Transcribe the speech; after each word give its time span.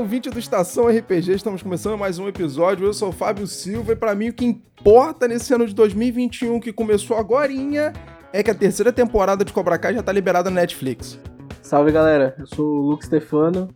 ouvinte 0.00 0.30
do 0.30 0.38
Estação 0.38 0.86
RPG, 0.86 1.32
estamos 1.32 1.62
começando 1.62 1.98
mais 1.98 2.18
um 2.18 2.26
episódio. 2.26 2.86
Eu 2.86 2.94
sou 2.94 3.10
o 3.10 3.12
Fábio 3.12 3.46
Silva 3.46 3.92
e 3.92 3.96
para 3.96 4.14
mim 4.14 4.30
o 4.30 4.32
que 4.32 4.46
importa 4.46 5.28
nesse 5.28 5.52
ano 5.52 5.66
de 5.66 5.74
2021 5.74 6.58
que 6.58 6.72
começou 6.72 7.18
agorinha 7.18 7.92
é 8.32 8.42
que 8.42 8.50
a 8.50 8.54
terceira 8.54 8.90
temporada 8.90 9.44
de 9.44 9.52
Cobra 9.52 9.78
Kai 9.78 9.92
já 9.92 10.02
tá 10.02 10.10
liberada 10.10 10.48
no 10.48 10.56
Netflix. 10.56 11.18
Salve 11.60 11.92
galera, 11.92 12.34
eu 12.38 12.46
sou 12.46 12.66
o 12.66 12.80
Luke 12.88 13.04
Stefano 13.04 13.68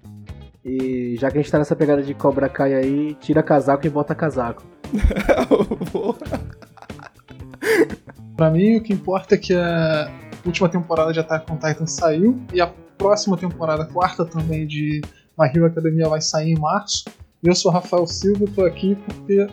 e 0.64 1.14
já 1.20 1.30
que 1.30 1.36
a 1.36 1.42
gente 1.42 1.52
tá 1.52 1.58
nessa 1.58 1.76
pegada 1.76 2.02
de 2.02 2.14
Cobra 2.14 2.48
Kai 2.48 2.72
aí, 2.72 3.14
tira 3.20 3.42
casaco 3.42 3.86
e 3.86 3.90
bota 3.90 4.14
casaco. 4.14 4.62
Pra 8.34 8.50
mim, 8.50 8.76
o 8.76 8.82
que 8.82 8.94
importa 8.94 9.34
é 9.34 9.38
que 9.38 9.52
a 9.52 10.10
última 10.46 10.70
temporada 10.70 11.12
de 11.12 11.20
Attack 11.20 11.52
on 11.52 11.58
Titan 11.58 11.86
saiu 11.86 12.40
e 12.50 12.62
a 12.62 12.72
próxima 12.96 13.36
temporada, 13.36 13.84
quarta 13.84 14.24
também 14.24 14.66
de 14.66 15.02
My 15.38 15.48
Hero 15.48 15.66
Academia 15.66 16.08
vai 16.08 16.20
sair 16.20 16.52
em 16.52 16.58
março. 16.58 17.04
Eu 17.42 17.54
sou 17.54 17.70
Rafael 17.70 18.06
Silva 18.06 18.44
e 18.44 18.48
tô 18.48 18.64
aqui 18.64 18.96
porque 19.04 19.46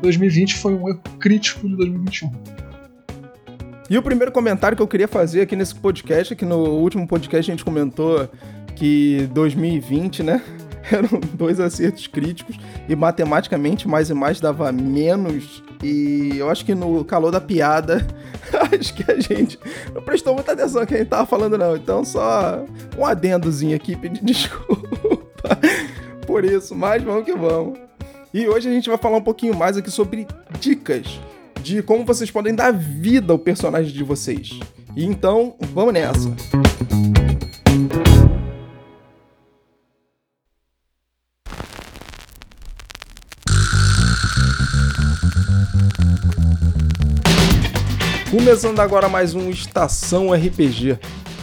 2020 0.00 0.54
foi 0.54 0.74
um 0.74 0.88
erro 0.88 1.00
crítico 1.18 1.68
de 1.68 1.76
2021. 1.76 2.30
E 3.90 3.98
o 3.98 4.02
primeiro 4.02 4.32
comentário 4.32 4.76
que 4.76 4.82
eu 4.82 4.86
queria 4.86 5.08
fazer 5.08 5.42
aqui 5.42 5.56
nesse 5.56 5.74
podcast, 5.74 6.32
é 6.32 6.36
que 6.36 6.44
no 6.44 6.58
último 6.58 7.06
podcast 7.06 7.50
a 7.50 7.54
gente 7.54 7.64
comentou 7.64 8.28
que 8.76 9.28
2020, 9.32 10.22
né? 10.22 10.42
Eram 10.90 11.20
dois 11.34 11.58
acertos 11.58 12.06
críticos 12.06 12.56
e 12.88 12.94
matematicamente 12.94 13.88
mais 13.88 14.08
e 14.08 14.14
mais 14.14 14.40
dava 14.40 14.70
menos. 14.70 15.62
E 15.82 16.34
eu 16.36 16.48
acho 16.48 16.64
que 16.64 16.74
no 16.74 17.04
calor 17.04 17.32
da 17.32 17.40
piada, 17.40 18.06
acho 18.72 18.94
que 18.94 19.10
a 19.10 19.18
gente 19.18 19.58
não 19.92 20.00
prestou 20.02 20.34
muita 20.34 20.52
atenção 20.52 20.86
que 20.86 20.94
a 20.94 20.98
gente 20.98 21.08
tava 21.08 21.26
falando, 21.26 21.58
não. 21.58 21.74
Então, 21.74 22.04
só 22.04 22.64
um 22.96 23.04
adendozinho 23.04 23.74
aqui, 23.74 23.96
pedir 23.96 24.22
desculpa 24.24 25.15
por 26.26 26.44
isso, 26.44 26.74
mas 26.74 27.02
vamos 27.02 27.24
que 27.24 27.32
vamos. 27.32 27.78
E 28.34 28.46
hoje 28.46 28.68
a 28.68 28.72
gente 28.72 28.88
vai 28.88 28.98
falar 28.98 29.18
um 29.18 29.22
pouquinho 29.22 29.54
mais 29.54 29.76
aqui 29.76 29.90
sobre 29.90 30.26
dicas 30.58 31.20
de 31.62 31.82
como 31.82 32.04
vocês 32.04 32.30
podem 32.30 32.54
dar 32.54 32.72
vida 32.72 33.32
ao 33.32 33.38
personagem 33.38 33.92
de 33.92 34.04
vocês. 34.04 34.58
E 34.94 35.04
então, 35.04 35.54
vamos 35.72 35.94
nessa. 35.94 36.34
Começando 48.30 48.80
agora 48.80 49.08
mais 49.08 49.34
um 49.34 49.48
Estação 49.50 50.32
RPG. 50.32 50.98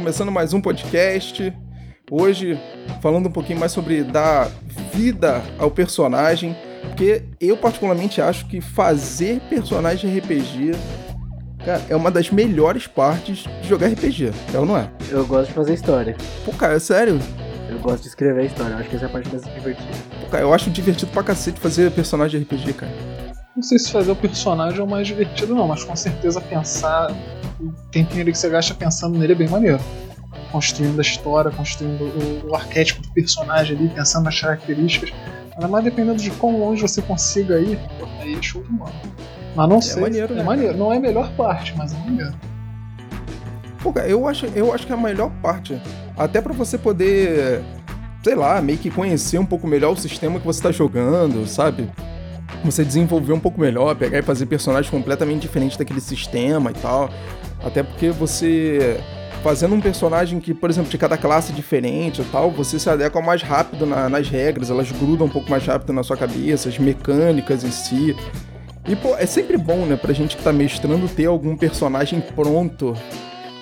começando 0.00 0.32
mais 0.32 0.54
um 0.54 0.62
podcast. 0.62 1.52
Hoje 2.10 2.58
falando 3.02 3.28
um 3.28 3.30
pouquinho 3.30 3.60
mais 3.60 3.70
sobre 3.70 4.02
dar 4.02 4.50
vida 4.94 5.42
ao 5.58 5.70
personagem, 5.70 6.56
porque 6.80 7.22
eu 7.38 7.54
particularmente 7.54 8.18
acho 8.18 8.46
que 8.46 8.62
fazer 8.62 9.40
personagem 9.50 10.18
RPG 10.18 10.70
cara, 11.62 11.82
é 11.90 11.94
uma 11.94 12.10
das 12.10 12.30
melhores 12.30 12.86
partes 12.86 13.44
de 13.60 13.68
jogar 13.68 13.88
RPG, 13.88 14.32
é 14.54 14.58
ou 14.58 14.64
não 14.64 14.78
é? 14.78 14.90
Eu 15.10 15.26
gosto 15.26 15.48
de 15.48 15.54
fazer 15.54 15.74
história. 15.74 16.16
Pô, 16.46 16.52
cara, 16.52 16.76
é 16.76 16.78
sério? 16.78 17.18
Eu 17.68 17.78
gosto 17.80 18.04
de 18.04 18.08
escrever 18.08 18.40
a 18.40 18.44
história, 18.46 18.72
eu 18.72 18.78
acho 18.78 18.88
que 18.88 18.96
essa 18.96 19.04
é 19.04 19.08
a 19.08 19.12
parte 19.12 19.28
mais 19.28 19.44
divertida. 19.44 19.98
Pô, 20.18 20.30
cara, 20.30 20.44
eu 20.44 20.54
acho 20.54 20.70
divertido 20.70 21.12
pra 21.12 21.22
cacete 21.22 21.60
fazer 21.60 21.90
personagem 21.90 22.40
de 22.40 22.46
RPG, 22.46 22.72
cara. 22.72 23.19
Não 23.60 23.64
sei 23.64 23.78
se 23.78 23.92
fazer 23.92 24.10
o 24.10 24.16
personagem 24.16 24.80
é 24.80 24.82
o 24.82 24.88
mais 24.88 25.06
divertido, 25.06 25.54
não, 25.54 25.68
mas 25.68 25.84
com 25.84 25.94
certeza 25.94 26.40
pensar 26.40 27.14
o 27.60 27.70
tempinho 27.90 28.22
ali 28.22 28.32
que 28.32 28.38
você 28.38 28.48
gasta 28.48 28.72
pensando 28.72 29.18
nele 29.18 29.34
é 29.34 29.36
bem 29.36 29.50
maneiro. 29.50 29.78
Construindo 30.50 30.98
a 30.98 31.02
história, 31.02 31.50
construindo 31.50 32.04
o, 32.04 32.52
o 32.52 32.56
arquétipo 32.56 33.02
do 33.02 33.10
personagem 33.10 33.76
ali, 33.76 33.90
pensando 33.90 34.24
nas 34.24 34.40
características. 34.40 35.12
Ainda 35.52 35.68
mais 35.68 35.84
dependendo 35.84 36.22
de 36.22 36.30
quão 36.30 36.58
longe 36.58 36.80
você 36.80 37.02
consiga 37.02 37.60
ir, 37.60 37.78
aí 38.18 38.34
é 38.34 38.40
show 38.40 38.62
do 38.62 38.72
mano. 38.72 38.94
Mas 39.54 39.68
não 39.68 39.76
é 39.76 39.82
sei. 39.82 40.00
Maneiro, 40.00 40.32
é 40.32 40.36
né, 40.36 40.42
maneiro. 40.42 40.72
cara? 40.72 40.82
Não 40.82 40.94
é 40.94 40.96
a 40.96 41.00
melhor 41.00 41.30
parte, 41.32 41.74
mas 41.76 41.92
é 41.92 41.98
maneiro. 41.98 42.32
Pô, 43.82 43.92
cara, 43.92 44.08
eu 44.08 44.26
acho, 44.26 44.46
eu 44.46 44.72
acho 44.72 44.86
que 44.86 44.92
é 44.92 44.96
a 44.96 44.98
melhor 44.98 45.30
parte. 45.42 45.78
Até 46.16 46.40
pra 46.40 46.54
você 46.54 46.78
poder, 46.78 47.62
sei 48.24 48.34
lá, 48.34 48.58
meio 48.62 48.78
que 48.78 48.90
conhecer 48.90 49.36
um 49.36 49.44
pouco 49.44 49.66
melhor 49.66 49.92
o 49.92 49.96
sistema 49.96 50.40
que 50.40 50.46
você 50.46 50.62
tá 50.62 50.72
jogando, 50.72 51.46
sabe? 51.46 51.90
Você 52.64 52.84
desenvolver 52.84 53.32
um 53.32 53.40
pouco 53.40 53.60
melhor, 53.60 53.94
pegar 53.96 54.18
e 54.18 54.22
fazer 54.22 54.46
personagens 54.46 54.90
completamente 54.90 55.40
diferentes 55.40 55.76
daquele 55.76 56.00
sistema 56.00 56.70
e 56.70 56.74
tal. 56.74 57.10
Até 57.64 57.82
porque 57.82 58.10
você 58.10 59.00
fazendo 59.42 59.74
um 59.74 59.80
personagem 59.80 60.38
que, 60.38 60.52
por 60.52 60.68
exemplo, 60.68 60.90
de 60.90 60.98
cada 60.98 61.16
classe 61.16 61.52
diferente 61.52 62.20
e 62.20 62.24
tal, 62.26 62.50
você 62.50 62.78
se 62.78 62.90
adequa 62.90 63.22
mais 63.22 63.42
rápido 63.42 63.86
na- 63.86 64.06
nas 64.08 64.28
regras, 64.28 64.68
elas 64.68 64.92
grudam 64.92 65.26
um 65.26 65.30
pouco 65.30 65.50
mais 65.50 65.64
rápido 65.64 65.94
na 65.94 66.02
sua 66.02 66.16
cabeça, 66.16 66.68
as 66.68 66.78
mecânicas 66.78 67.64
em 67.64 67.70
si. 67.70 68.14
E, 68.86 68.94
pô, 68.94 69.16
é 69.16 69.24
sempre 69.24 69.56
bom, 69.56 69.86
né, 69.86 69.96
pra 69.96 70.12
gente 70.12 70.36
que 70.36 70.42
tá 70.42 70.52
mestrando 70.52 71.08
ter 71.08 71.24
algum 71.26 71.56
personagem 71.56 72.20
pronto. 72.20 72.94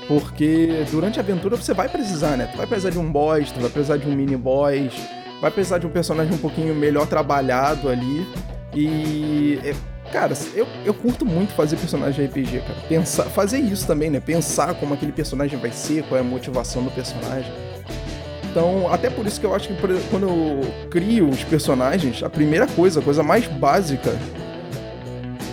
Porque 0.08 0.84
durante 0.90 1.20
a 1.20 1.22
aventura 1.22 1.54
você 1.56 1.74
vai 1.74 1.88
precisar, 1.88 2.36
né? 2.36 2.48
Tu 2.50 2.56
vai 2.56 2.66
precisar 2.66 2.90
de 2.90 2.98
um 2.98 3.12
boss, 3.12 3.52
tu 3.52 3.60
vai 3.60 3.68
precisar 3.68 3.98
de 3.98 4.08
um 4.08 4.12
mini 4.12 4.36
boss, 4.36 4.90
vai 5.40 5.50
precisar 5.50 5.78
de 5.78 5.86
um 5.86 5.90
personagem 5.90 6.32
um 6.34 6.38
pouquinho 6.38 6.74
melhor 6.74 7.06
trabalhado 7.06 7.88
ali. 7.88 8.26
E. 8.78 9.58
é, 9.64 9.74
cara, 10.12 10.34
eu, 10.54 10.66
eu 10.84 10.94
curto 10.94 11.26
muito 11.26 11.52
fazer 11.52 11.76
personagem 11.76 12.26
RPG, 12.26 12.60
cara. 12.60 12.80
Pensar, 12.88 13.24
fazer 13.24 13.58
isso 13.58 13.84
também, 13.86 14.08
né? 14.08 14.20
Pensar 14.20 14.74
como 14.74 14.94
aquele 14.94 15.10
personagem 15.10 15.58
vai 15.58 15.72
ser, 15.72 16.04
qual 16.04 16.16
é 16.16 16.20
a 16.20 16.24
motivação 16.24 16.84
do 16.84 16.90
personagem. 16.92 17.50
Então, 18.50 18.92
até 18.92 19.10
por 19.10 19.26
isso 19.26 19.40
que 19.40 19.46
eu 19.46 19.54
acho 19.54 19.68
que 19.68 19.74
quando 20.10 20.28
eu 20.28 20.60
crio 20.90 21.28
os 21.28 21.42
personagens, 21.42 22.22
a 22.22 22.30
primeira 22.30 22.66
coisa, 22.68 23.00
a 23.00 23.02
coisa 23.02 23.22
mais 23.22 23.46
básica 23.46 24.16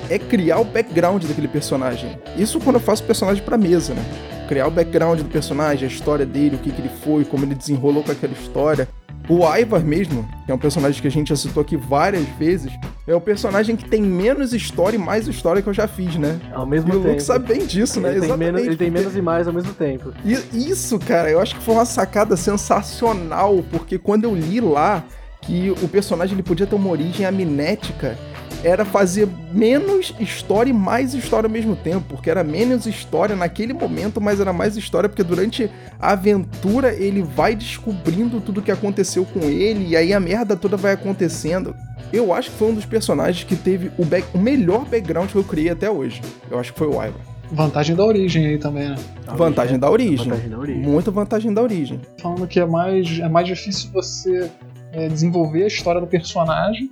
é 0.07 0.19
criar 0.19 0.59
o 0.59 0.63
background 0.63 1.23
daquele 1.25 1.47
personagem. 1.47 2.19
Isso 2.37 2.59
quando 2.59 2.75
eu 2.75 2.79
faço 2.79 3.03
personagem 3.03 3.43
pra 3.43 3.57
mesa, 3.57 3.95
né? 3.95 4.05
Criar 4.47 4.67
o 4.67 4.71
background 4.71 5.19
do 5.19 5.25
personagem, 5.25 5.89
a 5.89 5.91
história 5.91 6.25
dele, 6.27 6.57
o 6.57 6.59
que, 6.59 6.71
que 6.71 6.79
ele 6.79 6.91
foi, 7.03 7.25
como 7.25 7.43
ele 7.43 7.55
desenrolou 7.55 8.03
com 8.03 8.11
aquela 8.11 8.33
história. 8.33 8.87
O 9.27 9.39
Ivar 9.55 9.83
mesmo, 9.83 10.27
que 10.45 10.51
é 10.51 10.55
um 10.55 10.57
personagem 10.57 11.01
que 11.01 11.07
a 11.07 11.11
gente 11.11 11.29
já 11.29 11.35
citou 11.35 11.61
aqui 11.61 11.75
várias 11.75 12.23
vezes, 12.37 12.71
é 13.07 13.15
o 13.15 13.21
personagem 13.21 13.75
que 13.75 13.89
tem 13.89 14.01
menos 14.01 14.53
história 14.53 14.95
e 14.95 14.99
mais 14.99 15.27
história 15.27 15.61
que 15.61 15.69
eu 15.69 15.73
já 15.73 15.87
fiz, 15.87 16.15
né? 16.15 16.39
Ao 16.53 16.65
mesmo 16.65 16.93
e 16.93 16.95
o 16.95 16.99
tempo. 16.99 17.09
Luke 17.09 17.23
sabe 17.23 17.53
bem 17.53 17.65
disso, 17.65 17.99
né? 17.99 18.09
ele, 18.09 18.19
tem 18.19 18.29
Exatamente. 18.29 18.53
menos, 18.53 18.67
ele 18.67 18.77
tem 18.77 18.91
menos 18.91 19.15
e 19.15 19.21
mais 19.21 19.47
ao 19.47 19.53
mesmo 19.53 19.73
tempo. 19.73 20.13
e 20.23 20.69
isso, 20.69 20.99
cara, 20.99 21.29
eu 21.29 21.39
acho 21.39 21.55
que 21.55 21.63
foi 21.63 21.73
uma 21.73 21.85
sacada 21.85 22.37
sensacional, 22.37 23.63
porque 23.71 23.97
quando 23.97 24.25
eu 24.25 24.35
li 24.35 24.59
lá 24.59 25.03
que 25.41 25.71
o 25.81 25.87
personagem 25.87 26.35
ele 26.35 26.43
podia 26.43 26.65
ter 26.65 26.75
uma 26.75 26.89
origem 26.89 27.25
amnética, 27.25 28.17
era 28.65 28.83
fazer 28.83 29.27
menos 29.53 30.13
história 30.19 30.71
e 30.71 30.73
mais 30.73 31.13
história 31.13 31.47
ao 31.47 31.51
mesmo 31.53 31.75
tempo, 31.75 32.03
porque 32.09 32.29
era 32.31 32.43
menos 32.43 32.87
história 32.87 33.35
naquele 33.35 33.73
momento, 33.73 34.19
mas 34.19 34.39
era 34.39 34.51
mais 34.51 34.75
história 34.75 35.07
porque 35.07 35.23
durante 35.23 35.69
a 35.99 36.13
aventura 36.13 36.91
ele 36.91 37.21
vai 37.21 37.55
descobrindo 37.55 38.41
tudo 38.41 38.63
que 38.63 38.71
aconteceu 38.71 39.23
com 39.23 39.41
ele 39.41 39.89
e 39.89 39.95
aí 39.95 40.11
a 40.13 40.19
merda 40.19 40.55
toda 40.55 40.75
vai 40.75 40.93
acontecendo. 40.93 41.75
Eu 42.11 42.33
acho 42.33 42.49
que 42.49 42.57
foi 42.57 42.69
um 42.71 42.73
dos 42.73 42.85
personagens 42.85 43.43
que 43.43 43.55
teve 43.55 43.91
o, 43.99 44.05
back- 44.05 44.27
o 44.33 44.39
melhor 44.39 44.85
background 44.85 45.29
que 45.29 45.35
eu 45.35 45.43
criei 45.43 45.69
até 45.69 45.89
hoje. 45.89 46.21
Eu 46.49 46.59
acho 46.59 46.73
que 46.73 46.79
foi 46.79 46.87
o 46.87 46.93
Ivar. 46.93 47.13
Vantagem 47.51 47.95
da 47.95 48.03
origem 48.03 48.47
aí 48.47 48.57
também, 48.57 48.89
né? 48.89 48.95
Vantagem 49.35 49.77
da 49.77 49.89
origem. 49.91 50.25
Vantagem 50.29 50.49
da 50.49 50.57
origem. 50.57 50.81
Muita 50.81 51.11
vantagem 51.11 51.53
da 51.53 51.61
origem. 51.61 52.01
Falando 52.19 52.47
que 52.47 52.59
é 52.59 52.65
mais, 52.65 53.19
é 53.19 53.29
mais 53.29 53.47
difícil 53.47 53.91
você 53.93 54.49
é, 54.91 55.07
desenvolver 55.07 55.63
a 55.63 55.67
história 55.67 56.01
do 56.01 56.07
personagem 56.07 56.89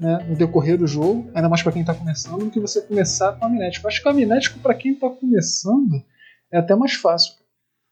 né, 0.00 0.24
no 0.28 0.36
decorrer 0.36 0.78
do 0.78 0.86
jogo, 0.86 1.30
ainda 1.34 1.48
mais 1.48 1.62
pra 1.62 1.72
quem 1.72 1.84
tá 1.84 1.94
começando, 1.94 2.44
do 2.44 2.50
que 2.50 2.60
você 2.60 2.80
começar 2.82 3.32
com 3.32 3.44
a 3.44 3.48
amnético. 3.48 3.86
Eu 3.86 3.88
acho 3.88 4.02
que 4.02 4.08
o 4.08 4.10
amnético, 4.10 4.58
pra 4.60 4.74
quem 4.74 4.94
tá 4.94 5.08
começando, 5.10 6.02
é 6.52 6.58
até 6.58 6.74
mais 6.74 6.94
fácil. 6.94 7.34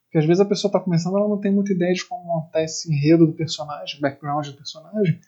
Porque 0.05 0.19
às 0.19 0.25
vezes 0.25 0.41
a 0.41 0.45
pessoa 0.45 0.73
tá 0.73 0.81
começando 0.81 1.17
ela 1.17 1.29
não 1.29 1.41
tem 1.41 1.53
muita 1.53 1.73
ideia 1.73 1.93
de 1.93 2.05
como 2.05 2.25
montar 2.25 2.63
esse 2.63 2.93
enredo 2.93 3.27
do 3.27 3.33
personagem, 3.33 4.01
background 4.01 4.47
do 4.47 4.55
personagem. 4.55 5.19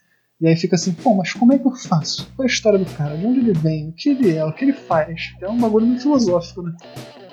E 0.41 0.47
aí 0.47 0.57
fica 0.57 0.77
assim, 0.77 0.93
pô, 0.93 1.15
mas 1.15 1.33
como 1.33 1.53
é 1.53 1.59
que 1.59 1.67
eu 1.67 1.75
faço? 1.75 2.31
Qual 2.37 2.47
é 2.47 2.49
a 2.49 2.53
história 2.53 2.79
do 2.79 2.87
cara? 2.95 3.17
De 3.17 3.27
onde 3.27 3.41
ele 3.41 3.53
vem? 3.53 3.89
O 3.89 3.93
que 3.93 4.11
ele 4.11 4.37
é? 4.37 4.45
O 4.45 4.53
que 4.53 4.65
ele 4.65 4.73
faz? 4.73 5.35
É 5.41 5.49
um 5.49 5.59
bagulho 5.59 5.85
muito 5.85 6.03
filosófico, 6.03 6.63
né? 6.63 6.77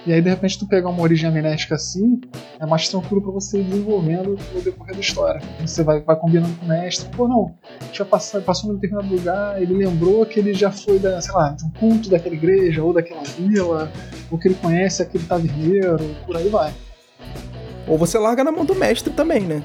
E 0.06 0.13
aí, 0.13 0.22
de 0.22 0.30
repente, 0.30 0.60
tu 0.60 0.68
pegar 0.68 0.90
uma 0.90 1.02
origem 1.02 1.28
amnética 1.28 1.74
assim, 1.74 2.22
é 2.60 2.66
mais 2.66 2.88
tranquilo 2.88 3.24
para 3.24 3.31
você 3.31 3.60
ir 3.60 3.63
desenvolvendo 3.63 4.38
no 4.54 4.62
decorrer 4.62 4.94
da 4.94 5.02
história. 5.02 5.42
Você 5.60 5.84
vai, 5.84 6.00
vai 6.00 6.16
combinando 6.16 6.56
com 6.57 6.66
o 6.66 6.69
mestre, 6.69 7.10
pô, 7.10 7.28
não, 7.28 7.56
já 7.92 8.06
passou, 8.06 8.40
passou 8.42 8.69
num 8.69 8.75
determinado 8.75 9.12
lugar, 9.12 9.60
ele 9.60 9.74
lembrou 9.74 10.24
que 10.28 10.40
ele 10.40 10.54
já 10.54 10.69
foi, 10.69 11.00
da, 11.00 11.19
sei 11.19 11.34
lá, 11.34 11.50
de 11.50 11.66
um 11.66 11.69
culto 11.72 12.07
daquela 12.07 12.36
igreja, 12.36 12.84
ou 12.84 12.94
daquela 12.94 13.24
vila, 13.24 13.92
ou 14.30 14.38
que 14.38 14.48
ele 14.48 14.56
conhece 14.56 15.02
aquele 15.02 15.24
taverneiro, 15.24 16.16
por 16.28 16.38
aí 16.38 16.50
vai. 16.50 16.72
Ou 17.88 17.98
você 17.98 18.19
larga 18.19 18.44
na 18.44 18.51
mão 18.51 18.63
do 18.63 18.75
mestre 18.75 19.12
também, 19.12 19.42
né? 19.42 19.63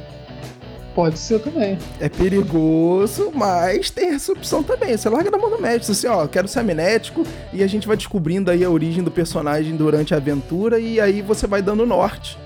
Pode 0.94 1.18
ser 1.18 1.40
também. 1.40 1.78
É 2.00 2.08
perigoso, 2.08 3.30
mas 3.32 3.90
tem 3.90 4.14
essa 4.14 4.32
opção 4.32 4.62
também. 4.62 4.96
Você 4.96 5.08
larga 5.08 5.30
na 5.30 5.38
mão 5.38 5.48
do 5.48 5.60
médico, 5.60 5.92
assim, 5.92 6.08
ó, 6.08 6.26
quero 6.26 6.48
ser 6.48 6.60
amnético, 6.60 7.24
e 7.52 7.62
a 7.62 7.66
gente 7.66 7.86
vai 7.86 7.96
descobrindo 7.96 8.50
aí 8.50 8.64
a 8.64 8.70
origem 8.70 9.02
do 9.02 9.10
personagem 9.10 9.76
durante 9.76 10.14
a 10.14 10.16
aventura, 10.16 10.80
e 10.80 11.00
aí 11.00 11.22
você 11.22 11.46
vai 11.46 11.62
dando 11.62 11.86
norte. 11.86 12.36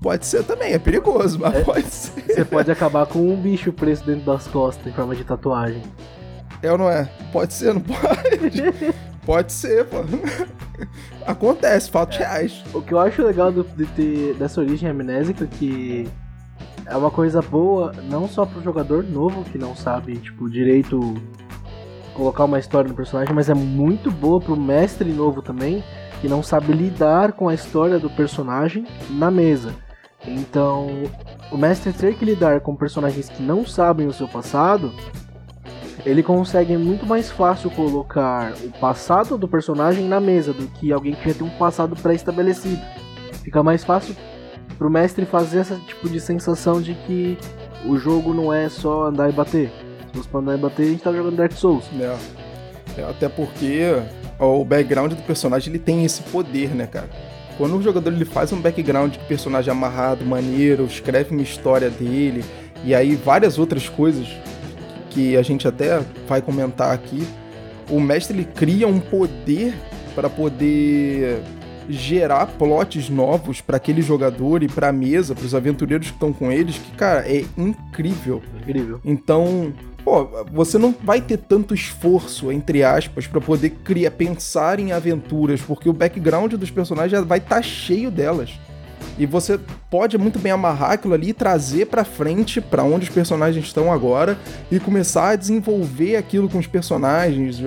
Pode 0.00 0.24
ser 0.24 0.44
também, 0.44 0.72
é 0.72 0.78
perigoso, 0.78 1.38
mas 1.38 1.54
é, 1.54 1.62
pode 1.62 1.90
ser. 1.90 2.22
Você 2.22 2.44
pode 2.44 2.70
acabar 2.72 3.06
com 3.06 3.18
um 3.18 3.36
bicho 3.36 3.70
preso 3.70 4.04
dentro 4.04 4.24
das 4.24 4.46
costas 4.46 4.86
em 4.86 4.92
forma 4.92 5.14
de 5.14 5.22
tatuagem. 5.24 5.82
É 6.62 6.72
ou 6.72 6.78
não 6.78 6.90
é? 6.90 7.04
Pode 7.32 7.52
ser, 7.52 7.74
não 7.74 7.82
pode? 7.82 8.94
pode 9.26 9.52
ser, 9.52 9.84
pô. 9.86 9.98
Acontece, 11.26 11.90
fatos 11.90 12.16
é. 12.16 12.20
reais. 12.20 12.64
O 12.72 12.80
que 12.80 12.94
eu 12.94 12.98
acho 12.98 13.22
legal 13.22 13.52
do, 13.52 13.62
de 13.62 13.84
ter, 13.86 14.34
dessa 14.34 14.60
origem 14.60 14.88
amnésica 14.88 15.46
que 15.46 16.08
é 16.90 16.96
uma 16.96 17.10
coisa 17.10 17.40
boa 17.40 17.92
não 18.10 18.28
só 18.28 18.44
pro 18.44 18.60
jogador 18.60 19.04
novo 19.04 19.44
que 19.44 19.56
não 19.56 19.76
sabe, 19.76 20.16
tipo, 20.16 20.50
direito 20.50 21.14
colocar 22.14 22.44
uma 22.44 22.58
história 22.58 22.88
no 22.88 22.96
personagem, 22.96 23.32
mas 23.32 23.48
é 23.48 23.54
muito 23.54 24.10
boa 24.10 24.40
pro 24.40 24.56
mestre 24.56 25.10
novo 25.10 25.40
também, 25.40 25.84
que 26.20 26.28
não 26.28 26.42
sabe 26.42 26.72
lidar 26.72 27.32
com 27.32 27.48
a 27.48 27.54
história 27.54 27.98
do 27.98 28.10
personagem 28.10 28.84
na 29.08 29.30
mesa. 29.30 29.72
Então, 30.26 30.88
o 31.50 31.56
mestre 31.56 31.92
ter 31.92 32.16
que 32.16 32.24
lidar 32.24 32.60
com 32.60 32.74
personagens 32.74 33.28
que 33.28 33.42
não 33.42 33.64
sabem 33.64 34.06
o 34.08 34.12
seu 34.12 34.28
passado, 34.28 34.92
ele 36.04 36.22
consegue 36.22 36.76
muito 36.76 37.06
mais 37.06 37.30
fácil 37.30 37.70
colocar 37.70 38.52
o 38.64 38.78
passado 38.80 39.38
do 39.38 39.46
personagem 39.46 40.06
na 40.06 40.20
mesa 40.20 40.52
do 40.52 40.66
que 40.66 40.92
alguém 40.92 41.14
que 41.14 41.28
já 41.28 41.34
tem 41.34 41.46
um 41.46 41.58
passado 41.58 41.94
pré-estabelecido. 41.94 42.82
Fica 43.44 43.62
mais 43.62 43.84
fácil 43.84 44.14
pro 44.80 44.88
mestre 44.88 45.26
fazer 45.26 45.60
esse 45.60 45.76
tipo 45.80 46.08
de 46.08 46.18
sensação 46.18 46.80
de 46.80 46.94
que 46.94 47.36
o 47.84 47.98
jogo 47.98 48.32
não 48.32 48.50
é 48.50 48.66
só 48.70 49.08
andar 49.08 49.28
e 49.28 49.32
bater. 49.32 49.70
Se 50.06 50.16
fosse 50.16 50.28
pra 50.28 50.40
andar 50.40 50.56
e 50.56 50.58
bater, 50.58 50.82
a 50.84 50.88
gente 50.88 51.02
tá 51.02 51.12
jogando 51.12 51.36
Dark 51.36 51.52
Souls. 51.52 51.84
É. 52.00 52.16
é 53.02 53.04
até 53.04 53.28
porque 53.28 54.02
o 54.38 54.64
background 54.64 55.12
do 55.12 55.22
personagem 55.22 55.68
ele 55.68 55.78
tem 55.78 56.02
esse 56.02 56.22
poder, 56.22 56.70
né, 56.70 56.86
cara? 56.86 57.10
Quando 57.58 57.76
o 57.76 57.82
jogador 57.82 58.10
ele 58.10 58.24
faz 58.24 58.54
um 58.54 58.56
background 58.58 59.12
de 59.12 59.18
personagem 59.18 59.70
amarrado, 59.70 60.24
maneiro, 60.24 60.86
escreve 60.86 61.32
uma 61.32 61.42
história 61.42 61.90
dele, 61.90 62.42
e 62.82 62.94
aí 62.94 63.14
várias 63.16 63.58
outras 63.58 63.86
coisas 63.86 64.26
que 65.10 65.36
a 65.36 65.42
gente 65.42 65.68
até 65.68 66.00
vai 66.26 66.40
comentar 66.40 66.94
aqui, 66.94 67.22
o 67.90 68.00
mestre 68.00 68.34
ele 68.34 68.44
cria 68.46 68.88
um 68.88 68.98
poder 68.98 69.74
para 70.14 70.30
poder 70.30 71.42
gerar 71.90 72.46
plots 72.46 73.08
novos 73.08 73.60
para 73.60 73.76
aquele 73.76 74.02
jogador 74.02 74.62
e 74.62 74.68
para 74.68 74.88
a 74.88 74.92
mesa, 74.92 75.34
para 75.34 75.44
os 75.44 75.54
aventureiros 75.54 76.08
que 76.08 76.14
estão 76.14 76.32
com 76.32 76.50
eles, 76.50 76.78
que, 76.78 76.90
cara, 76.92 77.20
é 77.20 77.44
incrível. 77.56 78.42
Incrível. 78.60 79.00
Então, 79.04 79.72
pô, 80.04 80.28
você 80.52 80.78
não 80.78 80.94
vai 81.02 81.20
ter 81.20 81.38
tanto 81.38 81.74
esforço, 81.74 82.50
entre 82.50 82.82
aspas, 82.82 83.26
para 83.26 83.40
poder 83.40 83.70
criar, 83.84 84.10
pensar 84.12 84.80
em 84.80 84.92
aventuras, 84.92 85.60
porque 85.60 85.88
o 85.88 85.92
background 85.92 86.54
dos 86.54 86.70
personagens 86.70 87.12
já 87.12 87.20
vai 87.20 87.38
estar 87.38 87.56
tá 87.56 87.62
cheio 87.62 88.10
delas. 88.10 88.58
E 89.18 89.26
você 89.26 89.58
pode 89.90 90.16
muito 90.16 90.38
bem 90.38 90.52
amarrar 90.52 90.92
aquilo 90.92 91.14
ali 91.14 91.28
e 91.28 91.34
trazer 91.34 91.86
para 91.86 92.04
frente 92.04 92.60
para 92.60 92.82
onde 92.82 93.04
os 93.04 93.14
personagens 93.14 93.64
estão 93.64 93.92
agora 93.92 94.38
e 94.70 94.80
começar 94.80 95.30
a 95.30 95.36
desenvolver 95.36 96.16
aquilo 96.16 96.48
com 96.48 96.58
os 96.58 96.66
personagens, 96.66 97.60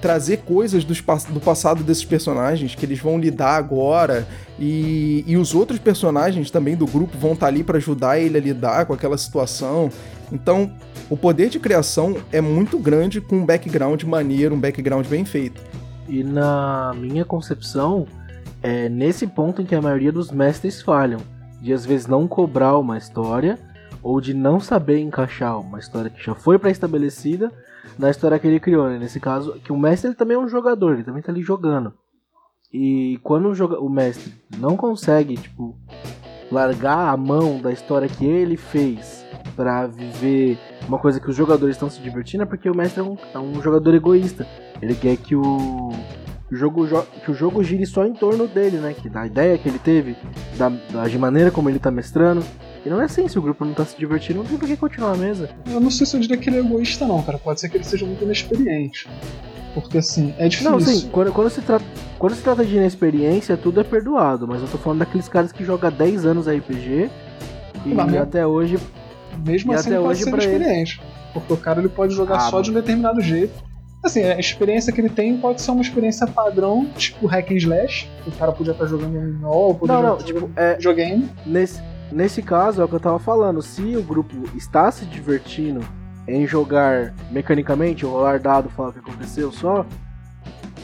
trazer 0.00 0.38
coisas 0.38 0.84
dos, 0.84 1.02
do 1.28 1.40
passado 1.40 1.82
desses 1.82 2.04
personagens 2.04 2.74
que 2.74 2.84
eles 2.84 2.98
vão 2.98 3.18
lidar 3.18 3.56
agora 3.56 4.26
e, 4.58 5.24
e 5.26 5.36
os 5.36 5.54
outros 5.54 5.78
personagens 5.78 6.50
também 6.50 6.76
do 6.76 6.86
grupo 6.86 7.16
vão 7.18 7.32
estar 7.32 7.46
tá 7.46 7.52
ali 7.52 7.62
para 7.62 7.76
ajudar 7.76 8.18
ele 8.18 8.38
a 8.38 8.40
lidar 8.40 8.86
com 8.86 8.92
aquela 8.92 9.18
situação. 9.18 9.90
Então, 10.32 10.72
o 11.08 11.16
poder 11.16 11.48
de 11.48 11.58
criação 11.58 12.16
é 12.32 12.40
muito 12.40 12.78
grande 12.78 13.20
com 13.20 13.36
um 13.36 13.46
background 13.46 14.02
maneiro, 14.04 14.54
um 14.54 14.60
background 14.60 15.06
bem 15.06 15.24
feito. 15.24 15.60
E 16.08 16.24
na 16.24 16.92
minha 16.96 17.24
concepção, 17.24 18.06
é 18.62 18.88
nesse 18.88 19.26
ponto 19.26 19.62
em 19.62 19.64
que 19.64 19.74
a 19.74 19.82
maioria 19.82 20.12
dos 20.12 20.30
mestres 20.30 20.80
falham, 20.82 21.20
de 21.60 21.72
às 21.72 21.84
vezes 21.84 22.06
não 22.06 22.26
cobrar 22.26 22.78
uma 22.78 22.96
história 22.96 23.58
ou 24.02 24.20
de 24.20 24.32
não 24.32 24.60
saber 24.60 24.98
encaixar 24.98 25.58
uma 25.58 25.78
história 25.78 26.10
que 26.10 26.24
já 26.24 26.34
foi 26.34 26.58
pré-estabelecida 26.58 27.52
na 27.98 28.10
história 28.10 28.38
que 28.38 28.46
ele 28.46 28.60
criou, 28.60 28.88
né? 28.88 28.98
Nesse 28.98 29.20
caso, 29.20 29.54
que 29.60 29.72
o 29.72 29.78
mestre 29.78 30.08
ele 30.08 30.16
também 30.16 30.36
é 30.36 30.40
um 30.40 30.48
jogador, 30.48 30.94
ele 30.94 31.04
também 31.04 31.22
tá 31.22 31.30
ali 31.32 31.42
jogando. 31.42 31.92
E 32.72 33.18
quando 33.22 33.48
o, 33.48 33.54
joga 33.54 33.80
o 33.80 33.88
mestre 33.88 34.32
não 34.58 34.76
consegue, 34.76 35.36
tipo, 35.36 35.76
largar 36.50 37.08
a 37.08 37.16
mão 37.16 37.60
da 37.60 37.72
história 37.72 38.08
que 38.08 38.24
ele 38.24 38.56
fez 38.56 39.24
para 39.56 39.86
viver 39.86 40.58
uma 40.86 40.98
coisa 40.98 41.20
que 41.20 41.28
os 41.28 41.36
jogadores 41.36 41.76
estão 41.76 41.90
se 41.90 42.00
divertindo, 42.00 42.44
é 42.44 42.46
porque 42.46 42.70
o 42.70 42.76
mestre 42.76 43.00
é 43.00 43.04
um, 43.04 43.16
é 43.34 43.38
um 43.38 43.60
jogador 43.60 43.94
egoísta. 43.94 44.46
Ele 44.80 44.94
quer 44.94 45.16
que 45.16 45.34
o, 45.34 45.90
o 46.54 46.58
jogo, 46.58 47.06
que 47.24 47.30
o 47.30 47.34
jogo 47.34 47.62
gire 47.62 47.86
só 47.86 48.04
em 48.04 48.12
torno 48.12 48.48
dele, 48.48 48.78
né? 48.78 48.94
Que 48.94 49.08
da 49.08 49.26
ideia 49.26 49.56
que 49.56 49.68
ele 49.68 49.78
teve, 49.78 50.16
da, 50.58 50.68
da 50.68 51.06
de 51.06 51.18
maneira 51.18 51.50
como 51.50 51.68
ele 51.70 51.78
tá 51.78 51.90
mestrando. 51.90 52.42
E 52.84 52.88
não 52.88 53.00
é 53.00 53.04
assim, 53.04 53.28
se 53.28 53.38
o 53.38 53.42
grupo 53.42 53.64
não 53.64 53.74
tá 53.74 53.84
se 53.84 53.96
divertindo, 53.96 54.40
não 54.40 54.46
tem 54.46 54.58
por 54.58 54.66
que 54.66 54.76
continuar 54.76 55.12
a 55.12 55.16
mesa. 55.16 55.50
Eu 55.66 55.80
não 55.80 55.90
sei 55.90 56.06
se 56.06 56.16
eu 56.16 56.20
diria 56.20 56.36
que 56.36 56.48
ele 56.48 56.56
é 56.56 56.60
egoísta, 56.60 57.06
não, 57.06 57.22
cara. 57.22 57.38
Pode 57.38 57.60
ser 57.60 57.68
que 57.68 57.76
ele 57.76 57.84
seja 57.84 58.06
muito 58.06 58.24
inexperiente. 58.24 59.08
Porque 59.74 59.98
assim, 59.98 60.34
é 60.38 60.48
difícil. 60.48 60.70
Não, 60.70 60.80
sim, 60.80 61.08
quando, 61.12 61.32
quando, 61.32 61.50
se 61.50 61.60
trata, 61.60 61.84
quando 62.18 62.34
se 62.34 62.42
trata 62.42 62.64
de 62.64 62.74
inexperiência, 62.74 63.56
tudo 63.56 63.80
é 63.80 63.84
perdoado. 63.84 64.48
Mas 64.48 64.62
eu 64.62 64.68
tô 64.68 64.78
falando 64.78 65.00
daqueles 65.00 65.28
caras 65.28 65.52
que 65.52 65.64
jogam 65.64 65.92
10 65.92 66.26
anos 66.26 66.48
RPG 66.48 67.10
e, 67.86 68.12
e 68.12 68.18
até 68.18 68.46
hoje. 68.46 68.78
Mesmo 69.46 69.72
assim, 69.72 69.90
até 69.90 70.00
hoje 70.00 70.24
pode 70.28 70.42
ser 70.42 70.50
inexperiente. 70.50 71.00
Ele... 71.00 71.10
Porque 71.32 71.52
o 71.52 71.56
cara 71.56 71.78
ele 71.78 71.88
pode 71.88 72.14
jogar 72.14 72.36
ah, 72.36 72.40
só 72.40 72.60
de 72.60 72.70
um 72.70 72.74
determinado 72.74 73.20
jeito. 73.20 73.69
Assim, 74.02 74.22
a 74.24 74.38
experiência 74.38 74.92
que 74.92 75.00
ele 75.00 75.10
tem 75.10 75.36
pode 75.36 75.60
ser 75.60 75.70
uma 75.72 75.82
experiência 75.82 76.26
padrão, 76.26 76.86
tipo 76.96 77.26
hack 77.26 77.50
and 77.50 77.56
slash. 77.56 78.10
O 78.26 78.32
cara 78.32 78.52
podia 78.52 78.72
estar 78.72 78.86
jogando 78.86 79.16
um 79.16 79.20
MMO, 79.20 79.48
ou 79.48 79.74
podia 79.74 79.94
não, 79.96 80.02
não, 80.02 80.18
tipo, 80.18 80.50
é, 80.56 80.76
videogame. 80.76 81.28
Nesse, 81.44 81.82
Nesse 82.12 82.42
caso, 82.42 82.82
é 82.82 82.84
o 82.84 82.88
que 82.88 82.94
eu 82.94 83.00
tava 83.00 83.18
falando, 83.20 83.62
se 83.62 83.96
o 83.96 84.02
grupo 84.02 84.34
está 84.56 84.90
se 84.90 85.04
divertindo 85.04 85.80
em 86.26 86.44
jogar 86.46 87.14
mecanicamente, 87.30 88.04
rolar 88.04 88.40
dado, 88.40 88.68
falar 88.68 88.88
o 88.88 88.92
que 88.92 88.98
aconteceu 88.98 89.52
só, 89.52 89.86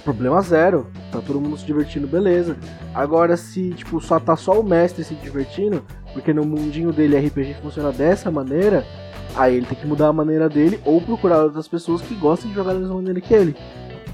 problema 0.04 0.40
zero. 0.40 0.87
Tá 1.11 1.20
todo 1.20 1.40
mundo 1.40 1.56
se 1.58 1.66
divertindo, 1.66 2.06
beleza. 2.06 2.56
Agora, 2.94 3.37
se 3.37 3.70
tipo, 3.70 4.00
só 4.00 4.20
tá 4.20 4.37
só 4.37 4.61
o 4.61 4.62
mestre 4.62 5.02
se 5.02 5.14
divertindo, 5.14 5.85
porque 6.12 6.32
no 6.32 6.44
mundinho 6.44 6.92
dele 6.92 7.18
RPG 7.18 7.56
funciona 7.61 7.90
dessa 7.90 8.30
maneira, 8.30 8.85
aí 9.37 9.57
ele 9.57 9.66
tem 9.66 9.78
que 9.78 9.87
mudar 9.87 10.09
a 10.09 10.12
maneira 10.12 10.49
dele 10.49 10.81
ou 10.85 11.00
procurar 11.00 11.45
outras 11.45 11.69
pessoas 11.69 12.02
que 12.02 12.14
gostem 12.14 12.49
de 12.49 12.55
jogar 12.55 12.73
da 12.73 12.81
mesma 12.81 12.95
maneira 12.95 13.21
que 13.21 13.35
ele. 13.35 13.57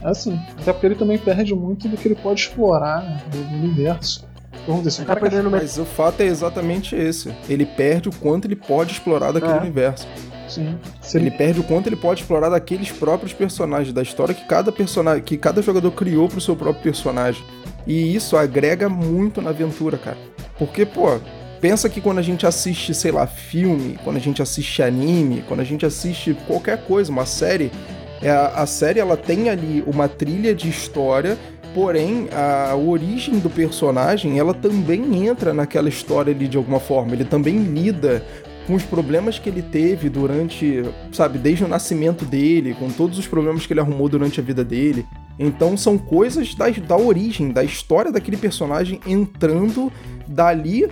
É 0.03 0.09
assim, 0.09 0.39
até 0.59 0.73
porque 0.73 0.87
ele 0.87 0.95
também 0.97 1.17
perde 1.17 1.55
muito 1.55 1.89
do 1.89 1.97
que 1.97 2.09
ele 2.09 2.17
pode 2.17 2.41
explorar 2.41 3.03
né, 3.03 3.23
do 3.31 3.39
universo. 3.57 4.27
Vamos 4.67 4.85
dizer, 4.85 5.05
tá 5.05 5.17
perdendo 5.17 5.51
Mas 5.51 5.79
o 5.79 5.85
fato 5.85 6.21
é 6.21 6.27
exatamente 6.27 6.95
esse. 6.95 7.35
Ele 7.49 7.67
perde 7.67 8.09
o 8.09 8.13
quanto 8.13 8.47
ele 8.47 8.57
pode 8.57 8.93
explorar 8.93 9.33
daquele 9.33 9.55
é. 9.55 9.61
universo. 9.61 10.07
Sim. 10.49 10.79
Ele 11.15 11.31
perde 11.31 11.61
o 11.61 11.65
quanto 11.65 11.89
ele 11.89 11.97
pode 11.97 12.21
explorar 12.21 12.51
daqueles 12.51 12.91
próprios 12.91 13.33
personagens, 13.33 13.93
da 13.93 14.03
história 14.03 14.35
que 14.35 14.45
cada 14.47 14.71
personagem, 14.71 15.23
que 15.23 15.37
cada 15.37 15.63
jogador 15.63 15.91
criou 15.93 16.29
pro 16.29 16.41
seu 16.41 16.55
próprio 16.55 16.83
personagem. 16.83 17.43
E 17.87 18.15
isso 18.15 18.37
agrega 18.37 18.89
muito 18.89 19.41
na 19.41 19.51
aventura, 19.51 19.97
cara. 19.97 20.19
Porque, 20.59 20.85
pô, 20.85 21.19
pensa 21.63 21.89
que 21.89 22.01
quando 22.01 22.19
a 22.19 22.23
gente 22.23 22.47
assiste, 22.47 22.93
sei 22.93 23.11
lá, 23.11 23.27
filme, 23.27 23.99
quando 24.05 24.17
a 24.17 24.21
gente 24.21 24.43
assiste 24.43 24.83
anime, 24.83 25.43
quando 25.49 25.61
a 25.61 25.65
gente 25.65 25.87
assiste 25.87 26.37
qualquer 26.47 26.85
coisa, 26.85 27.11
uma 27.11 27.25
série, 27.25 27.73
é, 28.21 28.31
a 28.31 28.67
série 28.67 29.01
ela 29.01 29.17
tem 29.17 29.49
ali 29.49 29.83
uma 29.87 30.09
trilha 30.09 30.55
de 30.55 30.69
história 30.69 31.39
Porém, 31.75 32.29
a 32.31 32.77
origem 32.77 33.39
do 33.39 33.49
personagem, 33.49 34.39
ela 34.39 34.53
também 34.53 35.27
entra 35.27 35.55
naquela 35.55 35.89
história 35.89 36.33
ali 36.33 36.47
de 36.47 36.59
alguma 36.59 36.79
forma. 36.79 37.15
Ele 37.15 37.25
também 37.25 37.57
lida 37.63 38.23
com 38.67 38.75
os 38.75 38.83
problemas 38.83 39.39
que 39.39 39.49
ele 39.49 39.63
teve 39.63 40.11
durante, 40.11 40.83
sabe, 41.11 41.39
desde 41.39 41.65
o 41.65 41.69
nascimento 41.69 42.27
dele, 42.27 42.77
com 42.79 42.91
todos 42.91 43.19
os 43.19 43.27
problemas 43.27 43.67
que 43.67 43.73
ele 43.73 43.81
arrumou 43.81 44.07
durante 44.07 44.39
a 44.39 44.43
vida 44.43 44.63
dele. 44.63 45.07
Então 45.39 45.75
são 45.77 45.97
coisas 45.97 46.55
da, 46.55 46.69
da 46.69 46.97
origem, 46.97 47.51
da 47.51 47.65
história 47.65 48.13
daquele 48.13 48.37
personagem 48.37 49.01
entrando 49.07 49.91
dali 50.29 50.87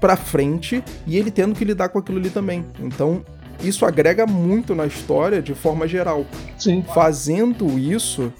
pra 0.00 0.16
frente 0.16 0.82
e 1.06 1.16
ele 1.16 1.30
tendo 1.30 1.54
que 1.54 1.64
lidar 1.64 1.88
com 1.88 1.98
aquilo 1.98 2.18
ali 2.18 2.30
também. 2.30 2.64
Então 2.80 3.24
isso 3.62 3.86
agrega 3.86 4.26
muito 4.26 4.74
na 4.74 4.86
história 4.86 5.40
de 5.40 5.54
forma 5.54 5.88
geral. 5.88 6.26
Sim. 6.58 6.84
Fazendo 6.94 7.78
isso, 7.78 8.32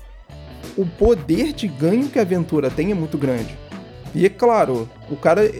o 0.76 0.84
poder 0.84 1.52
de 1.52 1.66
ganho 1.66 2.08
que 2.08 2.18
a 2.18 2.22
aventura 2.22 2.70
tem 2.70 2.90
é 2.90 2.94
muito 2.94 3.16
grande. 3.16 3.56
E 4.14 4.24
é 4.26 4.28
claro, 4.28 4.88
o 5.10 5.16
cara. 5.16 5.50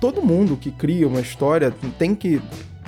Todo 0.00 0.20
mundo 0.20 0.56
que 0.56 0.70
cria 0.70 1.08
uma 1.08 1.20
história 1.20 1.72
tem 1.98 2.14
que, 2.14 2.40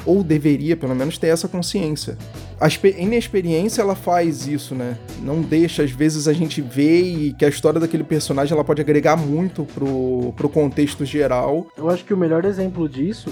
ou 0.07 0.23
deveria 0.23 0.77
pelo 0.77 0.95
menos, 0.95 1.19
ter 1.19 1.27
essa 1.27 1.49
consciência. 1.49 2.17
A 2.61 2.69
inexperiência 2.99 3.83
ela 3.83 3.95
faz 3.95 4.47
isso, 4.47 4.75
né? 4.75 4.97
Não 5.21 5.43
deixa, 5.43 5.83
às 5.83 5.91
vezes, 5.91 6.29
a 6.29 6.33
gente 6.33 6.63
ver 6.63 7.03
e 7.03 7.35
que 7.35 7.45
a 7.45 7.49
história 7.49 7.81
daquele 7.81 8.05
personagem 8.05 8.55
ela 8.55 8.65
pode 8.65 8.81
agregar 8.81 9.17
muito 9.17 9.65
pro, 9.65 10.33
pro 10.37 10.49
contexto 10.49 11.05
geral. 11.05 11.67
Eu 11.77 11.91
acho 11.91 12.05
que 12.05 12.15
o 12.15 12.17
melhor 12.17 12.45
exemplo 12.45 12.89
disso 12.89 13.31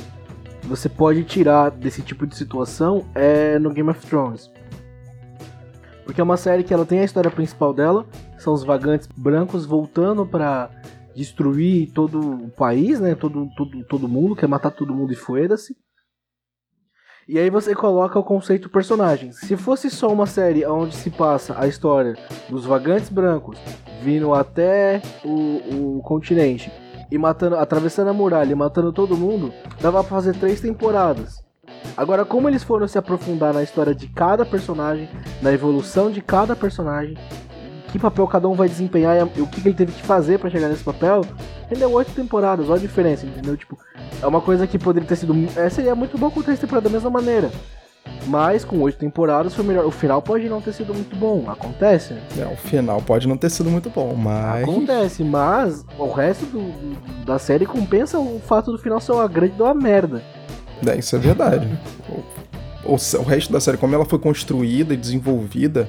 você 0.66 0.88
pode 0.88 1.22
tirar 1.24 1.70
desse 1.70 2.02
tipo 2.02 2.26
de 2.26 2.34
situação 2.34 3.04
é 3.14 3.58
no 3.58 3.70
Game 3.70 3.88
of 3.90 4.04
Thrones. 4.06 4.50
Porque 6.04 6.20
é 6.20 6.24
uma 6.24 6.36
série 6.36 6.62
que 6.62 6.72
ela 6.72 6.84
tem 6.84 7.00
a 7.00 7.04
história 7.04 7.30
principal 7.30 7.72
dela, 7.72 8.06
são 8.38 8.52
os 8.52 8.64
vagantes 8.64 9.08
brancos 9.16 9.64
voltando 9.64 10.26
para 10.26 10.70
destruir 11.14 11.90
todo 11.92 12.20
o 12.20 12.50
país, 12.50 13.00
né? 13.00 13.14
Todo, 13.14 13.48
todo, 13.56 13.84
todo 13.84 14.08
mundo, 14.08 14.36
quer 14.36 14.46
matar 14.46 14.70
todo 14.70 14.94
mundo 14.94 15.12
e 15.12 15.16
foda-se. 15.16 15.76
E 17.26 17.38
aí 17.38 17.48
você 17.48 17.74
coloca 17.74 18.18
o 18.18 18.22
conceito 18.22 18.68
personagem. 18.68 19.32
Se 19.32 19.56
fosse 19.56 19.88
só 19.88 20.08
uma 20.08 20.26
série 20.26 20.66
onde 20.66 20.94
se 20.94 21.08
passa 21.08 21.54
a 21.58 21.66
história 21.66 22.18
dos 22.50 22.66
vagantes 22.66 23.08
brancos 23.08 23.58
vindo 24.02 24.34
até 24.34 25.00
o, 25.24 25.96
o 25.96 26.02
continente 26.02 26.70
e 27.10 27.16
matando, 27.16 27.56
atravessando 27.56 28.08
a 28.08 28.12
muralha 28.12 28.52
e 28.52 28.54
matando 28.54 28.92
todo 28.92 29.16
mundo, 29.16 29.54
dava 29.80 30.04
pra 30.04 30.16
fazer 30.16 30.36
três 30.36 30.60
temporadas. 30.60 31.42
Agora, 31.96 32.26
como 32.26 32.46
eles 32.46 32.62
foram 32.62 32.86
se 32.86 32.98
aprofundar 32.98 33.54
na 33.54 33.62
história 33.62 33.94
de 33.94 34.06
cada 34.08 34.44
personagem, 34.44 35.08
na 35.40 35.50
evolução 35.50 36.10
de 36.10 36.20
cada 36.20 36.54
personagem, 36.54 37.16
que 37.90 37.98
papel 37.98 38.26
cada 38.26 38.48
um 38.48 38.54
vai 38.54 38.68
desempenhar 38.68 39.16
e 39.16 39.40
o 39.40 39.46
que 39.46 39.66
ele 39.66 39.74
teve 39.74 39.92
que 39.92 40.02
fazer 40.02 40.38
para 40.38 40.50
chegar 40.50 40.68
nesse 40.68 40.84
papel, 40.84 41.22
rendeu 41.70 41.90
oito 41.92 42.12
temporadas, 42.12 42.68
olha 42.68 42.76
a 42.76 42.80
diferença, 42.80 43.24
entendeu? 43.24 43.56
Tipo, 43.56 43.78
é 44.22 44.26
uma 44.26 44.40
coisa 44.40 44.66
que 44.66 44.78
poderia 44.78 45.08
ter 45.08 45.16
sido. 45.16 45.34
É, 45.56 45.68
seria 45.68 45.94
muito 45.94 46.16
bom 46.16 46.30
com 46.30 46.42
três 46.42 46.58
temporadas 46.58 46.90
da 46.90 46.96
mesma 46.96 47.10
maneira. 47.10 47.50
Mas 48.26 48.64
com 48.64 48.80
oito 48.80 48.98
temporadas 48.98 49.54
foi 49.54 49.64
melhor. 49.64 49.84
O 49.84 49.90
final 49.90 50.22
pode 50.22 50.48
não 50.48 50.60
ter 50.60 50.72
sido 50.72 50.94
muito 50.94 51.14
bom, 51.16 51.44
acontece. 51.48 52.14
É, 52.38 52.46
o 52.46 52.56
final 52.56 53.00
pode 53.02 53.28
não 53.28 53.36
ter 53.36 53.50
sido 53.50 53.70
muito 53.70 53.90
bom, 53.90 54.14
mas. 54.14 54.62
Acontece, 54.62 55.22
mas 55.22 55.84
o 55.98 56.10
resto 56.10 56.46
do, 56.46 56.60
do, 56.60 57.24
da 57.24 57.38
série 57.38 57.66
compensa 57.66 58.18
o 58.18 58.40
fato 58.40 58.72
do 58.72 58.78
final 58.78 59.00
ser 59.00 59.12
uma 59.12 59.28
grande 59.28 59.60
uma 59.60 59.74
merda. 59.74 60.22
É, 60.86 60.96
isso 60.96 61.16
é 61.16 61.18
verdade. 61.18 61.68
o, 62.86 62.92
o, 62.92 62.94
o 62.94 63.22
resto 63.22 63.52
da 63.52 63.60
série, 63.60 63.76
como 63.76 63.94
ela 63.94 64.04
foi 64.04 64.18
construída 64.18 64.94
e 64.94 64.96
desenvolvida, 64.96 65.88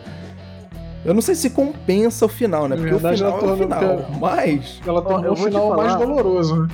eu 1.06 1.14
não 1.14 1.22
sei 1.22 1.36
se 1.36 1.50
compensa 1.52 2.26
o 2.26 2.30
final, 2.30 2.68
né? 2.68 2.76
Porque 2.76 2.92
verdade, 2.92 3.24
o 3.24 3.38
final 3.38 3.50
é 3.50 3.54
o 3.54 3.58
final, 3.58 3.98
que... 3.98 4.20
mas... 4.20 4.82
Ela 4.86 5.02
tem 5.02 5.32
um 5.32 5.36
final 5.36 5.76
mais 5.76 5.96
doloroso, 5.96 6.64
né? 6.64 6.68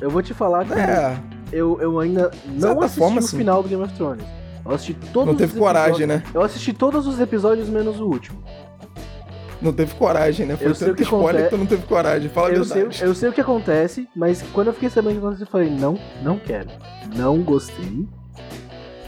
Eu 0.00 0.10
vou 0.10 0.22
te 0.22 0.32
falar 0.32 0.64
que 0.64 0.72
é. 0.72 1.18
eu, 1.52 1.80
eu 1.80 1.98
ainda 2.00 2.30
não 2.46 2.80
assisti 2.80 2.98
forma, 2.98 3.16
o 3.16 3.18
assim. 3.18 3.36
final 3.36 3.62
do 3.62 3.68
Game 3.68 3.82
of 3.82 3.92
Thrones. 3.94 4.24
Eu 4.64 4.72
assisti 4.72 4.94
todos 5.12 5.28
Não 5.28 5.34
teve 5.34 5.58
coragem, 5.58 6.06
né? 6.06 6.22
Eu 6.32 6.42
assisti 6.42 6.72
todos 6.72 7.06
os 7.06 7.20
episódios 7.20 7.68
menos 7.68 8.00
o 8.00 8.06
último. 8.06 8.42
Não 9.60 9.72
teve 9.72 9.94
coragem, 9.94 10.46
né? 10.46 10.56
Foi 10.56 10.68
eu 10.68 10.74
tanto 10.74 10.94
que 10.94 11.02
spoiler 11.02 11.44
que 11.44 11.50
tu 11.50 11.58
não 11.58 11.66
teve 11.66 11.86
coragem. 11.86 12.30
Fala 12.30 12.50
eu. 12.50 12.64
Sei, 12.64 12.88
eu 13.02 13.14
sei 13.14 13.28
o 13.28 13.32
que 13.32 13.40
acontece, 13.40 14.08
mas 14.16 14.42
quando 14.54 14.68
eu 14.68 14.72
fiquei 14.72 14.88
sabendo 14.88 15.12
o 15.12 15.20
que 15.20 15.26
aconteceu, 15.26 15.46
eu 15.46 15.50
falei, 15.50 15.70
não, 15.70 15.98
não 16.22 16.38
quero. 16.38 16.70
Não 17.14 17.42
gostei. 17.42 18.06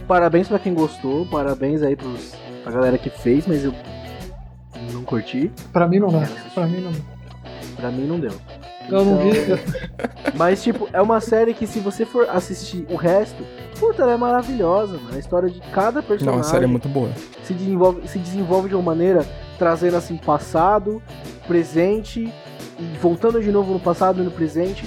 Parabéns 0.06 0.49
pra 0.49 0.58
quem 0.58 0.75
gostou, 0.75 1.25
parabéns 1.26 1.82
aí 1.82 1.96
pros, 1.96 2.34
pra 2.62 2.72
galera 2.72 2.99
que 2.99 3.08
fez, 3.08 3.46
mas 3.46 3.64
eu 3.64 3.72
não 4.92 5.04
curti. 5.04 5.50
Pra 5.72 5.88
mim 5.88 6.00
não 6.00 6.08
dá. 6.08 6.28
Pra 6.52 6.66
mim 6.66 6.80
não 6.80 6.92
Pra 7.76 7.90
mim 7.90 8.06
não 8.06 8.20
deu. 8.20 8.32
Eu 8.89 9.05
não 9.05 9.19
vi. 9.19 9.31
Mas, 10.35 10.62
tipo, 10.62 10.89
é 10.93 11.01
uma 11.01 11.21
série 11.21 11.55
que 11.55 11.67
se 11.67 11.79
você 11.81 12.05
for 12.05 12.29
assistir 12.29 12.87
o 12.91 12.97
resto, 12.97 13.45
puta, 13.79 14.03
ela 14.03 14.12
é 14.12 14.17
maravilhosa, 14.17 14.99
mano. 14.99 15.15
A 15.15 15.19
história 15.19 15.49
de 15.49 15.61
cada 15.73 16.03
personagem. 16.03 16.41
Não, 16.41 16.47
a 16.47 16.51
série 16.51 16.65
é 16.65 16.69
muito 16.69 16.89
boa. 16.89 17.11
Se 17.43 17.53
desenvolve, 17.53 18.07
se 18.09 18.19
desenvolve 18.19 18.69
de 18.69 18.75
uma 18.75 18.83
maneira 18.83 19.27
trazendo 19.59 19.97
assim 19.97 20.17
passado, 20.17 21.03
presente, 21.47 22.33
e 22.79 22.99
voltando 23.01 23.41
de 23.41 23.51
novo 23.53 23.73
no 23.73 23.81
passado 23.81 24.21
e 24.23 24.25
no 24.25 24.31
presente. 24.31 24.85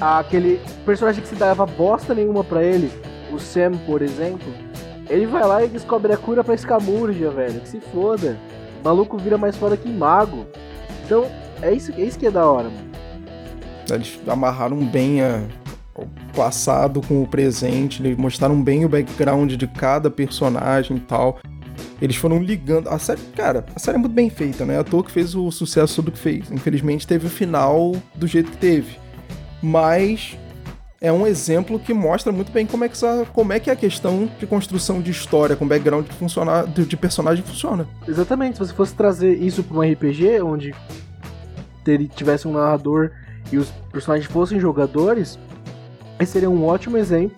Aquele 0.00 0.60
personagem 0.84 1.22
que 1.22 1.28
se 1.28 1.34
dava 1.36 1.64
bosta 1.64 2.14
nenhuma 2.14 2.44
para 2.44 2.62
ele, 2.62 2.90
o 3.32 3.38
Sam, 3.38 3.72
por 3.86 4.02
exemplo, 4.02 4.52
ele 5.08 5.26
vai 5.26 5.46
lá 5.46 5.64
e 5.64 5.68
descobre 5.68 6.12
a 6.12 6.16
cura 6.16 6.44
pra 6.44 6.54
escamurja, 6.54 7.30
velho. 7.30 7.60
Que 7.60 7.68
se 7.68 7.80
foda. 7.80 8.36
O 8.80 8.84
maluco 8.84 9.16
vira 9.16 9.38
mais 9.38 9.56
foda 9.56 9.76
que 9.76 9.88
mago. 9.88 10.46
Então, 11.04 11.26
é 11.62 11.72
isso, 11.72 11.92
é 11.96 12.02
isso 12.02 12.18
que 12.18 12.26
é 12.26 12.30
da 12.30 12.44
hora, 12.44 12.64
mano. 12.64 12.95
Eles 13.94 14.18
amarraram 14.26 14.84
bem 14.84 15.22
a, 15.22 15.42
o 15.94 16.06
passado 16.34 17.00
com 17.00 17.22
o 17.22 17.26
presente, 17.26 18.02
eles 18.02 18.16
mostraram 18.16 18.62
bem 18.62 18.84
o 18.84 18.88
background 18.88 19.52
de 19.54 19.66
cada 19.66 20.10
personagem 20.10 20.96
e 20.96 21.00
tal. 21.00 21.38
Eles 22.00 22.16
foram 22.16 22.42
ligando. 22.42 22.88
A 22.88 22.98
série, 22.98 23.20
cara, 23.34 23.64
a 23.74 23.78
série 23.78 23.96
é 23.96 24.00
muito 24.00 24.12
bem 24.12 24.28
feita, 24.28 24.64
né? 24.64 24.78
A 24.78 24.84
toa 24.84 25.02
que 25.02 25.10
fez 25.10 25.34
o 25.34 25.50
sucesso 25.50 26.02
do 26.02 26.12
que 26.12 26.18
fez. 26.18 26.50
Infelizmente 26.50 27.06
teve 27.06 27.26
o 27.26 27.30
final 27.30 27.94
do 28.14 28.26
jeito 28.26 28.50
que 28.50 28.58
teve. 28.58 28.98
Mas 29.62 30.36
é 31.00 31.12
um 31.12 31.26
exemplo 31.26 31.78
que 31.78 31.94
mostra 31.94 32.32
muito 32.32 32.52
bem 32.52 32.66
como 32.66 32.84
é 32.84 32.88
que, 32.88 32.98
como 33.32 33.52
é, 33.52 33.60
que 33.60 33.70
a 33.70 33.76
questão 33.76 34.28
de 34.38 34.46
construção 34.46 35.00
de 35.00 35.10
história 35.10 35.56
com 35.56 35.66
background 35.66 36.06
de, 36.06 36.12
funcionar, 36.14 36.66
de, 36.66 36.84
de 36.84 36.96
personagem 36.96 37.44
funciona. 37.44 37.86
Exatamente, 38.06 38.54
se 38.54 38.66
você 38.66 38.74
fosse 38.74 38.94
trazer 38.94 39.34
isso 39.34 39.62
para 39.62 39.76
um 39.76 39.92
RPG 39.92 40.40
onde 40.42 40.74
ter, 41.84 42.06
tivesse 42.08 42.48
um 42.48 42.52
narrador 42.52 43.10
e 43.52 43.58
os 43.58 43.70
personagens 43.92 44.30
fossem 44.30 44.58
jogadores, 44.58 45.38
esse 46.18 46.32
seria 46.32 46.50
um 46.50 46.64
ótimo 46.64 46.96
exemplo 46.96 47.36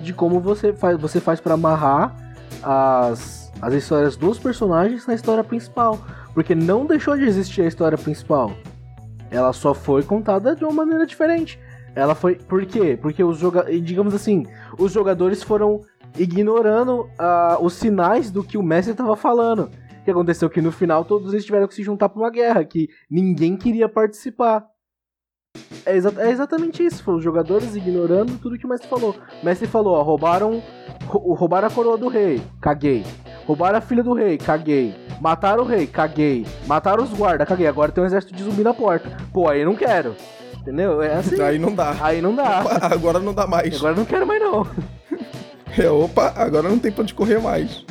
de 0.00 0.12
como 0.12 0.40
você 0.40 0.72
faz, 0.72 0.98
você 1.00 1.20
faz 1.20 1.40
para 1.40 1.54
amarrar 1.54 2.14
as, 2.62 3.52
as 3.60 3.74
histórias 3.74 4.16
dos 4.16 4.38
personagens 4.38 5.06
na 5.06 5.14
história 5.14 5.44
principal. 5.44 5.98
Porque 6.32 6.54
não 6.54 6.84
deixou 6.84 7.16
de 7.16 7.24
existir 7.24 7.62
a 7.62 7.66
história 7.66 7.96
principal. 7.96 8.52
Ela 9.30 9.52
só 9.52 9.72
foi 9.72 10.02
contada 10.02 10.54
de 10.54 10.64
uma 10.64 10.72
maneira 10.72 11.06
diferente. 11.06 11.58
Ela 11.94 12.14
foi. 12.14 12.34
Por 12.34 12.66
quê? 12.66 12.98
Porque 13.00 13.22
os 13.22 13.38
jogadores. 13.38 13.82
Digamos 13.84 14.14
assim, 14.14 14.44
os 14.78 14.92
jogadores 14.92 15.42
foram 15.42 15.80
ignorando 16.18 17.02
uh, 17.02 17.62
os 17.64 17.74
sinais 17.74 18.30
do 18.30 18.42
que 18.42 18.58
o 18.58 18.62
mestre 18.62 18.92
estava 18.92 19.16
falando. 19.16 19.70
O 20.00 20.04
que 20.04 20.10
aconteceu 20.10 20.50
que 20.50 20.60
no 20.60 20.72
final 20.72 21.04
todos 21.04 21.32
eles 21.32 21.44
tiveram 21.44 21.68
que 21.68 21.74
se 21.74 21.82
juntar 21.82 22.08
para 22.08 22.20
uma 22.20 22.30
guerra 22.30 22.64
que 22.64 22.88
ninguém 23.08 23.56
queria 23.56 23.88
participar. 23.88 24.66
É, 25.86 25.96
exa 25.96 26.12
é, 26.18 26.30
exatamente 26.30 26.84
isso, 26.84 27.08
os 27.12 27.22
jogadores 27.22 27.76
ignorando 27.76 28.38
tudo 28.38 28.58
que 28.58 28.64
o 28.64 28.68
mestre 28.68 28.88
falou. 28.88 29.14
O 29.42 29.44
mestre 29.44 29.68
falou, 29.68 29.94
ó, 29.94 30.02
roubaram, 30.02 30.62
roubaram 31.06 31.68
a 31.68 31.70
coroa 31.70 31.98
do 31.98 32.08
rei, 32.08 32.40
caguei. 32.60 33.04
Roubaram 33.46 33.78
a 33.78 33.80
filha 33.80 34.02
do 34.02 34.14
rei, 34.14 34.38
caguei. 34.38 34.94
Mataram 35.20 35.62
o 35.62 35.66
rei, 35.66 35.86
caguei. 35.86 36.46
Mataram 36.66 37.04
os 37.04 37.12
guardas, 37.12 37.46
caguei. 37.46 37.66
Agora 37.66 37.92
tem 37.92 38.02
um 38.02 38.06
exército 38.06 38.34
de 38.34 38.42
zumbi 38.42 38.62
na 38.62 38.72
porta. 38.72 39.14
Pô, 39.32 39.48
aí 39.48 39.60
eu 39.60 39.66
não 39.66 39.76
quero. 39.76 40.16
Entendeu? 40.58 41.02
É 41.02 41.16
assim. 41.16 41.38
Aí 41.42 41.58
não 41.58 41.74
dá. 41.74 41.94
Aí 42.00 42.22
não 42.22 42.34
dá. 42.34 42.64
Agora 42.90 43.18
não 43.18 43.34
dá 43.34 43.46
mais. 43.46 43.76
Agora 43.76 43.94
não 43.94 44.04
quero 44.06 44.26
mais 44.26 44.40
não. 44.40 44.66
É, 45.76 45.90
opa, 45.90 46.32
agora 46.36 46.68
não 46.68 46.78
tem 46.78 46.92
pra 46.92 47.02
onde 47.02 47.12
correr 47.12 47.40
mais. 47.40 47.84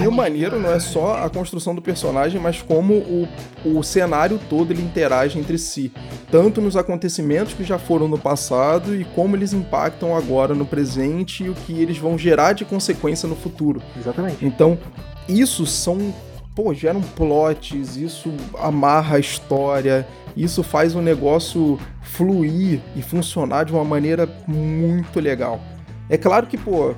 E 0.00 0.06
o 0.06 0.12
maneiro 0.12 0.58
não 0.58 0.70
é 0.70 0.78
só 0.78 1.24
a 1.24 1.30
construção 1.30 1.74
do 1.74 1.80
personagem, 1.80 2.40
mas 2.40 2.60
como 2.60 2.94
o, 2.94 3.28
o 3.64 3.82
cenário 3.82 4.38
todo 4.48 4.72
ele 4.72 4.82
interage 4.82 5.38
entre 5.38 5.56
si. 5.56 5.92
Tanto 6.30 6.60
nos 6.60 6.76
acontecimentos 6.76 7.54
que 7.54 7.64
já 7.64 7.78
foram 7.78 8.08
no 8.08 8.18
passado 8.18 8.94
e 8.94 9.04
como 9.04 9.36
eles 9.36 9.52
impactam 9.52 10.16
agora 10.16 10.54
no 10.54 10.66
presente 10.66 11.44
e 11.44 11.48
o 11.48 11.54
que 11.54 11.80
eles 11.80 11.96
vão 11.96 12.18
gerar 12.18 12.52
de 12.52 12.64
consequência 12.64 13.28
no 13.28 13.36
futuro. 13.36 13.80
Exatamente. 13.96 14.44
Então, 14.44 14.78
isso 15.28 15.64
são. 15.66 16.12
Pô, 16.54 16.74
geram 16.74 17.00
plots, 17.00 17.96
isso 17.96 18.32
amarra 18.58 19.16
a 19.16 19.20
história, 19.20 20.04
isso 20.36 20.64
faz 20.64 20.96
o 20.96 21.00
negócio 21.00 21.78
fluir 22.02 22.80
e 22.96 23.02
funcionar 23.02 23.64
de 23.64 23.72
uma 23.72 23.84
maneira 23.84 24.28
muito 24.46 25.20
legal. 25.20 25.60
É 26.10 26.16
claro 26.16 26.46
que, 26.46 26.58
pô, 26.58 26.94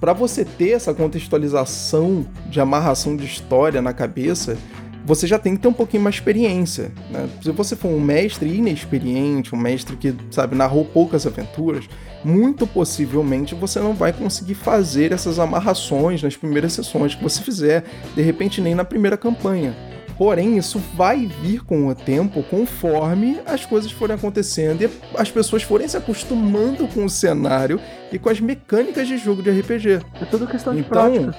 para 0.00 0.12
você 0.12 0.44
ter 0.44 0.70
essa 0.70 0.92
contextualização 0.92 2.26
de 2.48 2.60
amarração 2.60 3.16
de 3.16 3.24
história 3.24 3.80
na 3.80 3.92
cabeça, 3.92 4.58
você 5.06 5.26
já 5.26 5.38
tem 5.38 5.54
que 5.54 5.62
ter 5.62 5.68
um 5.68 5.72
pouquinho 5.72 6.02
mais 6.02 6.16
experiência. 6.16 6.90
Né? 7.10 7.28
Se 7.40 7.52
você 7.52 7.76
for 7.76 7.88
um 7.88 8.00
mestre 8.00 8.52
inexperiente, 8.52 9.54
um 9.54 9.58
mestre 9.58 9.96
que, 9.96 10.12
sabe, 10.32 10.56
narrou 10.56 10.84
poucas 10.84 11.26
aventuras, 11.26 11.88
muito 12.24 12.66
possivelmente 12.66 13.54
você 13.54 13.78
não 13.78 13.94
vai 13.94 14.12
conseguir 14.12 14.54
fazer 14.54 15.12
essas 15.12 15.38
amarrações 15.38 16.22
nas 16.22 16.36
primeiras 16.36 16.72
sessões 16.72 17.14
que 17.14 17.22
você 17.22 17.40
fizer, 17.40 17.84
de 18.16 18.22
repente 18.22 18.60
nem 18.60 18.74
na 18.74 18.84
primeira 18.84 19.16
campanha. 19.16 19.76
Porém, 20.16 20.56
isso 20.56 20.78
vai 20.94 21.26
vir 21.26 21.62
com 21.62 21.88
o 21.88 21.94
tempo 21.94 22.42
conforme 22.44 23.38
as 23.44 23.66
coisas 23.66 23.92
forem 23.92 24.16
acontecendo 24.16 24.82
e 24.82 24.90
as 25.14 25.30
pessoas 25.30 25.62
forem 25.62 25.86
se 25.86 25.96
acostumando 25.96 26.88
com 26.88 27.04
o 27.04 27.10
cenário 27.10 27.78
e 28.10 28.18
com 28.18 28.30
as 28.30 28.40
mecânicas 28.40 29.06
de 29.06 29.18
jogo 29.18 29.42
de 29.42 29.50
RPG. 29.50 30.00
É 30.20 30.24
tudo 30.24 30.46
questão 30.46 30.74
de 30.74 30.80
então, 30.80 30.90
prática. 31.12 31.36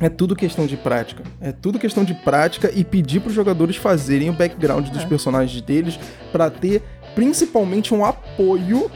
É 0.00 0.08
tudo 0.08 0.34
questão 0.36 0.64
de 0.66 0.76
prática. 0.76 1.22
É 1.40 1.52
tudo 1.52 1.78
questão 1.78 2.04
de 2.04 2.14
prática 2.14 2.70
e 2.74 2.84
pedir 2.84 3.20
para 3.20 3.28
os 3.28 3.34
jogadores 3.34 3.76
fazerem 3.76 4.30
o 4.30 4.32
background 4.32 4.88
dos 4.88 5.02
É. 5.02 5.06
personagens 5.06 5.60
deles 5.60 5.98
para 6.32 6.48
ter 6.48 6.82
principalmente 7.14 7.92
um 7.92 8.04
apoio 8.04 8.90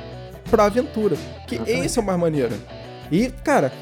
pra 0.51 0.65
aventura. 0.67 1.17
Que 1.47 1.57
Exatamente. 1.57 1.87
esse 1.87 1.99
é 1.99 2.03
o 2.03 2.05
mais 2.05 2.19
maneiro. 2.19 2.55
E, 3.11 3.29
cara, 3.45 3.73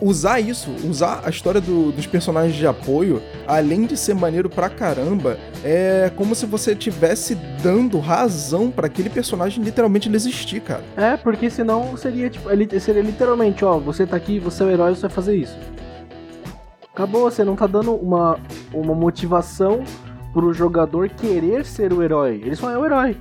usar 0.00 0.40
isso, 0.40 0.70
usar 0.88 1.22
a 1.24 1.30
história 1.30 1.60
do- 1.60 1.92
dos 1.92 2.06
personagens 2.06 2.54
de 2.54 2.66
apoio, 2.66 3.22
além 3.46 3.86
de 3.86 3.96
ser 3.96 4.14
maneiro 4.14 4.48
pra 4.50 4.68
caramba, 4.68 5.38
é 5.64 6.10
como 6.16 6.34
se 6.34 6.46
você 6.46 6.72
estivesse 6.72 7.34
dando 7.62 7.98
razão 7.98 8.70
pra 8.70 8.86
aquele 8.86 9.08
personagem 9.10 9.62
literalmente 9.64 10.08
ele 10.08 10.16
existir, 10.16 10.60
cara. 10.60 10.82
É, 10.96 11.16
porque 11.16 11.48
senão 11.50 11.96
seria 11.96 12.28
tipo, 12.30 12.50
ele- 12.50 12.80
seria 12.80 13.02
literalmente, 13.02 13.64
ó, 13.64 13.78
você 13.78 14.06
tá 14.06 14.16
aqui, 14.16 14.38
você 14.38 14.62
é 14.62 14.66
o 14.66 14.70
herói, 14.70 14.94
você 14.94 15.02
vai 15.02 15.10
fazer 15.10 15.36
isso. 15.36 15.56
Acabou, 16.92 17.30
você 17.30 17.44
não 17.44 17.54
tá 17.56 17.66
dando 17.66 17.94
uma, 17.94 18.38
uma 18.72 18.94
motivação 18.94 19.84
pro 20.32 20.52
jogador 20.52 21.08
querer 21.10 21.64
ser 21.66 21.92
o 21.92 22.02
herói. 22.02 22.40
Ele 22.44 22.56
só 22.56 22.70
é 22.70 22.78
o 22.78 22.84
herói. 22.84 23.16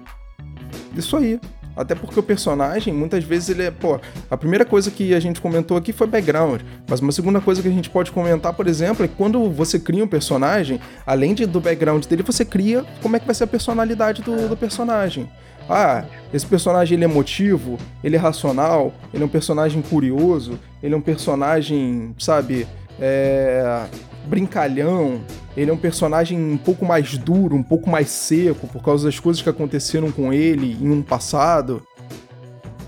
Isso 0.95 1.17
aí. 1.17 1.39
Até 1.75 1.95
porque 1.95 2.19
o 2.19 2.23
personagem, 2.23 2.93
muitas 2.93 3.23
vezes, 3.23 3.49
ele 3.49 3.63
é. 3.63 3.71
Pô, 3.71 3.99
a 4.29 4.37
primeira 4.37 4.63
coisa 4.63 4.89
que 4.89 5.13
a 5.13 5.19
gente 5.19 5.41
comentou 5.41 5.75
aqui 5.75 5.91
foi 5.91 6.07
background. 6.07 6.61
Mas 6.87 6.99
uma 6.99 7.11
segunda 7.11 7.41
coisa 7.41 7.61
que 7.61 7.67
a 7.67 7.71
gente 7.71 7.89
pode 7.89 8.11
comentar, 8.11 8.53
por 8.53 8.67
exemplo, 8.67 9.05
é 9.05 9.07
que 9.07 9.15
quando 9.15 9.49
você 9.49 9.79
cria 9.79 10.03
um 10.03 10.07
personagem, 10.07 10.79
além 11.05 11.33
de, 11.33 11.45
do 11.45 11.59
background 11.59 12.05
dele, 12.05 12.23
você 12.23 12.45
cria 12.45 12.85
como 13.01 13.15
é 13.15 13.19
que 13.19 13.25
vai 13.25 13.35
ser 13.35 13.43
a 13.43 13.47
personalidade 13.47 14.21
do, 14.21 14.47
do 14.47 14.57
personagem. 14.57 15.29
Ah, 15.69 16.05
esse 16.31 16.45
personagem 16.45 16.95
ele 16.95 17.05
é 17.05 17.09
emotivo, 17.09 17.77
ele 18.03 18.15
é 18.15 18.19
racional, 18.19 18.93
ele 19.11 19.23
é 19.23 19.25
um 19.25 19.29
personagem 19.29 19.81
curioso, 19.81 20.59
ele 20.81 20.93
é 20.93 20.97
um 20.97 21.01
personagem, 21.01 22.15
sabe, 22.19 22.67
é, 22.99 23.85
brincalhão, 24.25 25.21
ele 25.55 25.71
é 25.71 25.73
um 25.73 25.77
personagem 25.77 26.37
um 26.37 26.57
pouco 26.57 26.85
mais 26.85 27.17
duro, 27.17 27.55
um 27.55 27.63
pouco 27.63 27.89
mais 27.89 28.09
seco 28.09 28.67
por 28.67 28.83
causa 28.83 29.05
das 29.05 29.19
coisas 29.19 29.41
que 29.41 29.49
aconteceram 29.49 30.11
com 30.11 30.33
ele 30.33 30.77
em 30.81 30.89
um 30.89 31.01
passado. 31.01 31.85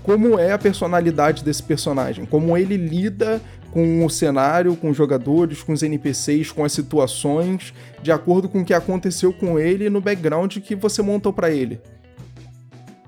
Como 0.02 0.38
é 0.38 0.52
a 0.52 0.58
personalidade 0.58 1.44
desse 1.44 1.62
personagem? 1.62 2.24
Como 2.24 2.56
ele 2.56 2.76
lida 2.76 3.40
com 3.70 4.04
o 4.04 4.10
cenário, 4.10 4.74
com 4.76 4.90
os 4.90 4.96
jogadores, 4.96 5.62
com 5.62 5.72
os 5.72 5.82
NPCs, 5.82 6.50
com 6.50 6.64
as 6.64 6.72
situações, 6.72 7.74
de 8.02 8.10
acordo 8.10 8.48
com 8.48 8.60
o 8.60 8.64
que 8.64 8.72
aconteceu 8.72 9.32
com 9.32 9.58
ele 9.58 9.90
no 9.90 10.00
background 10.00 10.56
que 10.58 10.74
você 10.74 11.02
montou 11.02 11.32
pra 11.32 11.50
ele. 11.50 11.80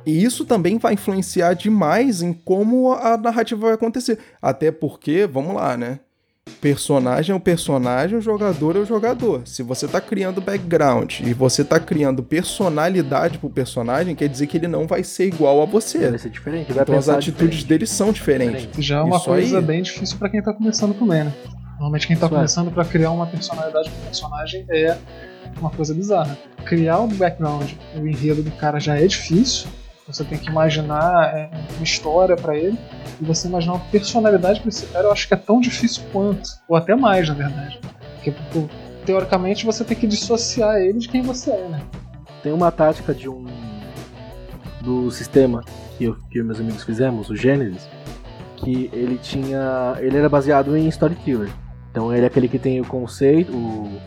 E 0.04 0.24
isso 0.24 0.44
também 0.44 0.78
vai 0.78 0.94
influenciar 0.94 1.54
demais 1.54 2.22
em 2.22 2.32
como 2.32 2.92
a 2.92 3.16
narrativa 3.16 3.62
vai 3.62 3.74
acontecer. 3.74 4.18
Até 4.40 4.70
porque, 4.70 5.26
vamos 5.26 5.54
lá, 5.54 5.76
né? 5.76 6.00
Personagem 6.60 7.32
é 7.32 7.36
o 7.36 7.40
personagem, 7.40 8.18
o 8.18 8.20
jogador 8.20 8.76
é 8.76 8.78
o 8.80 8.84
jogador. 8.86 9.42
Se 9.46 9.62
você 9.62 9.86
tá 9.88 10.00
criando 10.00 10.40
background 10.40 11.20
e 11.20 11.32
você 11.34 11.64
tá 11.64 11.78
criando 11.80 12.22
personalidade 12.22 13.38
pro 13.38 13.48
personagem, 13.50 14.14
quer 14.14 14.28
dizer 14.28 14.46
que 14.46 14.56
ele 14.56 14.68
não 14.68 14.86
vai 14.86 15.02
ser 15.04 15.26
igual 15.26 15.62
a 15.62 15.64
você. 15.66 16.10
Vai 16.10 16.18
ser 16.18 16.30
diferente, 16.30 16.72
vai 16.72 16.82
Então 16.82 16.96
as 16.96 17.08
atitudes 17.08 17.36
diferente. 17.60 17.66
dele 17.66 17.86
são 17.86 18.12
diferentes. 18.12 18.68
Já 18.84 18.98
é 18.98 19.02
uma 19.02 19.16
Isso 19.16 19.24
coisa 19.24 19.58
aí. 19.58 19.64
bem 19.64 19.82
difícil 19.82 20.18
pra 20.18 20.28
quem 20.28 20.42
tá 20.42 20.52
começando 20.52 20.94
também, 20.98 21.24
né? 21.24 21.32
Normalmente 21.72 22.06
quem 22.06 22.16
tá 22.16 22.26
Isso 22.26 22.34
é. 22.34 22.38
começando 22.38 22.70
pra 22.70 22.84
criar 22.84 23.10
uma 23.10 23.26
personalidade 23.26 23.88
pro 23.90 24.00
personagem 24.04 24.66
é 24.68 24.96
uma 25.58 25.70
coisa 25.70 25.94
bizarra. 25.94 26.36
Criar 26.66 26.98
o 26.98 27.06
background, 27.08 27.70
o 27.96 28.06
enredo 28.06 28.42
do 28.42 28.50
cara 28.50 28.78
já 28.78 28.96
é 28.98 29.06
difícil. 29.06 29.66
Você 30.12 30.24
tem 30.24 30.38
que 30.38 30.48
imaginar 30.48 31.32
é, 31.36 31.50
uma 31.76 31.84
história 31.84 32.36
pra 32.36 32.56
ele 32.56 32.76
e 33.20 33.24
você 33.24 33.46
imaginar 33.46 33.74
uma 33.74 33.84
personalidade 33.86 34.60
pra 34.60 34.68
esse 34.68 34.86
cara, 34.86 35.06
eu 35.06 35.12
acho 35.12 35.28
que 35.28 35.34
é 35.34 35.36
tão 35.36 35.60
difícil 35.60 36.02
quanto, 36.12 36.50
ou 36.68 36.76
até 36.76 36.96
mais, 36.96 37.28
na 37.28 37.34
verdade. 37.34 37.80
Porque 38.14 38.32
pô, 38.52 38.68
teoricamente 39.06 39.64
você 39.64 39.84
tem 39.84 39.96
que 39.96 40.06
dissociar 40.06 40.80
ele 40.80 40.98
de 40.98 41.08
quem 41.08 41.22
você 41.22 41.52
é, 41.52 41.68
né? 41.68 41.80
Tem 42.42 42.52
uma 42.52 42.72
tática 42.72 43.14
de 43.14 43.28
um. 43.28 43.46
do 44.80 45.10
sistema 45.10 45.62
que 45.96 46.04
eu, 46.04 46.16
e 46.32 46.42
meus 46.42 46.58
amigos 46.58 46.82
fizemos, 46.82 47.30
o 47.30 47.36
Genesis, 47.36 47.88
que 48.56 48.90
ele 48.92 49.16
tinha. 49.18 49.94
ele 49.98 50.16
era 50.16 50.28
baseado 50.28 50.76
em 50.76 50.88
Storyteller. 50.88 51.50
Então 51.90 52.12
ele 52.12 52.24
é 52.24 52.26
aquele 52.26 52.48
que 52.48 52.58
tem 52.58 52.80
o 52.80 52.84
conceito, 52.84 53.52
o 53.52 54.00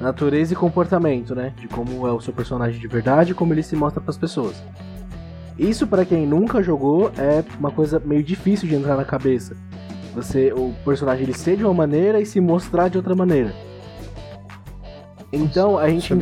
natureza 0.00 0.52
e 0.52 0.56
comportamento, 0.56 1.34
né? 1.34 1.54
De 1.56 1.68
como 1.68 2.06
é 2.06 2.12
o 2.12 2.20
seu 2.20 2.32
personagem 2.32 2.78
de 2.78 2.88
verdade 2.88 3.32
e 3.32 3.34
como 3.34 3.54
ele 3.54 3.62
se 3.62 3.74
mostra 3.74 4.00
para 4.00 4.10
as 4.10 4.18
pessoas. 4.18 4.62
Isso 5.58 5.86
para 5.86 6.04
quem 6.04 6.26
nunca 6.26 6.62
jogou 6.62 7.10
é 7.18 7.42
uma 7.58 7.70
coisa 7.70 8.00
meio 8.04 8.22
difícil 8.22 8.68
de 8.68 8.74
entrar 8.74 8.96
na 8.96 9.04
cabeça. 9.04 9.56
Você, 10.14 10.52
o 10.52 10.74
personagem 10.84 11.24
ele 11.24 11.34
ser 11.34 11.56
de 11.56 11.64
uma 11.64 11.74
maneira 11.74 12.20
e 12.20 12.26
se 12.26 12.40
mostrar 12.40 12.88
de 12.88 12.96
outra 12.96 13.14
maneira. 13.14 13.54
Então 15.32 15.78
a 15.78 15.88
gente 15.88 16.12
é 16.12 16.16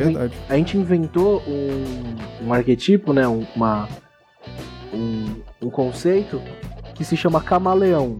a 0.49 0.57
gente 0.57 0.77
inventou 0.77 1.41
um, 1.47 2.47
um 2.47 2.53
arquetipo, 2.53 3.13
né? 3.13 3.27
um- 3.27 3.45
Uma, 3.55 3.87
um, 4.93 5.25
um 5.61 5.69
conceito 5.69 6.41
que 6.93 7.03
se 7.05 7.15
chama 7.15 7.41
camaleão. 7.41 8.19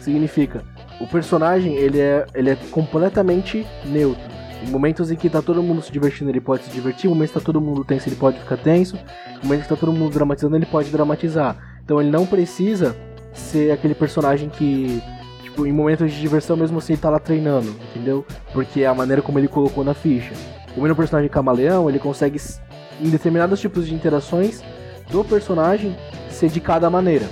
Significa, 0.00 0.64
o 1.00 1.06
personagem 1.06 1.74
ele 1.74 2.00
é, 2.00 2.26
ele 2.34 2.50
é 2.50 2.56
completamente 2.70 3.66
neutro. 3.84 4.22
Momentos 4.68 5.10
em 5.10 5.16
que 5.16 5.30
tá 5.30 5.40
todo 5.40 5.62
mundo 5.62 5.80
se 5.80 5.92
divertindo, 5.92 6.30
ele 6.30 6.40
pode 6.40 6.64
se 6.64 6.70
divertir. 6.70 7.08
Momentos 7.08 7.32
que 7.32 7.38
tá 7.38 7.44
todo 7.44 7.60
mundo 7.60 7.84
tenso, 7.84 8.08
ele 8.08 8.16
pode 8.16 8.38
ficar 8.38 8.56
tenso. 8.56 8.98
Momentos 9.42 9.66
que 9.66 9.74
tá 9.74 9.76
todo 9.78 9.92
mundo 9.92 10.12
dramatizando, 10.12 10.56
ele 10.56 10.66
pode 10.66 10.90
dramatizar. 10.90 11.56
Então 11.84 12.00
ele 12.00 12.10
não 12.10 12.26
precisa 12.26 12.96
ser 13.32 13.70
aquele 13.70 13.94
personagem 13.94 14.48
que, 14.48 15.00
tipo, 15.42 15.66
em 15.66 15.72
momentos 15.72 16.10
de 16.10 16.20
diversão, 16.20 16.56
mesmo 16.56 16.78
assim, 16.78 16.94
ele 16.94 17.02
tá 17.02 17.10
lá 17.10 17.18
treinando, 17.18 17.74
entendeu? 17.90 18.26
Porque 18.52 18.80
é 18.80 18.86
a 18.86 18.94
maneira 18.94 19.22
como 19.22 19.38
ele 19.38 19.48
colocou 19.48 19.84
na 19.84 19.94
ficha. 19.94 20.32
É 20.76 20.80
um 20.80 20.94
personagem 20.94 21.30
camaleão, 21.30 21.88
ele 21.88 21.98
consegue, 21.98 22.40
em 23.00 23.08
determinados 23.08 23.60
tipos 23.60 23.86
de 23.86 23.94
interações 23.94 24.62
do 25.10 25.24
personagem, 25.24 25.96
ser 26.28 26.48
de 26.48 26.60
cada 26.60 26.90
maneira. 26.90 27.26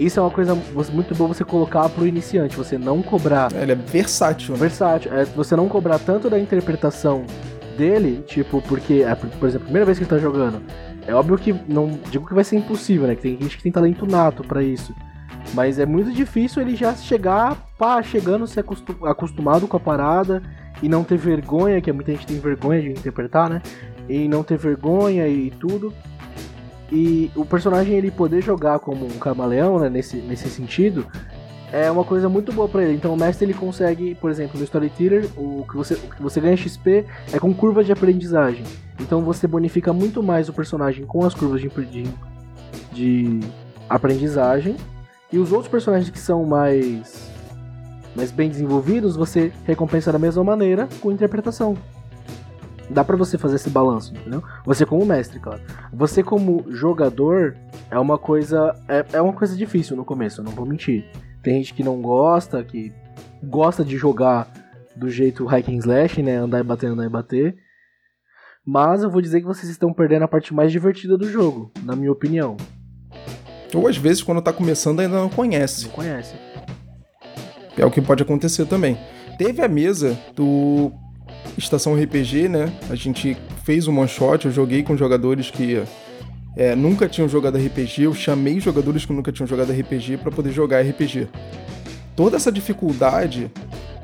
Isso 0.00 0.18
é 0.18 0.22
uma 0.22 0.30
coisa 0.30 0.54
muito 0.92 1.14
boa 1.14 1.28
você 1.28 1.44
colocar 1.44 1.88
pro 1.90 2.06
iniciante, 2.06 2.56
você 2.56 2.78
não 2.78 3.02
cobrar 3.02 3.52
Ele 3.54 3.72
é 3.72 3.74
versátil, 3.74 4.54
né? 4.54 4.60
versátil, 4.60 5.12
é 5.12 5.24
você 5.24 5.54
não 5.54 5.68
cobrar 5.68 5.98
tanto 5.98 6.30
da 6.30 6.38
interpretação 6.38 7.24
dele, 7.76 8.22
tipo, 8.26 8.62
porque, 8.62 9.04
é, 9.06 9.14
por 9.14 9.46
exemplo, 9.48 9.64
a 9.64 9.66
primeira 9.66 9.84
vez 9.86 9.98
que 9.98 10.04
ele 10.04 10.10
tá 10.10 10.18
jogando, 10.18 10.62
é 11.06 11.14
óbvio 11.14 11.36
que 11.38 11.52
não 11.68 11.98
digo 12.10 12.26
que 12.26 12.34
vai 12.34 12.44
ser 12.44 12.56
impossível, 12.56 13.06
né? 13.06 13.14
Que 13.14 13.22
tem 13.22 13.38
gente 13.40 13.56
que 13.56 13.62
tem 13.62 13.72
talento 13.72 14.06
nato 14.06 14.42
pra 14.42 14.62
isso. 14.62 14.94
Mas 15.54 15.78
é 15.78 15.86
muito 15.86 16.12
difícil 16.12 16.62
ele 16.62 16.76
já 16.76 16.94
chegar, 16.94 17.56
pá, 17.78 18.02
chegando, 18.02 18.44
acostu- 18.58 19.06
acostumado 19.06 19.66
com 19.66 19.76
a 19.76 19.80
parada 19.80 20.42
e 20.82 20.88
não 20.88 21.02
ter 21.04 21.16
vergonha, 21.18 21.80
que 21.80 21.90
muita 21.92 22.12
gente 22.12 22.26
tem 22.26 22.38
vergonha 22.38 22.80
de 22.82 22.88
interpretar, 22.90 23.48
né? 23.50 23.60
E 24.08 24.28
não 24.28 24.42
ter 24.42 24.56
vergonha 24.58 25.26
e 25.28 25.50
tudo. 25.50 25.92
E 26.90 27.30
o 27.36 27.44
personagem 27.44 27.96
ele 27.96 28.10
poder 28.10 28.42
jogar 28.42 28.80
como 28.80 29.06
um 29.06 29.18
camaleão, 29.18 29.78
né, 29.78 29.88
nesse, 29.88 30.16
nesse 30.16 30.48
sentido, 30.48 31.06
é 31.72 31.90
uma 31.90 32.04
coisa 32.04 32.28
muito 32.28 32.52
boa 32.52 32.68
pra 32.68 32.82
ele. 32.82 32.94
Então 32.94 33.14
o 33.14 33.16
mestre 33.16 33.44
ele 33.46 33.54
consegue, 33.54 34.14
por 34.16 34.30
exemplo, 34.30 34.58
no 34.58 34.64
Storyteller, 34.64 35.28
o 35.36 35.64
que 35.68 35.76
você, 35.76 35.94
o 35.94 36.14
que 36.14 36.22
você 36.22 36.40
ganha 36.40 36.56
XP 36.56 37.04
é 37.32 37.38
com 37.38 37.54
curva 37.54 37.84
de 37.84 37.92
aprendizagem. 37.92 38.64
Então 38.98 39.22
você 39.22 39.46
bonifica 39.46 39.92
muito 39.92 40.22
mais 40.22 40.48
o 40.48 40.52
personagem 40.52 41.06
com 41.06 41.24
as 41.24 41.34
curvas 41.34 41.60
de, 41.60 41.68
de, 41.68 42.08
de 42.92 43.40
aprendizagem. 43.88 44.76
E 45.32 45.38
os 45.38 45.52
outros 45.52 45.70
personagens 45.70 46.10
que 46.10 46.18
são 46.18 46.44
mais, 46.44 47.30
mais 48.16 48.32
bem 48.32 48.48
desenvolvidos, 48.48 49.14
você 49.14 49.52
recompensa 49.64 50.10
da 50.10 50.18
mesma 50.18 50.42
maneira 50.42 50.88
com 51.00 51.12
interpretação. 51.12 51.76
Dá 52.90 53.04
pra 53.04 53.16
você 53.16 53.38
fazer 53.38 53.56
esse 53.56 53.70
balanço, 53.70 54.12
entendeu? 54.12 54.42
Você 54.64 54.84
como 54.84 55.06
mestre, 55.06 55.38
claro. 55.38 55.60
Você 55.92 56.22
como 56.22 56.64
jogador 56.68 57.56
é 57.90 57.98
uma 57.98 58.18
coisa 58.18 58.74
é, 58.88 59.04
é 59.12 59.22
uma 59.22 59.32
coisa 59.32 59.56
difícil 59.56 59.96
no 59.96 60.04
começo, 60.04 60.40
eu 60.40 60.44
não 60.44 60.52
vou 60.52 60.66
mentir. 60.66 61.04
Tem 61.42 61.54
gente 61.54 61.72
que 61.72 61.84
não 61.84 62.02
gosta, 62.02 62.62
que 62.64 62.92
gosta 63.42 63.84
de 63.84 63.96
jogar 63.96 64.48
do 64.96 65.08
jeito 65.08 65.46
hack 65.46 65.68
and 65.68 65.76
slash, 65.76 66.22
né? 66.22 66.36
Andar 66.36 66.60
e 66.60 66.64
bater, 66.64 66.88
andar 66.88 67.06
e 67.06 67.08
bater. 67.08 67.56
Mas 68.66 69.02
eu 69.02 69.10
vou 69.10 69.22
dizer 69.22 69.40
que 69.40 69.46
vocês 69.46 69.70
estão 69.70 69.92
perdendo 69.92 70.24
a 70.24 70.28
parte 70.28 70.52
mais 70.52 70.70
divertida 70.70 71.16
do 71.16 71.28
jogo, 71.28 71.72
na 71.82 71.96
minha 71.96 72.12
opinião. 72.12 72.56
Ou 73.74 73.86
às 73.86 73.96
vezes, 73.96 74.22
quando 74.22 74.42
tá 74.42 74.52
começando, 74.52 75.00
ainda 75.00 75.16
não 75.16 75.28
conhece. 75.28 75.86
Não 75.86 75.92
conhece. 75.92 76.34
É 77.76 77.86
o 77.86 77.90
que 77.90 78.02
pode 78.02 78.22
acontecer 78.22 78.66
também. 78.66 78.98
Teve 79.38 79.62
a 79.62 79.68
mesa 79.68 80.18
do 80.36 80.92
Estação 81.56 81.94
RPG, 81.94 82.48
né? 82.48 82.72
A 82.88 82.94
gente 82.94 83.36
fez 83.64 83.86
um 83.86 83.98
one 83.98 84.08
shot, 84.08 84.46
eu 84.46 84.52
joguei 84.52 84.82
com 84.82 84.96
jogadores 84.96 85.50
que 85.50 85.82
é, 86.56 86.74
nunca 86.74 87.08
tinham 87.08 87.28
jogado 87.28 87.58
RPG, 87.58 88.02
eu 88.02 88.14
chamei 88.14 88.60
jogadores 88.60 89.04
que 89.04 89.12
nunca 89.12 89.30
tinham 89.30 89.46
jogado 89.46 89.72
RPG 89.72 90.18
para 90.18 90.30
poder 90.30 90.52
jogar 90.52 90.80
RPG. 90.80 91.28
Toda 92.16 92.36
essa 92.36 92.50
dificuldade, 92.50 93.50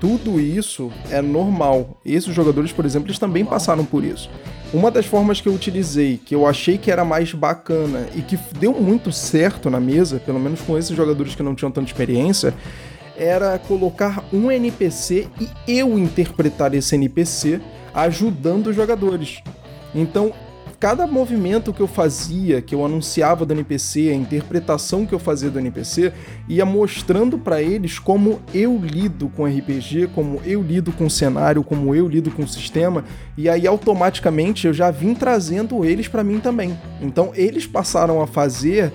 tudo 0.01 0.40
isso 0.40 0.92
é 1.11 1.20
normal. 1.20 2.01
Esses 2.05 2.35
jogadores, 2.35 2.72
por 2.72 2.85
exemplo, 2.85 3.09
eles 3.09 3.18
também 3.18 3.44
passaram 3.44 3.85
por 3.85 4.05
isso. 4.05 4.31
Uma 4.72 4.90
das 4.90 5.07
formas 5.07 5.40
que 5.40 5.49
eu 5.49 5.55
utilizei, 5.55 6.18
que 6.22 6.35
eu 6.35 6.46
achei 6.46 6.77
que 6.77 6.90
era 6.90 7.05
mais 7.05 7.33
bacana 7.33 8.07
e 8.14 8.22
que 8.22 8.38
deu 8.59 8.72
muito 8.72 9.12
certo 9.12 9.70
na 9.70 9.81
mesa, 9.81 10.18
pelo 10.18 10.40
menos 10.40 10.61
com 10.61 10.77
esses 10.77 10.96
jogadores 10.96 11.35
que 11.35 11.42
não 11.42 11.55
tinham 11.55 11.70
tanta 11.70 11.87
experiência, 11.87 12.53
era 13.17 13.59
colocar 13.59 14.25
um 14.33 14.51
NPC 14.51 15.29
e 15.41 15.49
eu 15.67 15.99
interpretar 15.99 16.75
esse 16.75 16.95
NPC 16.95 17.61
ajudando 17.95 18.69
os 18.69 18.77
jogadores. 18.77 19.43
Então, 19.95 20.33
cada 20.79 21.07
movimento 21.07 21.73
que 21.73 21.81
eu 21.81 21.87
fazia, 21.87 22.61
que 22.61 22.75
eu 22.75 22.85
anunciava 22.85 23.47
do 23.47 23.53
NPC, 23.53 24.11
a 24.11 24.15
interpretação 24.15 25.07
que 25.07 25.15
eu 25.15 25.19
fazia 25.19 25.51
do 25.51 25.59
NPC, 25.59 26.13
ia 26.49 26.65
mostrando 26.65 27.39
para 27.39 27.63
eles 27.63 27.99
como 27.99 28.41
eu 28.53 28.77
lido 28.79 29.29
com 29.31 29.47
RPG, 29.47 30.09
como 30.15 30.41
eu 30.45 30.63
lido 30.63 30.93
com 30.93 31.07
o 31.07 31.11
cenário, 31.11 31.65
como 31.65 31.95
eu 31.95 32.07
lido 32.07 32.31
com 32.31 32.43
o 32.43 32.49
sistema, 32.49 33.05
e 33.37 33.49
aí 33.49 33.67
automaticamente 33.67 34.67
eu 34.67 34.75
já 34.75 34.91
vim 34.91 35.15
trazendo 35.15 35.85
eles 35.85 36.09
para 36.09 36.23
mim 36.23 36.39
também. 36.39 36.79
Então 37.01 37.33
eles 37.35 37.67
passaram 37.67 38.21
a 38.21 38.27
fazer 38.27 38.93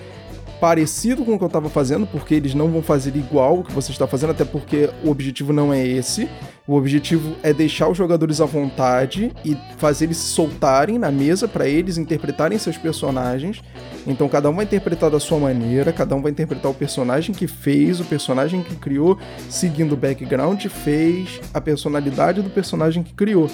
parecido 0.62 1.26
com 1.26 1.34
o 1.34 1.38
que 1.40 1.44
eu 1.44 1.48
estava 1.48 1.70
fazendo, 1.70 2.06
porque 2.06 2.36
eles 2.36 2.54
não 2.54 2.70
vão 2.70 2.84
fazer 2.84 3.16
igual 3.16 3.60
o 3.60 3.64
que 3.64 3.74
você 3.74 3.92
está 3.92 4.06
fazendo, 4.06 4.30
até 4.30 4.46
porque 4.46 4.92
o 5.04 5.10
objetivo 5.10 5.52
não 5.52 5.74
é 5.74 5.84
esse. 5.84 6.30
O 6.68 6.76
objetivo 6.76 7.36
é 7.42 7.52
deixar 7.52 7.90
os 7.90 7.98
jogadores 7.98 8.40
à 8.40 8.46
vontade 8.46 9.34
e 9.44 9.58
fazer 9.78 10.06
eles 10.06 10.18
se 10.18 10.28
soltarem 10.28 11.00
na 11.00 11.10
mesa 11.12 11.48
para 11.48 11.68
eles 11.68 11.98
interpretarem 11.98 12.60
seus 12.60 12.78
personagens. 12.78 13.60
Então 14.06 14.30
cada 14.30 14.52
um 14.52 14.56
vai 14.56 14.66
interpretar 14.66 15.10
da 15.10 15.20
sua 15.20 15.40
maneira, 15.40 15.92
cada 15.92 16.16
um 16.16 16.22
vai 16.22 16.32
interpretar 16.32 16.70
o 16.70 16.76
personagem 16.76 17.34
que 17.34 17.48
fez, 17.48 18.00
o 18.00 18.06
personagem 18.06 18.62
que 18.62 18.76
criou, 18.76 19.18
seguindo 19.50 19.94
o 19.94 19.98
background 19.98 20.64
fez, 20.68 21.42
a 21.52 21.60
personalidade 21.60 22.44
do 22.44 22.52
personagem 22.52 23.02
que 23.02 23.16
criou. 23.16 23.50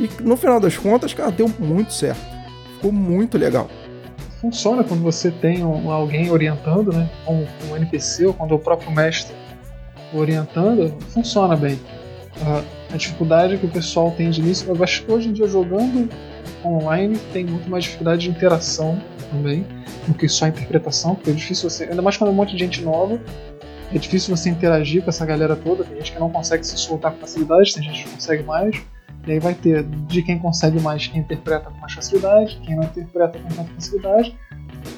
E 0.00 0.08
no 0.22 0.38
final 0.38 0.58
das 0.58 0.76
contas, 0.78 1.12
cara, 1.12 1.30
deu 1.30 1.50
muito 1.58 1.92
certo. 1.92 2.34
Ficou 2.76 2.90
muito 2.90 3.36
legal 3.36 3.68
funciona 4.46 4.84
quando 4.84 5.02
você 5.02 5.30
tem 5.30 5.64
um, 5.64 5.90
alguém 5.90 6.30
orientando, 6.30 6.92
né? 6.92 7.10
Um, 7.26 7.44
um, 7.68 7.76
NPC 7.76 8.26
ou 8.26 8.34
quando 8.34 8.54
o 8.54 8.58
próprio 8.58 8.90
mestre 8.92 9.34
orientando, 10.14 10.94
funciona 11.08 11.56
bem. 11.56 11.74
Uh, 12.36 12.64
a 12.92 12.96
dificuldade 12.96 13.56
que 13.58 13.66
o 13.66 13.68
pessoal 13.68 14.12
tem 14.12 14.30
de 14.30 14.40
início, 14.40 14.72
eu 14.72 14.82
acho 14.82 15.02
que 15.02 15.10
hoje 15.10 15.28
em 15.28 15.32
dia 15.32 15.48
jogando 15.48 16.08
online 16.64 17.18
tem 17.32 17.44
muito 17.44 17.68
mais 17.68 17.84
dificuldade 17.84 18.22
de 18.22 18.30
interação 18.30 19.00
também 19.30 19.66
do 20.06 20.14
que 20.14 20.28
só 20.28 20.46
interpretação, 20.46 21.16
porque 21.16 21.30
é 21.30 21.32
difícil 21.32 21.68
você, 21.68 21.84
ainda 21.84 22.00
mais 22.00 22.16
quando 22.16 22.30
é 22.30 22.32
um 22.32 22.36
monte 22.36 22.52
de 22.52 22.58
gente 22.58 22.82
nova, 22.82 23.20
é 23.92 23.98
difícil 23.98 24.36
você 24.36 24.48
interagir 24.48 25.02
com 25.02 25.10
essa 25.10 25.26
galera 25.26 25.56
toda, 25.56 25.82
tem 25.82 25.96
gente 25.96 26.12
que 26.12 26.20
não 26.20 26.30
consegue 26.30 26.64
se 26.64 26.76
soltar 26.78 27.12
com 27.12 27.18
facilidade, 27.18 27.74
tem 27.74 27.82
gente 27.82 28.04
que 28.04 28.10
consegue 28.10 28.44
mais. 28.44 28.76
E 29.26 29.32
aí 29.32 29.40
vai 29.40 29.54
ter 29.54 29.82
de 29.82 30.22
quem 30.22 30.38
consegue 30.38 30.78
mais, 30.80 31.06
quem 31.08 31.20
interpreta 31.20 31.70
com 31.70 31.78
mais 31.78 31.92
facilidade, 31.92 32.60
quem 32.64 32.76
não 32.76 32.84
interpreta 32.84 33.38
com 33.38 33.48
tanta 33.48 33.74
facilidade. 33.74 34.36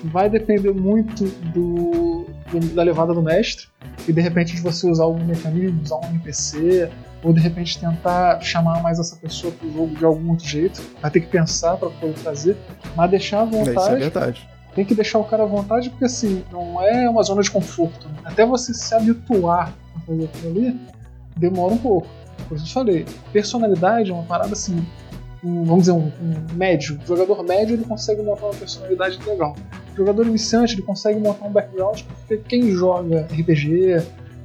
Vai 0.05 0.29
depender 0.29 0.73
muito 0.73 1.25
do, 1.25 2.27
do, 2.51 2.75
da 2.75 2.83
levada 2.83 3.15
do 3.15 3.23
mestre 3.23 3.67
e 4.07 4.13
de 4.13 4.21
repente 4.21 4.55
de 4.55 4.61
você 4.61 4.89
usar 4.89 5.05
algum 5.05 5.25
mecanismo, 5.25 5.81
usar 5.83 5.97
um 5.97 6.05
NPC, 6.11 6.91
ou 7.23 7.33
de 7.33 7.41
repente 7.41 7.79
tentar 7.79 8.41
chamar 8.41 8.83
mais 8.83 8.99
essa 8.99 9.17
pessoa 9.17 9.53
pro 9.53 9.73
jogo 9.73 9.95
de 9.97 10.05
algum 10.05 10.31
outro 10.31 10.47
jeito. 10.47 10.83
Vai 11.01 11.11
ter 11.11 11.21
que 11.21 11.29
pensar 11.29 11.77
para 11.79 11.89
poder 11.89 12.17
fazer, 12.19 12.57
mas 12.95 13.11
deixar 13.11 13.41
à 13.41 13.45
vontade. 13.45 13.71
Isso 13.71 13.89
é 13.89 13.97
verdade. 13.97 14.49
Tem 14.75 14.85
que 14.85 14.95
deixar 14.95 15.19
o 15.19 15.25
cara 15.25 15.43
à 15.43 15.47
vontade 15.47 15.89
porque 15.91 16.05
assim, 16.05 16.45
não 16.53 16.81
é 16.83 17.09
uma 17.09 17.23
zona 17.23 17.43
de 17.43 17.51
conforto. 17.51 18.09
Até 18.25 18.45
você 18.45 18.75
se 18.75 18.95
habituar 18.95 19.73
a 19.97 20.01
fazer 20.01 20.25
aquilo 20.25 20.51
ali, 20.51 20.81
demora 21.37 21.73
um 21.75 21.79
pouco. 21.79 22.07
Isso 22.53 22.65
eu 22.65 22.73
falei, 22.73 23.07
personalidade 23.33 24.11
é 24.11 24.15
uma 24.15 24.25
parada 24.25 24.53
assim, 24.53 24.85
um, 25.45 25.65
vamos 25.65 25.85
dizer, 25.85 25.93
um, 25.93 26.07
um, 26.07 26.55
médio. 26.55 26.99
O 27.03 27.07
jogador 27.07 27.43
médio 27.43 27.75
ele 27.75 27.85
consegue 27.85 28.23
montar 28.23 28.47
uma 28.47 28.55
personalidade 28.55 29.19
legal. 29.27 29.57
O 29.93 29.97
jogador 29.97 30.27
iniciante 30.27 30.75
ele 30.75 30.83
consegue 30.83 31.19
montar 31.21 31.47
um 31.47 31.53
background 31.53 32.03
porque 32.03 32.39
quem 32.39 32.71
joga 32.71 33.23
RPG, 33.23 34.03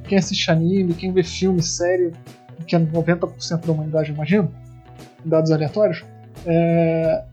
quem 0.08 0.18
assiste 0.18 0.50
anime, 0.50 0.94
quem 0.94 1.12
vê 1.12 1.22
filme, 1.22 1.62
série, 1.62 2.12
que 2.66 2.76
é 2.76 2.78
90% 2.78 3.66
da 3.66 3.72
humanidade, 3.72 4.10
imagino, 4.10 4.52
dados 5.24 5.50
aleatórios, 5.50 6.04
é, 6.46 7.24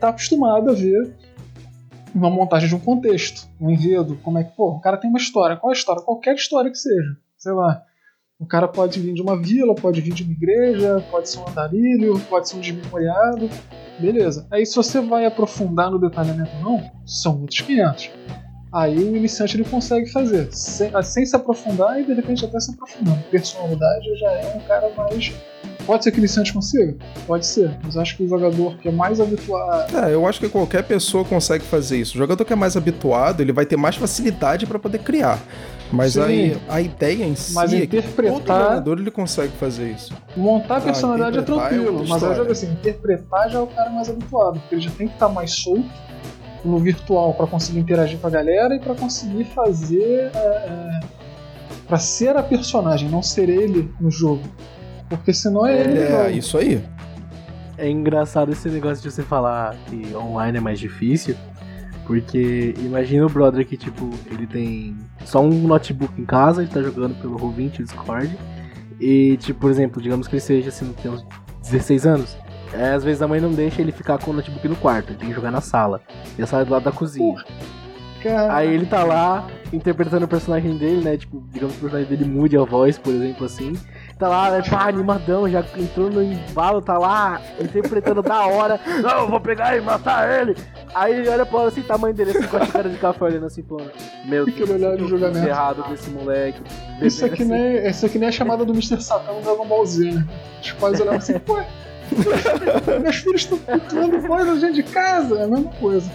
tá 0.00 0.08
acostumado 0.08 0.70
a 0.70 0.72
ver 0.72 1.14
uma 2.14 2.30
montagem 2.30 2.68
de 2.68 2.74
um 2.74 2.80
contexto, 2.80 3.46
um 3.60 3.70
enredo, 3.70 4.18
como 4.22 4.38
é 4.38 4.44
que, 4.44 4.56
pô, 4.56 4.70
o 4.70 4.80
cara 4.80 4.96
tem 4.96 5.10
uma 5.10 5.18
história, 5.18 5.56
qual 5.56 5.70
é 5.70 5.76
a 5.76 5.78
história? 5.78 6.02
Qualquer 6.02 6.34
história 6.34 6.70
que 6.70 6.78
seja, 6.78 7.16
sei 7.36 7.52
lá, 7.52 7.82
o 8.38 8.46
cara 8.46 8.68
pode 8.68 9.00
vir 9.00 9.14
de 9.14 9.22
uma 9.22 9.40
vila, 9.40 9.74
pode 9.74 10.00
vir 10.00 10.12
de 10.12 10.22
uma 10.22 10.32
igreja, 10.32 11.02
pode 11.10 11.28
ser 11.28 11.38
um 11.38 11.48
andarilho, 11.48 12.18
pode 12.28 12.48
ser 12.48 12.56
um 12.56 12.60
desmemoriado. 12.60 13.48
Beleza. 13.98 14.46
Aí 14.50 14.66
se 14.66 14.76
você 14.76 15.00
vai 15.00 15.24
aprofundar 15.24 15.90
no 15.90 15.98
detalhamento 15.98 16.50
não, 16.62 16.82
são 17.06 17.40
outros 17.40 17.60
500. 17.62 18.10
Aí 18.72 18.98
o 18.98 19.16
iniciante 19.16 19.56
ele 19.56 19.64
consegue 19.64 20.10
fazer, 20.10 20.52
sem, 20.52 20.90
sem 21.02 21.24
se 21.24 21.34
aprofundar 21.34 21.98
e 21.98 22.04
de 22.04 22.12
repente 22.12 22.44
até 22.44 22.60
se 22.60 22.72
aprofundando. 22.72 23.22
Personalidade 23.30 24.16
já 24.18 24.30
é 24.32 24.54
um 24.54 24.60
cara 24.68 24.90
mais 24.94 25.32
Pode 25.86 26.02
ser 26.02 26.10
que 26.10 26.18
o 26.18 26.20
iniciante 26.20 26.52
consiga? 26.52 26.96
Pode 27.28 27.46
ser. 27.46 27.70
Mas 27.84 27.96
acho 27.96 28.16
que 28.16 28.24
o 28.24 28.28
jogador 28.28 28.76
que 28.78 28.88
é 28.88 28.90
mais 28.90 29.20
habituado. 29.20 29.96
É, 29.96 30.12
eu 30.12 30.26
acho 30.26 30.40
que 30.40 30.48
qualquer 30.48 30.82
pessoa 30.82 31.24
consegue 31.24 31.64
fazer 31.64 31.98
isso. 31.98 32.16
O 32.16 32.18
jogador 32.18 32.44
que 32.44 32.52
é 32.52 32.56
mais 32.56 32.76
habituado, 32.76 33.40
ele 33.40 33.52
vai 33.52 33.64
ter 33.64 33.76
mais 33.76 33.94
facilidade 33.94 34.66
para 34.66 34.80
poder 34.80 34.98
criar. 34.98 35.38
Mas 35.92 36.18
aí 36.18 36.56
a 36.68 36.80
ideia 36.80 37.24
em 37.24 37.36
si 37.36 37.54
mas 37.54 37.72
interpretar... 37.72 38.26
é 38.26 38.40
que 38.40 38.46
todo 38.46 38.58
jogador 38.58 38.98
ele 38.98 39.10
consegue 39.10 39.52
fazer 39.56 39.90
isso. 39.90 40.12
Montar 40.36 40.78
a 40.78 40.80
personalidade 40.80 41.38
ah, 41.38 41.42
é 41.42 41.44
tranquilo, 41.44 42.04
é 42.04 42.08
mas 42.08 42.22
eu 42.22 42.34
jogo 42.34 42.52
assim, 42.52 42.72
interpretar 42.72 43.50
já 43.50 43.58
é 43.58 43.62
o 43.62 43.66
cara 43.66 43.90
mais 43.90 44.08
habituado, 44.08 44.58
porque 44.60 44.74
ele 44.74 44.82
já 44.82 44.90
tem 44.90 45.06
que 45.06 45.14
estar 45.14 45.28
mais 45.28 45.52
solto 45.52 45.88
no 46.64 46.78
virtual 46.78 47.34
para 47.34 47.46
conseguir 47.46 47.78
interagir 47.78 48.18
com 48.18 48.26
a 48.26 48.30
galera 48.30 48.74
e 48.74 48.80
para 48.80 48.94
conseguir 48.94 49.44
fazer 49.44 50.30
é, 50.34 50.38
é, 50.38 51.00
para 51.86 51.98
ser 51.98 52.36
a 52.36 52.42
personagem, 52.42 53.08
não 53.08 53.22
ser 53.22 53.48
ele 53.48 53.90
no 54.00 54.10
jogo. 54.10 54.42
Porque 55.08 55.32
senão 55.32 55.64
é, 55.64 55.76
é 55.76 55.80
ele. 55.80 55.98
É, 56.00 56.30
isso 56.32 56.58
aí. 56.58 56.82
É 57.78 57.88
engraçado 57.88 58.50
esse 58.50 58.68
negócio 58.68 59.02
de 59.02 59.10
você 59.10 59.22
falar 59.22 59.76
que 59.86 60.14
online 60.16 60.58
é 60.58 60.60
mais 60.60 60.80
difícil. 60.80 61.36
Porque 62.06 62.74
imagina 62.78 63.26
o 63.26 63.28
brother 63.28 63.66
que, 63.66 63.76
tipo, 63.76 64.08
ele 64.30 64.46
tem 64.46 64.96
só 65.24 65.40
um 65.40 65.66
notebook 65.66 66.20
em 66.20 66.24
casa, 66.24 66.62
ele 66.62 66.70
tá 66.70 66.80
jogando 66.80 67.20
pelo 67.20 67.36
Roll20 67.36 67.82
Discord. 67.82 68.38
E, 69.00 69.36
tipo, 69.38 69.60
por 69.60 69.70
exemplo, 69.70 70.00
digamos 70.00 70.28
que 70.28 70.34
ele 70.34 70.40
seja 70.40 70.68
assim, 70.68 70.92
tem 71.02 71.10
uns 71.10 71.26
16 71.62 72.06
anos. 72.06 72.38
É, 72.72 72.92
às 72.92 73.02
vezes 73.02 73.22
a 73.22 73.28
mãe 73.28 73.40
não 73.40 73.52
deixa 73.52 73.80
ele 73.80 73.90
ficar 73.90 74.18
com 74.18 74.30
o 74.30 74.34
notebook 74.34 74.68
no 74.68 74.76
quarto, 74.76 75.10
ele 75.10 75.18
tem 75.18 75.28
que 75.28 75.34
jogar 75.34 75.50
na 75.50 75.60
sala. 75.60 76.00
E 76.38 76.42
a 76.42 76.46
sala 76.46 76.62
é 76.62 76.64
do 76.64 76.72
lado 76.72 76.84
da 76.84 76.92
cozinha. 76.92 77.42
Aí 78.50 78.72
ele 78.72 78.86
tá 78.86 79.04
lá 79.04 79.46
interpretando 79.72 80.24
o 80.24 80.28
personagem 80.28 80.76
dele, 80.76 81.02
né? 81.02 81.16
Tipo, 81.16 81.42
digamos 81.52 81.74
que 81.74 81.78
o 81.78 81.82
personagem 81.82 82.08
dele 82.08 82.28
mude 82.28 82.56
a 82.56 82.64
voz, 82.64 82.98
por 82.98 83.12
exemplo, 83.12 83.46
assim 83.46 83.74
tá 84.18 84.28
lá, 84.28 84.50
né, 84.50 84.62
pá, 84.68 84.88
animadão, 84.88 85.48
já 85.48 85.64
entrou 85.76 86.10
no 86.10 86.22
embalo, 86.22 86.80
tá 86.80 86.98
lá, 86.98 87.40
interpretando 87.60 88.22
da 88.22 88.46
hora. 88.46 88.80
Não, 89.02 89.22
eu 89.22 89.28
vou 89.28 89.40
pegar 89.40 89.76
e 89.76 89.80
matar 89.80 90.40
ele. 90.40 90.56
Aí 90.94 91.14
ele 91.14 91.28
olha 91.28 91.44
pra 91.44 91.58
hora 91.58 91.68
assim, 91.68 91.82
tamanho 91.82 92.14
dele, 92.14 92.30
assim, 92.30 92.46
com 92.46 92.56
a 92.56 92.64
xícara 92.64 92.88
de 92.88 92.96
café 92.96 93.24
olhando 93.24 93.46
assim, 93.46 93.62
pô. 93.62 93.80
Meu 94.24 94.46
Deus, 94.46 94.70
olhar 94.70 94.96
de 94.96 95.06
julgamento. 95.06 95.46
errado 95.46 95.88
desse 95.90 96.08
moleque. 96.10 96.60
Isso 97.02 97.24
aqui, 97.24 97.42
assim. 97.42 97.52
nem, 97.52 97.86
isso 97.86 98.06
aqui 98.06 98.18
nem 98.18 98.26
é 98.26 98.30
a 98.30 98.32
chamada 98.32 98.64
do 98.64 98.72
Mr. 98.72 99.00
Satan 99.02 99.32
no 99.32 99.42
Dragon 99.42 99.66
Ball 99.66 99.84
Z, 99.86 100.12
né? 100.12 100.26
Os 100.62 100.72
pais 100.72 101.00
olhavam 101.00 101.18
assim, 101.18 101.38
pô. 101.38 101.58
Meus 103.02 103.16
filhos 103.16 103.42
estão 103.42 103.58
cultuando 103.58 104.22
coisas 104.26 104.60
dentro 104.60 104.76
de 104.76 104.82
casa, 104.84 105.40
é 105.40 105.44
a 105.44 105.48
mesma 105.48 105.72
coisa. 105.72 106.10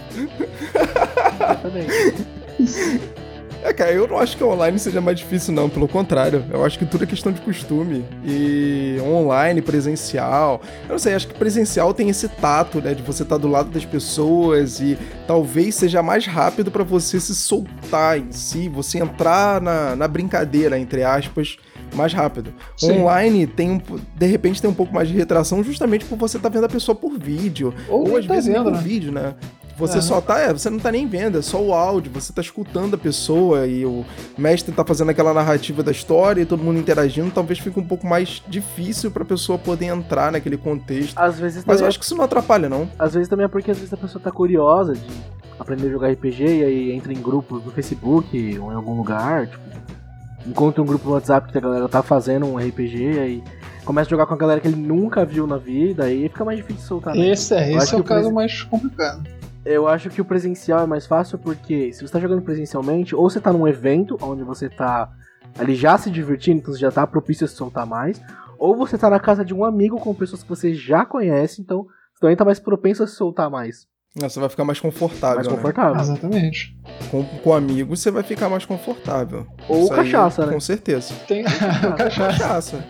Exatamente. 1.34 3.12
É, 3.62 3.72
cara, 3.72 3.92
eu 3.92 4.08
não 4.08 4.18
acho 4.18 4.36
que 4.36 4.42
online 4.42 4.78
seja 4.78 5.00
mais 5.00 5.18
difícil, 5.18 5.54
não. 5.54 5.68
Pelo 5.68 5.86
contrário, 5.86 6.44
eu 6.50 6.64
acho 6.64 6.78
que 6.78 6.84
tudo 6.84 7.04
é 7.04 7.06
questão 7.06 7.30
de 7.30 7.40
costume. 7.40 8.04
E 8.24 8.98
online, 9.00 9.62
presencial. 9.62 10.60
Eu 10.84 10.92
não 10.92 10.98
sei, 10.98 11.14
acho 11.14 11.28
que 11.28 11.34
presencial 11.34 11.94
tem 11.94 12.08
esse 12.08 12.28
tato, 12.28 12.80
né? 12.80 12.92
De 12.92 13.02
você 13.02 13.22
estar 13.22 13.36
tá 13.36 13.40
do 13.40 13.48
lado 13.48 13.70
das 13.70 13.84
pessoas 13.84 14.80
e 14.80 14.98
talvez 15.26 15.76
seja 15.76 16.02
mais 16.02 16.26
rápido 16.26 16.70
para 16.70 16.82
você 16.82 17.20
se 17.20 17.34
soltar 17.34 18.18
em 18.18 18.32
si, 18.32 18.68
você 18.68 18.98
entrar 18.98 19.60
na, 19.60 19.94
na 19.94 20.08
brincadeira, 20.08 20.78
entre 20.78 21.04
aspas 21.04 21.56
mais 21.94 22.12
rápido. 22.12 22.52
Sim. 22.76 22.92
Online 22.92 23.46
tem 23.46 23.70
um, 23.70 23.80
de 24.16 24.26
repente 24.26 24.60
tem 24.60 24.70
um 24.70 24.74
pouco 24.74 24.94
mais 24.94 25.08
de 25.08 25.14
retração 25.14 25.62
justamente 25.62 26.04
por 26.04 26.16
você 26.16 26.36
estar 26.36 26.48
tá 26.48 26.54
vendo 26.54 26.64
a 26.64 26.68
pessoa 26.68 26.94
por 26.94 27.18
vídeo 27.18 27.74
ou, 27.88 28.10
ou 28.10 28.16
às 28.16 28.26
tá 28.26 28.34
vezes 28.34 28.52
vendo, 28.52 28.64
por 28.64 28.72
né? 28.72 28.80
vídeo, 28.80 29.12
né? 29.12 29.34
Você 29.76 30.00
só 30.00 30.20
tá, 30.20 30.38
é, 30.38 30.52
você 30.52 30.70
não 30.70 30.78
tá 30.78 30.92
nem 30.92 31.06
vendo, 31.06 31.38
é 31.38 31.42
só 31.42 31.60
o 31.60 31.72
áudio, 31.72 32.12
você 32.12 32.32
tá 32.32 32.40
escutando 32.40 32.94
a 32.94 32.98
pessoa 32.98 33.66
e 33.66 33.84
o 33.84 34.04
mestre 34.36 34.72
tá 34.72 34.84
fazendo 34.84 35.10
aquela 35.10 35.32
narrativa 35.32 35.82
da 35.82 35.90
história 35.90 36.42
e 36.42 36.46
todo 36.46 36.62
mundo 36.62 36.78
interagindo, 36.78 37.30
talvez 37.30 37.58
fique 37.58 37.78
um 37.78 37.84
pouco 37.84 38.06
mais 38.06 38.42
difícil 38.46 39.10
pra 39.10 39.24
pessoa 39.24 39.58
poder 39.58 39.86
entrar 39.86 40.30
naquele 40.32 40.56
contexto. 40.56 41.18
Às 41.18 41.38
vezes 41.38 41.64
Mas 41.64 41.80
eu 41.80 41.86
acho 41.86 41.98
que 41.98 42.04
isso 42.04 42.14
não 42.14 42.24
atrapalha, 42.24 42.68
não. 42.68 42.88
Às 42.98 43.14
vezes 43.14 43.28
também 43.28 43.44
é 43.44 43.48
porque 43.48 43.70
às 43.70 43.78
vezes 43.78 43.92
a 43.92 43.96
pessoa 43.96 44.22
tá 44.22 44.30
curiosa 44.30 44.94
de 44.94 45.10
aprender 45.58 45.88
a 45.88 45.90
jogar 45.90 46.10
RPG 46.10 46.44
e 46.44 46.64
aí 46.64 46.92
entra 46.92 47.12
em 47.12 47.20
grupos 47.20 47.64
no 47.64 47.70
Facebook 47.70 48.58
ou 48.58 48.72
em 48.72 48.74
algum 48.74 48.96
lugar, 48.96 49.46
tipo, 49.46 49.62
encontra 50.46 50.82
um 50.82 50.86
grupo 50.86 51.06
no 51.06 51.14
WhatsApp 51.14 51.50
que 51.50 51.58
a 51.58 51.60
galera 51.60 51.88
tá 51.88 52.02
fazendo 52.02 52.46
um 52.46 52.56
RPG 52.56 52.96
e 52.98 53.18
aí 53.18 53.44
começa 53.84 54.08
a 54.08 54.10
jogar 54.10 54.26
com 54.26 54.34
a 54.34 54.36
galera 54.36 54.60
que 54.60 54.68
ele 54.68 54.76
nunca 54.76 55.24
viu 55.24 55.46
na 55.46 55.56
vida, 55.56 56.04
aí 56.04 56.28
fica 56.28 56.44
mais 56.44 56.58
difícil 56.58 56.82
soltar. 56.82 57.14
Né? 57.14 57.28
Esse 57.28 57.54
é, 57.54 57.72
esse 57.74 57.94
é 57.94 57.98
o 57.98 58.04
caso 58.04 58.30
mais 58.30 58.62
complicado. 58.62 59.22
Eu 59.64 59.86
acho 59.86 60.10
que 60.10 60.20
o 60.20 60.24
presencial 60.24 60.80
é 60.80 60.86
mais 60.86 61.06
fácil 61.06 61.38
porque 61.38 61.92
se 61.92 62.06
você 62.06 62.12
tá 62.12 62.18
jogando 62.18 62.42
presencialmente, 62.42 63.14
ou 63.14 63.30
você 63.30 63.40
tá 63.40 63.52
num 63.52 63.66
evento 63.66 64.18
onde 64.20 64.42
você 64.42 64.68
tá 64.68 65.10
ali 65.58 65.74
já 65.74 65.96
se 65.96 66.10
divertindo, 66.10 66.58
então 66.58 66.74
você 66.74 66.80
já 66.80 66.90
tá 66.90 67.06
propício 67.06 67.44
a 67.44 67.48
se 67.48 67.54
soltar 67.54 67.86
mais. 67.86 68.20
Ou 68.58 68.76
você 68.76 68.98
tá 68.98 69.08
na 69.08 69.20
casa 69.20 69.44
de 69.44 69.54
um 69.54 69.64
amigo 69.64 69.98
com 69.98 70.14
pessoas 70.14 70.42
que 70.42 70.48
você 70.48 70.74
já 70.74 71.04
conhece, 71.04 71.60
então 71.60 71.84
você 72.12 72.20
também 72.20 72.36
tá 72.36 72.44
mais 72.44 72.58
propenso 72.58 73.02
a 73.02 73.06
se 73.06 73.14
soltar 73.14 73.50
mais. 73.50 73.86
Você 74.14 74.38
vai 74.38 74.48
ficar 74.48 74.64
mais 74.64 74.78
confortável. 74.78 75.36
Mais 75.36 75.48
né? 75.48 75.54
confortável. 75.54 76.00
Exatamente. 76.00 76.76
Com, 77.10 77.24
com 77.24 77.54
amigos 77.54 78.00
você 78.00 78.10
vai 78.10 78.22
ficar 78.22 78.48
mais 78.48 78.66
confortável. 78.66 79.46
Ou 79.68 79.84
Isso 79.84 79.92
aí, 79.92 79.98
cachaça, 79.98 80.46
né? 80.46 80.52
Com 80.52 80.60
certeza. 80.60 81.14
Tem 81.26 81.44
cachaça. 81.44 81.96
Cachaça. 82.12 82.84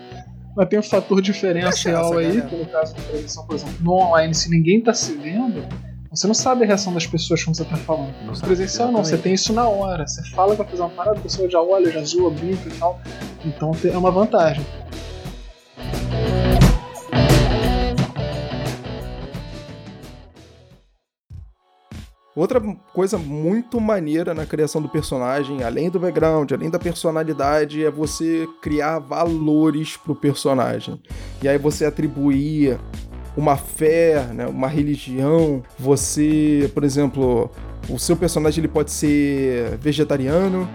Mas 0.55 0.69
tem 0.69 0.77
um 0.77 0.83
fator 0.83 1.21
diferencial 1.21 2.11
Cachaça, 2.11 2.19
aí, 2.19 2.27
galera. 2.27 2.47
que 2.47 2.55
no 2.57 2.65
caso 2.67 2.95
da 2.95 3.01
prevenção, 3.01 3.47
por 3.47 3.55
exemplo, 3.55 3.75
no 3.81 3.93
online, 3.93 4.35
se 4.35 4.49
ninguém 4.49 4.81
tá 4.81 4.93
se 4.93 5.13
vendo, 5.13 5.65
você 6.13 6.27
não 6.27 6.33
sabe 6.35 6.63
a 6.63 6.67
reação 6.67 6.93
das 6.93 7.07
pessoas 7.07 7.43
quando 7.43 7.57
você 7.57 7.65
tá 7.65 7.75
falando. 7.75 8.13
Não 8.23 8.33
presencial 8.35 8.91
não, 8.91 9.03
você 9.03 9.17
tem 9.17 9.33
isso 9.33 9.51
na 9.51 9.67
hora. 9.67 10.05
Você 10.05 10.21
fala 10.29 10.51
que 10.51 10.57
vai 10.61 10.67
fazer 10.67 10.81
uma 10.83 10.91
parada, 10.91 11.17
a 11.17 11.21
pessoa 11.21 11.49
já 11.49 11.59
olha, 11.59 11.91
já 11.91 12.03
zoa, 12.03 12.29
brinca 12.29 12.69
e 12.69 12.71
tal. 12.77 13.01
Então 13.43 13.71
é 13.83 13.97
uma 13.97 14.11
vantagem. 14.11 14.63
Outra 22.35 22.61
coisa 22.93 23.17
muito 23.17 23.81
maneira 23.81 24.35
na 24.35 24.45
criação 24.45 24.83
do 24.83 24.89
personagem, 24.89 25.63
além 25.63 25.89
do 25.89 25.99
background, 25.99 26.51
além 26.51 26.69
da 26.69 26.77
personalidade, 26.77 27.83
é 27.83 27.89
você 27.89 28.47
criar 28.61 28.99
valores 28.99 29.97
pro 29.97 30.15
personagem. 30.15 31.01
E 31.41 31.47
aí 31.47 31.57
você 31.57 31.85
atribuir 31.85 32.79
uma 33.35 33.57
fé, 33.57 34.27
né, 34.33 34.47
uma 34.47 34.67
religião. 34.67 35.63
Você, 35.79 36.69
por 36.73 36.83
exemplo, 36.83 37.49
o 37.89 37.97
seu 37.97 38.15
personagem 38.15 38.61
ele 38.61 38.67
pode 38.67 38.91
ser 38.91 39.77
vegetariano 39.77 40.69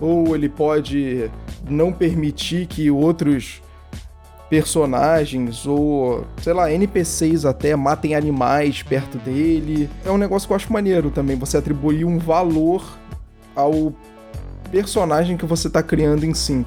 ou 0.00 0.34
ele 0.34 0.48
pode 0.48 1.30
não 1.68 1.92
permitir 1.92 2.66
que 2.66 2.90
outros 2.90 3.60
personagens 4.48 5.66
ou, 5.66 6.24
sei 6.42 6.52
lá, 6.54 6.72
NPCs 6.72 7.44
até 7.44 7.76
matem 7.76 8.14
animais 8.14 8.82
perto 8.82 9.18
dele. 9.18 9.90
É 10.04 10.10
um 10.10 10.16
negócio 10.16 10.46
que 10.46 10.52
eu 10.52 10.56
acho 10.56 10.72
maneiro 10.72 11.10
também, 11.10 11.36
você 11.36 11.58
atribuir 11.58 12.04
um 12.04 12.18
valor 12.18 12.98
ao 13.54 13.92
personagem 14.70 15.36
que 15.36 15.46
você 15.46 15.68
tá 15.68 15.82
criando 15.82 16.24
em 16.24 16.32
si. 16.34 16.64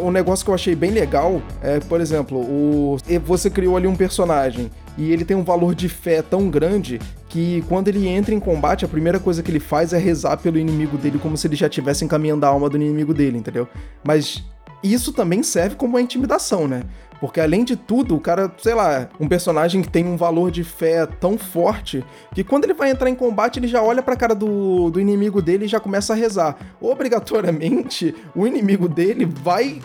Um 0.00 0.10
negócio 0.10 0.44
que 0.44 0.50
eu 0.50 0.54
achei 0.54 0.74
bem 0.74 0.90
legal 0.90 1.42
é, 1.62 1.80
por 1.80 2.00
exemplo, 2.00 2.38
o... 2.38 2.96
você 3.24 3.50
criou 3.50 3.76
ali 3.76 3.86
um 3.86 3.96
personagem 3.96 4.70
e 4.96 5.12
ele 5.12 5.24
tem 5.24 5.36
um 5.36 5.42
valor 5.42 5.74
de 5.74 5.88
fé 5.88 6.22
tão 6.22 6.48
grande 6.48 7.00
que 7.28 7.64
quando 7.68 7.88
ele 7.88 8.06
entra 8.06 8.34
em 8.34 8.38
combate, 8.38 8.84
a 8.84 8.88
primeira 8.88 9.18
coisa 9.18 9.42
que 9.42 9.50
ele 9.50 9.60
faz 9.60 9.92
é 9.92 9.98
rezar 9.98 10.36
pelo 10.36 10.58
inimigo 10.58 10.96
dele 10.96 11.18
como 11.18 11.36
se 11.36 11.46
ele 11.46 11.56
já 11.56 11.66
estivesse 11.66 12.04
encaminhando 12.04 12.44
a 12.44 12.48
alma 12.48 12.68
do 12.68 12.76
inimigo 12.76 13.12
dele, 13.12 13.38
entendeu? 13.38 13.66
Mas 14.04 14.44
isso 14.84 15.12
também 15.12 15.42
serve 15.42 15.76
como 15.76 15.94
uma 15.94 16.00
intimidação, 16.00 16.68
né? 16.68 16.82
Porque 17.20 17.40
além 17.40 17.64
de 17.64 17.76
tudo, 17.76 18.16
o 18.16 18.20
cara, 18.20 18.52
sei 18.58 18.74
lá, 18.74 19.08
um 19.18 19.28
personagem 19.28 19.82
que 19.82 19.88
tem 19.88 20.04
um 20.04 20.16
valor 20.16 20.50
de 20.50 20.64
fé 20.64 21.06
tão 21.06 21.38
forte 21.38 22.04
que 22.34 22.44
quando 22.44 22.64
ele 22.64 22.74
vai 22.74 22.90
entrar 22.90 23.08
em 23.08 23.14
combate, 23.14 23.58
ele 23.58 23.68
já 23.68 23.82
olha 23.82 24.02
pra 24.02 24.16
cara 24.16 24.34
do, 24.34 24.90
do 24.90 25.00
inimigo 25.00 25.40
dele 25.40 25.64
e 25.64 25.68
já 25.68 25.80
começa 25.80 26.12
a 26.12 26.16
rezar. 26.16 26.56
Obrigatoriamente, 26.80 28.14
o 28.34 28.46
inimigo 28.46 28.88
dele 28.88 29.24
vai 29.24 29.80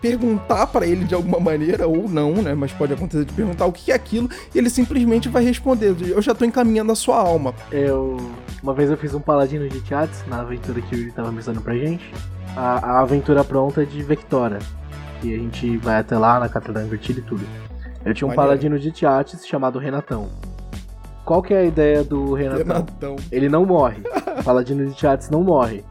perguntar 0.00 0.66
pra 0.68 0.86
ele 0.86 1.04
de 1.04 1.14
alguma 1.14 1.40
maneira, 1.40 1.86
ou 1.86 2.08
não, 2.08 2.32
né? 2.34 2.54
Mas 2.54 2.72
pode 2.72 2.92
acontecer 2.92 3.24
de 3.24 3.32
perguntar 3.32 3.66
o 3.66 3.72
que 3.72 3.90
é 3.90 3.94
aquilo, 3.94 4.28
e 4.54 4.58
ele 4.58 4.70
simplesmente 4.70 5.28
vai 5.28 5.44
responder: 5.44 5.94
Eu 6.00 6.22
já 6.22 6.34
tô 6.34 6.44
encaminhando 6.44 6.92
a 6.92 6.94
sua 6.94 7.16
alma. 7.16 7.54
Eu. 7.70 8.16
Uma 8.62 8.74
vez 8.74 8.90
eu 8.90 8.96
fiz 8.96 9.14
um 9.14 9.20
paladino 9.20 9.68
de 9.68 9.86
Chats 9.86 10.24
na 10.26 10.40
aventura 10.40 10.80
que 10.80 10.94
ele 10.94 11.12
tava 11.12 11.28
avisando 11.28 11.60
pra 11.60 11.74
gente. 11.74 12.12
A, 12.56 12.92
a 12.92 13.00
aventura 13.00 13.44
pronta 13.44 13.84
de 13.86 14.02
Vectora. 14.02 14.58
E 15.22 15.34
a 15.34 15.38
gente 15.38 15.76
vai 15.78 15.98
até 15.98 16.16
lá 16.16 16.38
na 16.38 16.48
Catedral 16.48 16.84
Invertida 16.84 17.20
e 17.20 17.22
tudo. 17.22 17.44
Eu 18.04 18.14
tinha 18.14 18.26
um 18.26 18.30
Maneiro. 18.30 18.48
paladino 18.48 18.78
de 18.78 18.96
Chats 18.96 19.46
chamado 19.46 19.78
Renatão. 19.78 20.28
Qual 21.24 21.42
que 21.42 21.52
é 21.52 21.58
a 21.58 21.64
ideia 21.64 22.04
do 22.04 22.32
Renatão? 22.34 22.64
Renatão. 22.64 23.16
Ele 23.30 23.48
não 23.48 23.66
morre. 23.66 24.02
O 24.38 24.42
paladino 24.44 24.86
de 24.86 24.98
Chats 24.98 25.28
não 25.28 25.42
morre. 25.42 25.84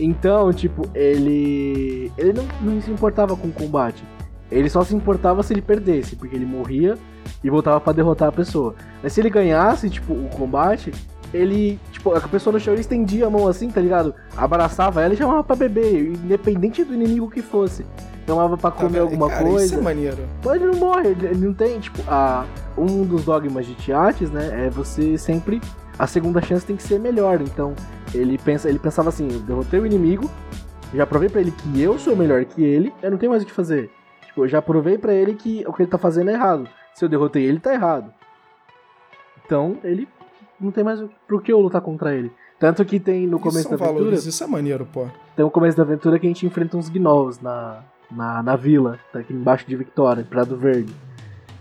Então, 0.00 0.52
tipo, 0.52 0.88
ele. 0.94 2.10
Ele 2.18 2.32
não, 2.32 2.44
não 2.60 2.80
se 2.80 2.90
importava 2.90 3.36
com 3.36 3.48
o 3.48 3.52
combate. 3.52 4.02
Ele 4.50 4.68
só 4.68 4.82
se 4.82 4.94
importava 4.94 5.42
se 5.42 5.52
ele 5.52 5.62
perdesse, 5.62 6.16
porque 6.16 6.34
ele 6.34 6.46
morria 6.46 6.96
e 7.42 7.50
voltava 7.50 7.80
pra 7.80 7.92
derrotar 7.92 8.28
a 8.28 8.32
pessoa. 8.32 8.74
Mas 9.02 9.12
se 9.12 9.20
ele 9.20 9.30
ganhasse, 9.30 9.88
tipo, 9.88 10.12
o 10.12 10.28
combate, 10.28 10.92
ele. 11.34 11.78
Tipo, 11.90 12.14
a 12.14 12.20
pessoa 12.20 12.52
no 12.52 12.60
chão 12.60 12.72
ele 12.72 12.80
estendia 12.80 13.26
a 13.26 13.30
mão 13.30 13.46
assim, 13.48 13.68
tá 13.70 13.80
ligado? 13.80 14.14
Abraçava 14.36 15.02
ela 15.02 15.12
e 15.12 15.16
chamava 15.16 15.42
pra 15.42 15.56
beber, 15.56 16.12
independente 16.12 16.84
do 16.84 16.94
inimigo 16.94 17.28
que 17.30 17.42
fosse. 17.42 17.84
Chamava 18.26 18.56
pra 18.56 18.70
comer 18.70 18.98
Tá, 18.98 19.02
alguma 19.02 19.28
cara, 19.28 19.44
coisa. 19.44 19.66
Isso 19.66 19.74
é 19.74 19.80
maneiro. 19.82 20.18
Mas 20.44 20.54
ele 20.54 20.66
não 20.66 20.74
morre, 20.78 21.08
ele 21.08 21.46
não 21.46 21.52
tem, 21.52 21.78
tipo, 21.80 22.00
a, 22.08 22.46
um 22.78 23.02
dos 23.02 23.24
dogmas 23.24 23.66
de 23.66 23.74
Tiates, 23.74 24.30
né, 24.30 24.66
é 24.66 24.70
você 24.70 25.18
sempre, 25.18 25.60
a 25.98 26.06
segunda 26.06 26.40
chance 26.40 26.64
tem 26.64 26.76
que 26.76 26.82
ser 26.82 26.98
melhor, 26.98 27.42
então 27.42 27.74
ele 28.14 28.38
pensa, 28.38 28.68
ele 28.68 28.78
pensava 28.78 29.10
assim, 29.10 29.28
eu 29.30 29.40
derrotei 29.40 29.78
o 29.78 29.84
inimigo, 29.86 30.30
já 30.94 31.06
provei 31.06 31.28
pra 31.28 31.40
ele 31.40 31.50
que 31.50 31.82
eu 31.82 31.98
sou 31.98 32.16
melhor 32.16 32.44
que 32.46 32.62
ele, 32.62 32.94
eu 33.02 33.10
não 33.10 33.18
tenho 33.18 33.30
mais 33.30 33.42
o 33.42 33.46
que 33.46 33.52
fazer. 33.52 33.90
Tipo, 34.26 34.44
eu 34.44 34.48
já 34.48 34.62
provei 34.62 34.96
pra 34.96 35.12
ele 35.12 35.34
que 35.34 35.62
o 35.66 35.72
que 35.72 35.82
ele 35.82 35.90
tá 35.90 35.98
fazendo 35.98 36.30
é 36.30 36.34
errado, 36.34 36.66
se 36.94 37.04
eu 37.04 37.08
derrotei 37.08 37.44
ele, 37.44 37.60
tá 37.60 37.74
errado. 37.74 38.10
Então, 39.44 39.76
ele 39.84 40.08
não 40.64 40.72
tem 40.72 40.82
mais 40.84 41.00
o- 41.00 41.10
por 41.28 41.42
que 41.42 41.52
eu 41.52 41.60
lutar 41.60 41.80
contra 41.80 42.14
ele. 42.14 42.32
Tanto 42.58 42.84
que 42.84 42.98
tem 42.98 43.26
no 43.26 43.38
começo 43.38 43.68
da 43.68 43.74
aventura, 43.74 43.92
valores, 44.04 44.26
isso 44.26 44.42
é 44.42 44.46
maneiro, 44.46 44.86
pô. 44.90 45.06
tem 45.36 45.44
o 45.44 45.50
começo 45.50 45.76
da 45.76 45.82
aventura 45.82 46.18
que 46.18 46.26
a 46.26 46.30
gente 46.30 46.46
enfrenta 46.46 46.76
uns 46.76 46.88
gnolls 46.88 47.42
na, 47.42 47.82
na, 48.10 48.42
na 48.42 48.56
vila, 48.56 48.98
tá 49.12 49.18
aqui 49.18 49.32
embaixo 49.32 49.66
de 49.66 49.76
Victoria, 49.76 50.22
em 50.22 50.24
Prado 50.24 50.56
Verde. 50.56 50.92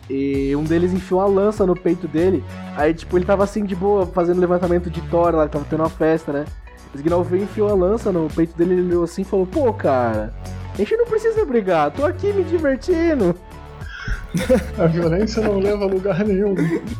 E 0.10 0.56
um 0.56 0.63
deles 0.63 0.94
enfiou 0.94 1.22
uma 1.22 1.28
lança 1.28 1.66
no 1.66 1.76
peito 1.76 2.08
dele. 2.08 2.44
Aí, 2.76 2.94
tipo, 2.94 3.18
ele 3.18 3.26
tava 3.26 3.44
assim 3.44 3.63
de 3.66 3.76
boa, 3.76 4.06
fazendo 4.06 4.39
levantamento 4.39 4.89
de 4.89 5.02
Thor 5.10 5.34
lá, 5.34 5.46
que 5.46 5.54
tava 5.54 5.66
tendo 5.70 5.80
uma 5.82 5.89
festa, 5.89 6.32
né? 6.34 6.46
Esse 6.94 7.02
Gnoll 7.04 7.24
veio 7.24 7.42
e 7.42 7.44
enfiou 7.46 7.70
a 7.70 7.74
lança 7.74 8.12
no 8.12 8.28
peito 8.28 8.56
dele, 8.56 8.74
ele 8.74 8.82
olhou 8.89 9.04
assim 9.06 9.22
e 9.24 9.26
falou: 9.26 9.48
Pô, 9.48 9.74
cara, 9.74 10.34
a 10.74 10.78
gente 10.78 10.96
não 10.98 11.06
precisa 11.06 11.44
brigar, 11.46 11.89
tô 11.92 12.06
aqui 12.06 12.32
me 12.34 12.44
divertindo. 12.44 13.34
A 14.78 14.88
violência 14.88 15.41
não 15.41 15.60
leva 15.60 15.84
a 15.84 15.88
lugar 15.88 16.24
nenhum. 16.26 16.56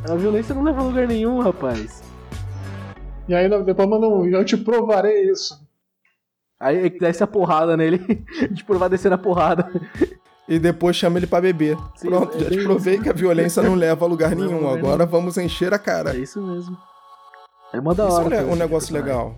A 0.10 0.15
violência 0.15 0.54
não 0.54 0.63
leva 0.63 0.82
a 0.82 0.84
lugar 0.84 1.08
nenhum, 1.08 1.39
rapaz. 1.39 2.04
E 3.28 3.34
aí 3.34 3.50
depois 3.63 3.89
manda 3.89 4.08
um, 4.08 4.26
eu 4.26 4.43
te 4.46 4.58
provarei 4.58 5.30
isso. 5.32 5.60
Aí 6.60 6.89
desce 6.89 7.24
a 7.24 7.28
porrada 7.28 7.76
nele, 7.76 8.00
tipo, 8.54 8.78
vai 8.78 8.89
descer 8.89 9.12
a 9.12 9.17
porrada. 9.17 9.69
E 10.48 10.60
depois 10.60 10.96
chama 10.96 11.17
ele 11.17 11.28
pra 11.28 11.41
beber. 11.41 11.78
Sim, 11.96 12.08
Pronto, 12.10 12.38
é 12.38 12.41
já 12.41 12.50
te 12.50 12.63
provei 12.63 13.00
que 13.00 13.10
a 13.10 13.13
violência 13.13 13.63
não 13.63 13.76
leva 13.76 14.06
a 14.06 14.08
lugar 14.08 14.36
Não 14.36 14.46
nenhum. 14.46 14.69
Agora 14.69 15.06
vamos 15.06 15.38
encher 15.38 15.74
a 15.74 15.80
cara. 15.80 16.15
É 16.15 16.19
isso 16.19 16.41
mesmo. 16.41 16.78
É 17.74 17.80
uma 17.80 17.96
da 17.96 18.08
Isso 18.08 18.17
hora. 18.17 18.36
é 18.36 18.39
ter 18.39 18.46
um 18.46 18.50
esse 18.50 18.60
negócio 18.60 18.93
legal. 18.93 19.36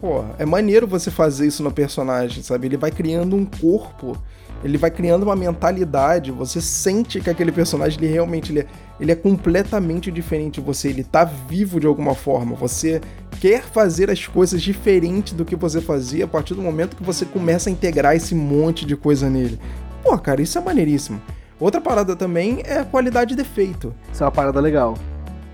Pô, 0.00 0.24
é 0.38 0.46
maneiro 0.46 0.86
você 0.86 1.10
fazer 1.10 1.46
isso 1.46 1.62
no 1.62 1.70
personagem, 1.70 2.42
sabe? 2.42 2.66
Ele 2.66 2.76
vai 2.76 2.90
criando 2.90 3.36
um 3.36 3.44
corpo, 3.44 4.16
ele 4.64 4.78
vai 4.78 4.90
criando 4.90 5.24
uma 5.24 5.36
mentalidade, 5.36 6.32
você 6.32 6.58
sente 6.58 7.20
que 7.20 7.28
aquele 7.28 7.52
personagem, 7.52 7.98
ele 8.02 8.10
realmente 8.10 8.50
ele 8.50 8.60
é, 8.60 8.66
ele 8.98 9.12
é 9.12 9.14
completamente 9.14 10.10
diferente 10.10 10.54
de 10.54 10.62
você, 10.62 10.88
ele 10.88 11.04
tá 11.04 11.22
vivo 11.22 11.78
de 11.78 11.86
alguma 11.86 12.14
forma, 12.14 12.56
você 12.56 13.00
quer 13.40 13.62
fazer 13.62 14.10
as 14.10 14.26
coisas 14.26 14.62
diferentes 14.62 15.34
do 15.34 15.44
que 15.44 15.54
você 15.54 15.82
fazia 15.82 16.24
a 16.24 16.28
partir 16.28 16.54
do 16.54 16.62
momento 16.62 16.96
que 16.96 17.04
você 17.04 17.26
começa 17.26 17.68
a 17.68 17.72
integrar 17.72 18.16
esse 18.16 18.34
monte 18.34 18.86
de 18.86 18.96
coisa 18.96 19.28
nele. 19.28 19.60
Pô, 20.02 20.16
cara, 20.16 20.40
isso 20.40 20.56
é 20.56 20.60
maneiríssimo. 20.62 21.20
Outra 21.60 21.80
parada 21.80 22.16
também 22.16 22.62
é 22.64 22.78
a 22.78 22.84
qualidade 22.84 23.34
de 23.34 23.42
efeito. 23.42 23.94
Isso 24.12 24.22
é 24.22 24.26
uma 24.26 24.32
parada 24.32 24.60
legal. 24.60 24.94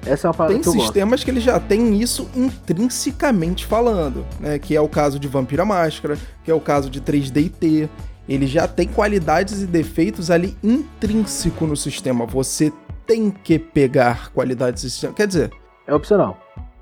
Essa 0.06 0.26
é 0.26 0.28
uma 0.28 0.34
parada 0.34 0.54
Tem 0.54 0.62
que 0.62 0.70
sistemas 0.70 1.22
que 1.22 1.30
ele 1.30 1.40
já 1.40 1.60
tem 1.60 2.00
isso 2.00 2.28
intrinsecamente 2.34 3.66
falando, 3.66 4.24
né? 4.38 4.58
Que 4.58 4.74
é 4.74 4.80
o 4.80 4.88
caso 4.88 5.18
de 5.18 5.28
Vampira 5.28 5.64
Máscara, 5.64 6.16
que 6.42 6.50
é 6.50 6.54
o 6.54 6.60
caso 6.60 6.88
de 6.88 7.00
3DT. 7.00 7.88
Ele 8.30 8.46
já 8.46 8.68
tem 8.68 8.86
qualidades 8.86 9.60
e 9.60 9.66
defeitos 9.66 10.30
ali 10.30 10.56
intrínseco 10.62 11.66
no 11.66 11.76
sistema. 11.76 12.24
Você 12.26 12.72
tem 13.04 13.28
que 13.30 13.58
pegar 13.58 14.30
qualidades 14.32 14.84
do 14.84 14.88
sistema. 14.90 15.12
Quer 15.12 15.26
dizer, 15.26 15.50
É 15.86 15.92
opcional. 15.92 16.38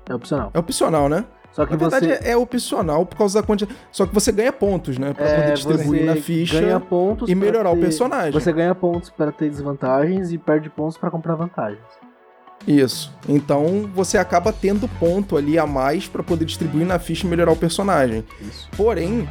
É 0.07 0.13
opcional. 0.13 0.51
é 0.53 0.59
opcional, 0.59 1.09
né? 1.09 1.25
Só 1.51 1.65
que 1.65 1.71
Na 1.71 1.77
verdade, 1.77 2.05
você, 2.07 2.29
é, 2.29 2.37
opcional 2.37 3.03
por 3.07 3.17
causa 3.17 3.41
da 3.41 3.45
quantidade. 3.45 3.75
Só 3.91 4.05
que 4.05 4.13
você 4.13 4.31
ganha 4.31 4.53
pontos, 4.53 4.99
né? 4.99 5.11
Pra 5.13 5.25
poder 5.25 5.49
é, 5.49 5.53
distribuir 5.53 6.01
você 6.01 6.05
na 6.05 6.15
ficha 6.17 6.61
ganha 6.61 6.79
pontos 6.79 7.27
e 7.27 7.33
melhorar 7.33 7.71
o 7.71 7.75
ter- 7.75 7.81
personagem. 7.81 8.31
Você 8.31 8.53
ganha 8.53 8.75
pontos 8.75 9.09
para 9.09 9.31
ter 9.31 9.49
desvantagens 9.49 10.31
e 10.31 10.37
perde 10.37 10.69
pontos 10.69 10.97
para 10.97 11.09
comprar 11.09 11.33
vantagens. 11.33 11.81
Isso. 12.67 13.11
Então 13.27 13.89
você 13.95 14.17
acaba 14.19 14.53
tendo 14.53 14.87
ponto 14.99 15.35
ali 15.35 15.57
a 15.57 15.65
mais 15.65 16.07
pra 16.07 16.21
poder 16.21 16.45
distribuir 16.45 16.85
na 16.85 16.99
ficha 16.99 17.25
e 17.25 17.29
melhorar 17.29 17.51
o 17.51 17.55
personagem. 17.55 18.23
Isso. 18.41 18.69
Porém, 18.77 19.27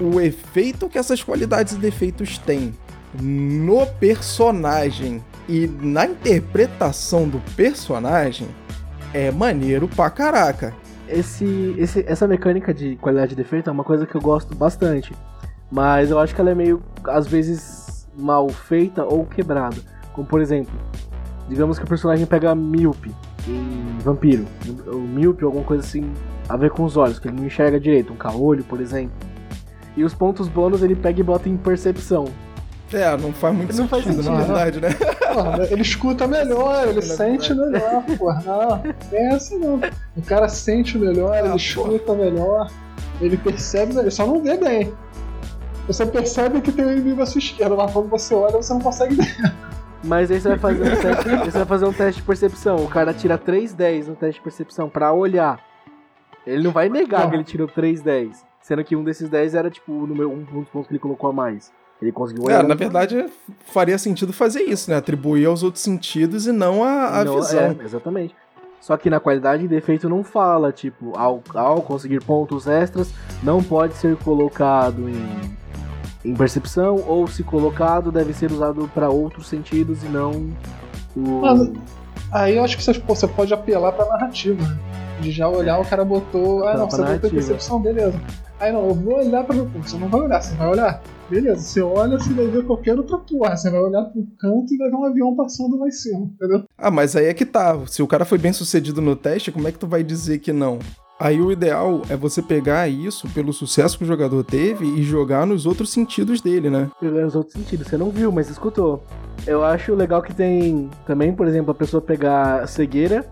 o 0.00 0.20
efeito 0.20 0.88
que 0.88 0.98
essas 0.98 1.22
qualidades 1.22 1.74
e 1.74 1.76
defeitos 1.76 2.38
têm 2.38 2.74
no 3.20 3.86
personagem 3.86 5.22
e 5.48 5.66
na 5.80 6.06
interpretação 6.06 7.28
do 7.28 7.38
personagem 7.54 8.48
é 9.14 9.30
maneiro 9.30 9.88
pra 9.88 10.10
caraca. 10.10 10.74
Esse, 11.08 11.74
esse, 11.78 12.04
essa 12.06 12.26
mecânica 12.26 12.74
de 12.74 12.96
qualidade 12.96 13.30
de 13.30 13.36
defeito 13.36 13.70
é 13.70 13.72
uma 13.72 13.84
coisa 13.84 14.06
que 14.06 14.14
eu 14.14 14.20
gosto 14.20 14.54
bastante. 14.54 15.14
Mas 15.70 16.10
eu 16.10 16.18
acho 16.18 16.34
que 16.34 16.40
ela 16.40 16.50
é 16.50 16.54
meio, 16.54 16.82
às 17.04 17.26
vezes, 17.26 18.08
mal 18.16 18.48
feita 18.48 19.04
ou 19.04 19.24
quebrada. 19.24 19.76
Como 20.12 20.26
por 20.26 20.40
exemplo, 20.40 20.74
digamos 21.48 21.78
que 21.78 21.84
o 21.84 21.88
personagem 21.88 22.26
pega 22.26 22.54
míope 22.54 23.14
em 23.46 23.98
vampiro. 24.00 24.44
O 24.86 24.98
míope 24.98 25.44
ou 25.44 25.48
alguma 25.48 25.64
coisa 25.64 25.82
assim 25.84 26.12
a 26.48 26.56
ver 26.56 26.70
com 26.70 26.84
os 26.84 26.96
olhos, 26.96 27.18
que 27.18 27.28
ele 27.28 27.36
não 27.36 27.46
enxerga 27.46 27.78
direito, 27.78 28.12
um 28.12 28.16
caolho, 28.16 28.64
por 28.64 28.80
exemplo. 28.80 29.16
E 29.96 30.04
os 30.04 30.14
pontos 30.14 30.48
bônus 30.48 30.82
ele 30.82 30.94
pega 30.94 31.20
e 31.20 31.22
bota 31.22 31.48
em 31.48 31.56
percepção. 31.56 32.26
É, 32.92 33.16
não 33.16 33.32
faz 33.32 33.54
muito 33.54 33.74
não 33.74 33.88
sentido, 33.88 33.88
faz 33.88 34.04
sentido, 34.04 34.30
na 34.30 34.42
verdade, 34.42 34.80
né? 34.80 34.90
Porra, 35.32 35.66
ele 35.70 35.82
escuta 35.82 36.26
melhor, 36.28 36.86
ele 36.86 37.02
sente 37.02 37.52
melhor, 37.52 38.04
porra. 38.16 38.42
Não, 38.44 38.94
pensa 39.10 39.58
não. 39.58 39.80
O 40.16 40.22
cara 40.22 40.48
sente 40.48 40.96
melhor, 40.96 41.32
ah, 41.32 41.40
ele 41.40 41.56
escuta 41.56 42.14
melhor, 42.14 42.70
ele 43.20 43.36
percebe, 43.36 43.98
ele 43.98 44.10
só 44.10 44.26
não 44.26 44.40
vê 44.40 44.56
bem. 44.56 44.92
Você 45.88 46.06
percebe 46.06 46.60
que 46.60 46.70
tem 46.70 46.84
um 46.84 46.92
inimigo 46.92 47.22
à 47.22 47.26
sua 47.26 47.38
esquerda, 47.38 47.74
mas 47.74 47.92
quando 47.92 48.08
você 48.08 48.34
olha, 48.34 48.56
você 48.56 48.72
não 48.72 48.80
consegue 48.80 49.16
ver. 49.16 49.54
Mas 50.04 50.30
aí 50.30 50.40
você 50.40 50.50
vai 50.50 50.58
fazer 50.58 50.82
um 50.82 50.96
teste, 50.96 51.28
você 51.28 51.58
vai 51.58 51.66
fazer 51.66 51.84
um 51.86 51.92
teste 51.92 52.20
de 52.20 52.26
percepção. 52.26 52.76
O 52.76 52.88
cara 52.88 53.12
tira 53.12 53.36
310 53.36 54.08
no 54.08 54.14
teste 54.14 54.40
de 54.40 54.44
percepção 54.44 54.88
pra 54.88 55.12
olhar. 55.12 55.58
Ele 56.46 56.62
não 56.62 56.70
vai 56.70 56.88
negar 56.88 57.22
não. 57.22 57.30
que 57.30 57.36
ele 57.36 57.44
tirou 57.44 57.66
310. 57.66 58.44
Sendo 58.66 58.82
que 58.82 58.96
um 58.96 59.04
desses 59.04 59.28
10 59.28 59.54
era, 59.54 59.70
tipo, 59.70 59.92
o 59.92 60.08
número, 60.08 60.28
um 60.28 60.42
dos 60.42 60.68
pontos 60.68 60.88
que 60.88 60.92
ele 60.94 60.98
colocou 60.98 61.30
a 61.30 61.32
mais. 61.32 61.70
Ele 62.02 62.10
conseguiu 62.10 62.50
É, 62.50 62.64
na 62.64 62.74
verdade, 62.74 63.24
faria 63.64 63.96
sentido 63.96 64.32
fazer 64.32 64.62
isso, 64.62 64.90
né? 64.90 64.96
Atribuir 64.96 65.46
aos 65.46 65.62
outros 65.62 65.84
sentidos 65.84 66.48
e 66.48 66.52
não 66.52 66.82
a, 66.82 67.20
a 67.20 67.24
não, 67.24 67.36
visão. 67.36 67.76
É, 67.80 67.84
exatamente. 67.84 68.34
Só 68.80 68.96
que 68.96 69.08
na 69.08 69.20
qualidade 69.20 69.62
de 69.62 69.68
defeito 69.68 70.08
não 70.08 70.24
fala, 70.24 70.72
tipo, 70.72 71.16
ao, 71.16 71.40
ao 71.54 71.80
conseguir 71.80 72.20
pontos 72.24 72.66
extras, 72.66 73.14
não 73.40 73.62
pode 73.62 73.94
ser 73.94 74.16
colocado 74.16 75.08
em, 75.08 75.56
em 76.24 76.34
percepção, 76.34 76.96
ou 77.06 77.28
se 77.28 77.44
colocado, 77.44 78.10
deve 78.10 78.32
ser 78.32 78.50
usado 78.50 78.90
para 78.92 79.08
outros 79.08 79.46
sentidos 79.46 80.02
e 80.02 80.08
não 80.08 80.50
o. 81.16 81.40
Mas, 81.40 81.70
aí 82.32 82.56
eu 82.56 82.64
acho 82.64 82.76
que 82.76 82.82
você, 82.82 82.92
você 82.94 83.28
pode 83.28 83.54
apelar 83.54 83.92
pra 83.92 84.06
narrativa, 84.06 84.60
né? 84.60 84.76
De 85.20 85.30
já 85.30 85.48
olhar, 85.48 85.78
o 85.78 85.84
cara 85.84 86.04
botou. 86.04 86.66
Ah, 86.66 86.76
não, 86.76 86.90
você 86.90 87.00
botou 87.00 87.30
percepção, 87.30 87.80
beleza. 87.80 88.20
Aí 88.58 88.72
não, 88.72 88.88
eu 88.88 88.94
vou 88.94 89.18
olhar 89.18 89.44
pra 89.44 89.54
meu 89.54 89.66
Você 89.66 89.98
não 89.98 90.08
vai 90.08 90.20
olhar, 90.22 90.40
você 90.40 90.54
vai 90.54 90.68
olhar. 90.68 91.02
Beleza, 91.28 91.60
você 91.60 91.82
olha, 91.82 92.18
você 92.18 92.32
vai 92.32 92.46
ver 92.46 92.64
qualquer 92.64 92.96
outra 92.96 93.18
porra. 93.18 93.56
Você 93.56 93.70
vai 93.70 93.80
olhar 93.80 94.04
pro 94.04 94.26
canto 94.38 94.72
e 94.72 94.78
vai 94.78 94.88
ver 94.88 94.96
um 94.96 95.04
avião 95.04 95.36
passando 95.36 95.78
lá 95.78 95.86
em 95.86 95.92
cima, 95.92 96.30
entendeu? 96.34 96.64
Ah, 96.78 96.90
mas 96.90 97.14
aí 97.14 97.26
é 97.26 97.34
que 97.34 97.44
tá. 97.44 97.78
Se 97.86 98.02
o 98.02 98.06
cara 98.06 98.24
foi 98.24 98.38
bem 98.38 98.52
sucedido 98.52 99.02
no 99.02 99.14
teste, 99.14 99.52
como 99.52 99.68
é 99.68 99.72
que 99.72 99.78
tu 99.78 99.86
vai 99.86 100.02
dizer 100.02 100.38
que 100.38 100.52
não? 100.52 100.78
Aí 101.18 101.40
o 101.40 101.50
ideal 101.50 102.02
é 102.10 102.16
você 102.16 102.42
pegar 102.42 102.88
isso 102.88 103.28
pelo 103.30 103.52
sucesso 103.52 103.96
que 103.96 104.04
o 104.04 104.06
jogador 104.06 104.42
teve 104.44 104.86
e 104.86 105.02
jogar 105.02 105.46
nos 105.46 105.64
outros 105.66 105.90
sentidos 105.90 106.40
dele, 106.40 106.70
né? 106.70 106.90
Jogar 107.02 107.22
nos 107.22 107.34
outros 107.34 107.54
sentidos. 107.54 107.88
Você 107.88 107.96
não 107.96 108.10
viu, 108.10 108.30
mas 108.30 108.50
escutou. 108.50 109.02
Eu 109.46 109.64
acho 109.64 109.94
legal 109.94 110.22
que 110.22 110.34
tem 110.34 110.90
também, 111.06 111.34
por 111.34 111.46
exemplo, 111.46 111.70
a 111.70 111.74
pessoa 111.74 112.00
pegar 112.00 112.66
cegueira 112.68 113.26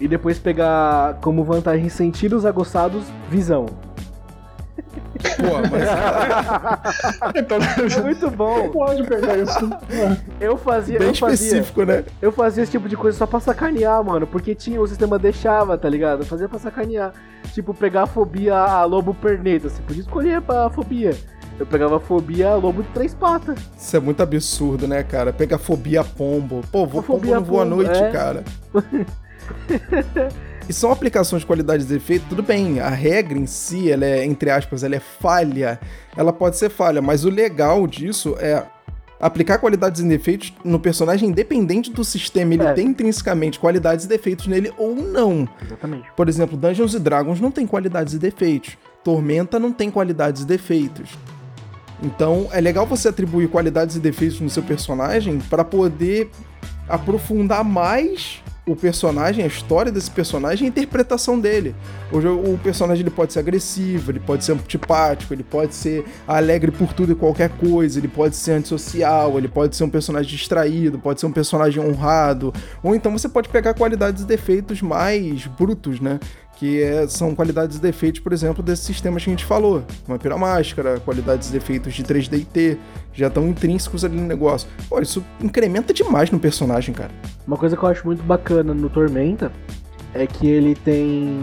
e 0.00 0.06
depois 0.06 0.38
pegar 0.38 1.18
como 1.20 1.42
vantagem 1.44 1.88
sentidos 1.88 2.46
aguçados 2.46 3.04
visão. 3.28 3.66
Pô, 5.36 5.58
mas. 5.70 7.34
então, 7.34 7.58
é 7.58 8.02
muito 8.02 8.30
bom. 8.30 8.68
Pode 8.70 9.02
pegar 9.04 9.36
isso. 9.36 9.70
Eu 10.40 10.56
fazia. 10.56 10.98
Bem 10.98 11.08
eu 11.08 11.12
específico, 11.12 11.80
fazia, 11.80 11.96
né? 11.96 12.04
Eu 12.20 12.32
fazia 12.32 12.62
esse 12.62 12.72
tipo 12.72 12.88
de 12.88 12.96
coisa 12.96 13.16
só 13.18 13.26
pra 13.26 13.40
sacanear, 13.40 14.02
mano. 14.04 14.26
Porque 14.26 14.54
tinha, 14.54 14.80
o 14.80 14.86
sistema 14.86 15.18
deixava, 15.18 15.76
tá 15.76 15.88
ligado? 15.88 16.20
Eu 16.20 16.26
fazia 16.26 16.48
pra 16.48 16.58
sacanear. 16.58 17.12
Tipo, 17.52 17.74
pegar 17.74 18.02
a 18.04 18.06
fobia 18.06 18.56
a 18.56 18.84
lobo 18.84 19.14
perneta. 19.14 19.68
Você 19.68 19.82
podia 19.82 20.02
escolher 20.02 20.40
pra 20.40 20.70
fobia. 20.70 21.16
Eu 21.58 21.66
pegava 21.66 21.96
a 21.96 22.00
fobia 22.00 22.54
lobo 22.54 22.82
de 22.84 22.88
três 22.90 23.12
patas. 23.14 23.58
Isso 23.76 23.96
é 23.96 24.00
muito 24.00 24.22
absurdo, 24.22 24.86
né, 24.86 25.02
cara? 25.02 25.32
Pega 25.32 25.58
fobia 25.58 26.04
pombo. 26.04 26.60
Pô, 26.70 26.86
vou 26.86 27.02
pombo 27.02 27.34
no 27.34 27.40
Boa 27.40 27.64
Noite, 27.64 27.98
é. 27.98 28.10
cara. 28.10 28.44
E 30.68 30.72
são 30.72 30.92
aplicações 30.92 31.40
de 31.40 31.46
qualidade 31.46 31.84
de 31.84 31.94
efeito, 31.96 32.26
tudo 32.28 32.42
bem, 32.42 32.78
a 32.78 32.90
regra 32.90 33.38
em 33.38 33.46
si, 33.46 33.90
ela 33.90 34.04
é, 34.04 34.24
entre 34.24 34.50
aspas, 34.50 34.84
ela 34.84 34.96
é 34.96 35.00
falha, 35.00 35.80
ela 36.14 36.32
pode 36.32 36.58
ser 36.58 36.68
falha, 36.68 37.00
mas 37.00 37.24
o 37.24 37.30
legal 37.30 37.86
disso 37.86 38.36
é 38.38 38.66
aplicar 39.18 39.58
qualidades 39.58 40.00
e 40.00 40.04
defeitos 40.06 40.52
no 40.62 40.78
personagem 40.78 41.30
independente 41.30 41.90
do 41.90 42.04
sistema, 42.04 42.54
ele 42.54 42.62
é. 42.64 42.72
tem 42.74 42.88
intrinsecamente 42.88 43.58
qualidades 43.58 44.04
e 44.04 44.08
defeitos 44.08 44.46
nele 44.46 44.70
ou 44.76 44.94
não. 44.94 45.48
Exatamente. 45.64 46.08
Por 46.14 46.28
exemplo, 46.28 46.56
Dungeons 46.56 46.94
and 46.94 47.00
Dragons 47.00 47.40
não 47.40 47.50
tem 47.50 47.66
qualidades 47.66 48.12
e 48.12 48.18
defeitos, 48.18 48.76
Tormenta 49.02 49.58
não 49.58 49.72
tem 49.72 49.90
qualidades 49.90 50.42
e 50.42 50.46
defeitos. 50.46 51.10
Então 52.02 52.48
é 52.52 52.60
legal 52.60 52.86
você 52.86 53.08
atribuir 53.08 53.48
qualidades 53.48 53.96
e 53.96 54.00
defeitos 54.00 54.38
no 54.40 54.50
seu 54.50 54.62
personagem 54.62 55.40
para 55.40 55.64
poder 55.64 56.30
aprofundar 56.88 57.64
mais 57.64 58.42
o 58.68 58.76
personagem, 58.76 59.44
a 59.44 59.46
história 59.46 59.90
desse 59.90 60.10
personagem 60.10 60.66
a 60.66 60.68
interpretação 60.68 61.38
dele. 61.38 61.74
O, 62.12 62.18
o 62.54 62.58
personagem 62.58 63.02
ele 63.02 63.10
pode 63.10 63.32
ser 63.32 63.38
agressivo, 63.38 64.10
ele 64.10 64.20
pode 64.20 64.44
ser 64.44 64.52
antipático, 64.52 65.32
ele 65.32 65.42
pode 65.42 65.74
ser 65.74 66.04
alegre 66.26 66.70
por 66.70 66.92
tudo 66.92 67.12
e 67.12 67.14
qualquer 67.14 67.50
coisa, 67.50 67.98
ele 67.98 68.08
pode 68.08 68.36
ser 68.36 68.52
antissocial, 68.52 69.38
ele 69.38 69.48
pode 69.48 69.74
ser 69.76 69.84
um 69.84 69.90
personagem 69.90 70.30
distraído, 70.30 70.98
pode 70.98 71.20
ser 71.20 71.26
um 71.26 71.32
personagem 71.32 71.82
honrado, 71.82 72.52
ou 72.82 72.94
então 72.94 73.10
você 73.12 73.28
pode 73.28 73.48
pegar 73.48 73.74
qualidades 73.74 74.22
e 74.22 74.26
defeitos 74.26 74.82
mais 74.82 75.46
brutos, 75.46 76.00
né? 76.00 76.20
Que 76.58 76.82
é, 76.82 77.06
são 77.06 77.36
qualidades 77.36 77.76
e 77.76 77.80
defeitos, 77.80 78.20
por 78.20 78.32
exemplo, 78.32 78.64
desses 78.64 78.84
sistemas 78.84 79.22
que 79.22 79.30
a 79.30 79.32
gente 79.32 79.44
falou. 79.44 79.84
Vampira 80.06 80.36
Máscara, 80.36 80.98
qualidades 80.98 81.48
e 81.48 81.52
defeitos 81.52 81.94
de 81.94 82.02
3D 82.02 82.40
e 82.40 82.44
T, 82.44 82.78
já 83.12 83.28
estão 83.28 83.46
intrínsecos 83.46 84.04
ali 84.04 84.16
no 84.16 84.26
negócio. 84.26 84.68
Pô, 84.88 85.00
isso 85.00 85.24
incrementa 85.40 85.94
demais 85.94 86.32
no 86.32 86.38
personagem, 86.40 86.92
cara. 86.92 87.12
Uma 87.46 87.56
coisa 87.56 87.76
que 87.76 87.82
eu 87.82 87.88
acho 87.88 88.04
muito 88.04 88.24
bacana 88.24 88.74
no 88.74 88.90
Tormenta 88.90 89.52
é 90.12 90.26
que 90.26 90.48
ele 90.48 90.74
tem 90.74 91.40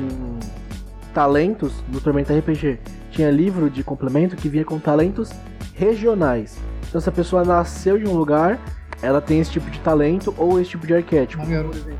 talentos 1.13 1.71
no 1.89 2.01
Tormenta 2.01 2.37
RPG. 2.37 2.77
Tinha 3.11 3.31
livro 3.31 3.69
de 3.69 3.85
complemento 3.85 4.35
que 4.35 4.49
vinha 4.49 4.65
com 4.65 4.77
talentos 4.79 5.31
regionais. 5.75 6.57
Então 6.89 6.99
se 6.99 7.07
a 7.07 7.11
pessoa 7.11 7.45
nasceu 7.45 7.97
em 7.97 8.05
um 8.05 8.17
lugar, 8.17 8.59
ela 9.01 9.21
tem 9.21 9.39
esse 9.39 9.51
tipo 9.51 9.71
de 9.71 9.79
talento 9.79 10.35
ou 10.37 10.59
esse 10.59 10.71
tipo 10.71 10.85
de 10.85 10.93
arquétipo. 10.93 11.41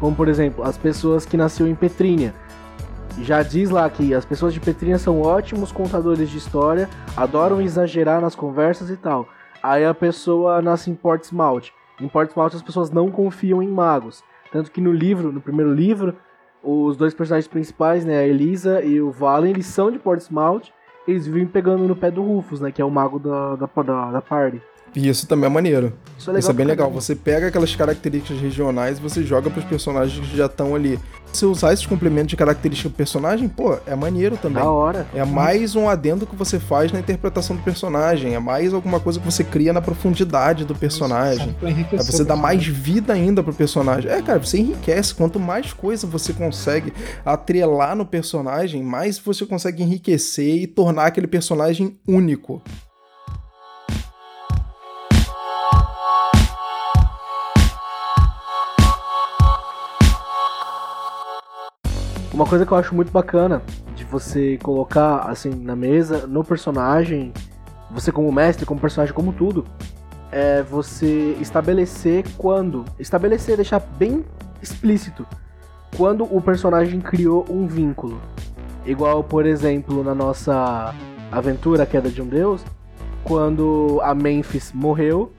Como 0.02 0.14
por 0.14 0.28
exemplo, 0.28 0.66
as 0.66 0.78
pessoas 0.78 1.26
que 1.26 1.38
nasceram 1.38 1.72
em 1.72 1.76
Petrinha 1.76 2.34
já 3.22 3.42
diz 3.42 3.70
lá 3.70 3.90
que 3.90 4.14
as 4.14 4.26
pessoas 4.26 4.54
de 4.54 4.60
Petrinha 4.60 4.98
são 4.98 5.22
ótimos 5.22 5.72
contadores 5.72 6.30
de 6.30 6.38
história, 6.38 6.90
adoram 7.16 7.62
exagerar 7.62 8.22
nas 8.22 8.36
conversas 8.36 8.90
e 8.90 8.98
tal. 8.98 9.28
Aí 9.64 9.86
a 9.86 9.94
pessoa 9.94 10.62
nasce 10.62 10.92
em 10.92 10.96
Portsmouth. 10.96 11.72
Em 12.00 12.08
Portsmouth 12.08 12.54
as 12.54 12.62
pessoas 12.62 12.92
não 12.92 13.10
confiam 13.10 13.64
em 13.64 13.68
magos. 13.68 14.24
Tanto 14.52 14.72
que 14.72 14.82
no 14.82 14.92
livro, 14.92 15.32
no 15.32 15.42
primeiro 15.42 15.74
livro, 15.74 16.16
os 16.62 16.98
dois 16.98 17.14
personagens 17.14 17.48
principais, 17.48 18.06
né, 18.06 18.20
a 18.20 18.28
Elisa 18.28 18.84
e 18.84 19.02
o 19.02 19.12
Valen, 19.12 19.52
eles 19.52 19.66
são 19.66 19.92
de 19.92 20.00
Portsmouth. 20.00 20.64
Eles 21.08 21.26
vivem 21.26 21.48
pegando 21.48 21.88
no 21.88 21.96
pé 21.96 22.12
do 22.12 22.22
Rufus, 22.22 22.60
né, 22.60 22.72
que 22.72 22.82
é 22.82 22.86
o 22.86 22.92
mago 22.92 23.20
da, 23.20 23.56
da, 23.56 23.70
da, 23.84 24.12
da 24.12 24.22
party. 24.22 24.62
E 24.96 25.08
isso 25.10 25.28
também 25.28 25.48
é 25.48 25.50
maneiro. 25.50 25.94
Isso 26.18 26.30
é, 26.30 26.34
legal 26.34 26.40
isso 26.40 26.52
é 26.52 26.54
bem 26.54 26.66
legal. 26.66 26.92
Você 26.92 27.16
pega 27.16 27.48
aquelas 27.48 27.76
características 27.76 28.42
regionais 28.42 28.98
e 28.98 29.02
você 29.02 29.24
joga 29.24 29.50
para 29.50 29.60
os 29.60 29.66
personagens 29.66 30.28
que 30.28 30.38
já 30.38 30.46
estão 30.46 30.74
ali. 30.74 31.00
Se 31.34 31.46
usar 31.46 31.74
esses 31.74 31.86
complementos 31.86 32.30
de 32.30 32.38
característica 32.38 32.88
do 32.88 32.96
personagem, 32.96 33.50
pô, 33.50 33.78
é 33.86 33.94
maneiro 33.94 34.38
também. 34.38 34.64
Da 34.64 34.72
hora. 34.72 35.06
É 35.14 35.26
mais 35.26 35.76
um 35.76 35.90
adendo 35.90 36.26
que 36.26 36.34
você 36.34 36.62
faz 36.62 36.94
na 36.94 37.00
interpretação 37.00 37.58
do 37.58 37.62
personagem. 37.62 38.36
É 38.36 38.40
mais 38.40 38.74
alguma 38.74 39.02
coisa 39.02 39.20
que 39.20 39.26
você 39.26 39.44
cria 39.44 39.74
na 39.74 39.82
profundidade 39.82 40.64
do 40.64 40.74
personagem. 40.74 41.54
É 41.92 41.98
você 41.98 42.24
dá 42.24 42.38
mais 42.38 42.66
vida 42.66 43.12
ainda 43.12 43.44
pro 43.44 43.54
personagem. 43.54 44.10
É, 44.10 44.22
cara, 44.22 44.40
você 44.40 44.60
enriquece. 44.60 45.14
Quanto 45.14 45.38
mais 45.38 45.74
coisa 45.74 46.08
você 46.08 46.32
consegue 46.32 46.94
atrelar 47.26 47.98
no 47.98 48.06
personagem, 48.06 48.82
mais 48.82 49.20
você 49.20 49.46
consegue 49.46 49.84
enriquecer 49.84 50.64
e 50.64 50.68
tornar 50.68 51.08
aquele 51.08 51.28
personagem 51.28 52.00
único. 52.08 52.62
Uma 62.36 62.46
coisa 62.46 62.66
que 62.66 62.74
eu 62.74 62.78
acho 62.78 62.94
muito 62.94 63.14
bacana 63.14 63.62
de 63.96 64.04
você 64.04 64.60
colocar 64.62 65.20
assim 65.20 65.52
na 65.52 65.74
mesa, 65.74 66.28
no 66.28 66.44
personagem, 66.44 67.32
você 67.90 68.12
como 68.12 68.30
mestre, 68.30 68.66
como 68.66 68.78
personagem, 68.78 69.16
como 69.16 69.32
tudo, 69.32 69.64
é 70.34 70.62
você 70.62 71.38
estabelecer 71.40 72.26
quando, 72.38 72.84
estabelecer, 73.00 73.56
deixar 73.56 73.80
bem 73.80 74.26
explícito 74.62 75.26
quando 75.96 76.26
o 76.26 76.42
personagem 76.42 77.00
criou 77.00 77.46
um 77.50 77.66
vínculo. 77.68 78.20
Igual, 78.86 79.24
por 79.24 79.46
exemplo, 79.46 80.04
na 80.04 80.14
nossa 80.14 80.94
aventura 81.32 81.84
A 81.84 81.86
Queda 81.86 82.10
de 82.10 82.22
um 82.22 82.28
Deus, 82.28 82.66
quando 83.24 84.02
a 84.04 84.14
Memphis 84.14 84.74
morreu, 84.74 85.32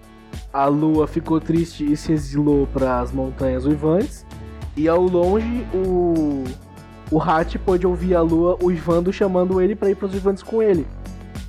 a 0.50 0.64
lua 0.64 1.06
ficou 1.06 1.42
triste 1.42 1.92
e 1.92 1.94
se 1.94 2.12
exilou 2.12 2.66
para 2.66 3.00
as 3.00 3.12
montanhas 3.12 3.66
uivantes, 3.66 4.24
e 4.74 4.88
ao 4.88 5.02
longe 5.02 5.66
o 5.74 6.42
o 7.10 7.20
Hat 7.20 7.58
pôde 7.58 7.86
ouvir 7.86 8.14
a 8.14 8.20
lua 8.20 8.58
uivando 8.62 9.12
chamando 9.12 9.60
ele 9.60 9.76
para 9.76 9.90
ir 9.90 9.94
para 9.94 10.06
os 10.06 10.14
uivantes 10.14 10.42
com 10.42 10.62
ele. 10.62 10.86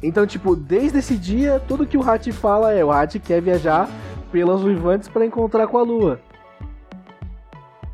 Então, 0.01 0.27
tipo, 0.27 0.55
desde 0.55 0.99
esse 0.99 1.17
dia, 1.17 1.61
tudo 1.67 1.87
que 1.87 1.97
o 1.97 2.07
Hat 2.07 2.31
fala 2.31 2.71
é 2.71 2.85
o 2.85 2.91
Hat 2.91 3.19
quer 3.19 3.41
viajar 3.41 3.89
pelas 4.31 4.61
Vivantes 4.61 5.07
para 5.07 5.25
encontrar 5.25 5.67
com 5.67 5.77
a 5.77 5.81
Lua. 5.81 6.19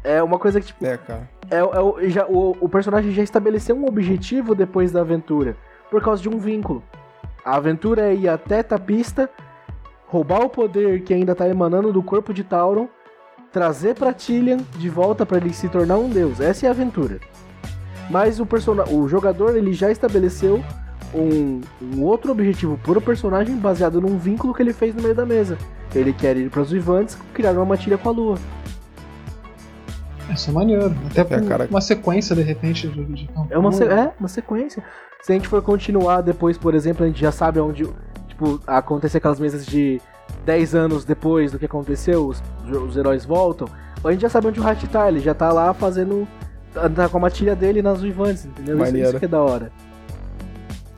É 0.04 0.22
uma 0.22 0.38
coisa 0.38 0.60
que, 0.60 0.68
tipo. 0.68 0.86
É, 0.86 0.98
cara. 0.98 1.30
É, 1.50 1.58
é 1.58 1.64
o, 1.64 2.10
já, 2.10 2.26
o, 2.28 2.58
o 2.60 2.68
personagem 2.68 3.12
já 3.12 3.24
estabeleceu 3.24 3.76
um 3.76 3.86
objetivo 3.86 4.54
depois 4.54 4.92
da 4.92 5.02
aventura. 5.02 5.56
Por 5.90 6.02
causa 6.02 6.22
de 6.22 6.28
um 6.28 6.40
vínculo. 6.40 6.84
A 7.46 7.56
aventura 7.56 8.10
é 8.10 8.16
ir 8.16 8.28
até 8.28 8.64
Tapista, 8.64 9.30
roubar 10.08 10.42
o 10.42 10.50
poder 10.50 11.04
que 11.04 11.14
ainda 11.14 11.36
tá 11.36 11.48
emanando 11.48 11.94
do 11.94 12.04
corpo 12.04 12.34
de 12.34 12.44
Tauron, 12.44 12.90
trazer 13.52 13.96
pra 13.96 14.14
Tillian 14.14 14.58
de 14.78 14.90
volta 14.90 15.26
para 15.26 15.38
ele 15.38 15.54
se 15.54 15.70
tornar 15.70 15.98
um 15.98 16.10
deus. 16.10 16.40
Essa 16.40 16.66
é 16.66 16.70
a 16.70 16.72
aventura. 16.72 17.20
Mas 18.10 18.40
o, 18.40 18.46
persona 18.46 18.84
o 18.90 19.08
jogador 19.08 19.56
ele 19.56 19.74
já 19.74 19.90
estabeleceu 19.92 20.64
um, 21.14 21.62
um 21.82 22.02
outro 22.04 22.32
objetivo 22.32 22.78
pro 22.84 23.00
personagem 23.02 23.56
baseado 23.56 24.02
num 24.02 24.18
vínculo 24.18 24.54
que 24.54 24.62
ele 24.62 24.74
fez 24.74 24.94
no 24.96 25.02
meio 25.02 25.16
da 25.16 25.26
mesa. 25.26 25.58
Ele 25.94 26.12
quer 26.14 26.36
ir 26.38 26.50
para 26.50 26.62
os 26.62 26.72
Vivantes 26.72 27.18
criar 27.34 27.52
uma 27.54 27.66
matilha 27.66 27.98
com 27.98 28.10
a 28.10 28.12
Lua. 28.12 28.38
Isso 30.34 30.50
é 30.50 30.54
maneiro. 30.54 30.96
Até 31.12 31.22
É, 31.36 31.42
cara. 31.42 31.68
uma 31.70 31.82
sequência, 31.82 32.36
de 32.36 32.42
repente, 32.42 32.88
de, 32.88 33.04
de 33.06 33.28
campanha. 33.28 33.48
É 33.52 33.58
uma, 33.58 33.72
se- 33.72 33.84
é 33.84 34.12
uma 34.20 34.28
sequência. 34.30 34.84
Se 35.22 35.32
a 35.32 35.36
gente 35.36 35.48
for 35.48 35.62
continuar 35.62 36.22
depois, 36.22 36.58
por 36.58 36.74
exemplo, 36.74 37.04
a 37.04 37.08
gente 37.08 37.22
já 37.22 37.32
sabe 37.32 37.60
onde 37.60 37.88
tipo, 38.28 38.60
acontecer 38.66 39.18
aquelas 39.18 39.40
mesas 39.40 39.66
de 39.66 40.02
10 40.46 40.76
anos 40.76 41.06
depois 41.06 41.52
do 41.52 41.60
que 41.60 41.66
aconteceu, 41.66 42.26
os, 42.28 42.42
os 42.88 42.98
heróis 42.98 43.24
voltam. 43.26 43.68
A 44.04 44.12
gente 44.12 44.22
já 44.22 44.30
sabe 44.30 44.48
onde 44.48 44.60
o 44.60 44.68
Hat 44.68 44.86
tá, 44.88 45.08
ele 45.08 45.20
já 45.20 45.34
tá 45.34 45.52
lá 45.54 45.74
fazendo. 45.74 46.28
Tá 46.74 47.08
com 47.10 47.18
a 47.18 47.20
matilha 47.20 47.56
dele 47.56 47.82
nas 47.82 48.02
Vivantes, 48.02 48.46
entendeu? 48.46 48.76
Isso, 48.76 48.86
Maneiro. 48.86 49.10
isso 49.10 49.20
que 49.20 49.26
é 49.26 49.28
da 49.28 49.42
hora. 49.42 49.72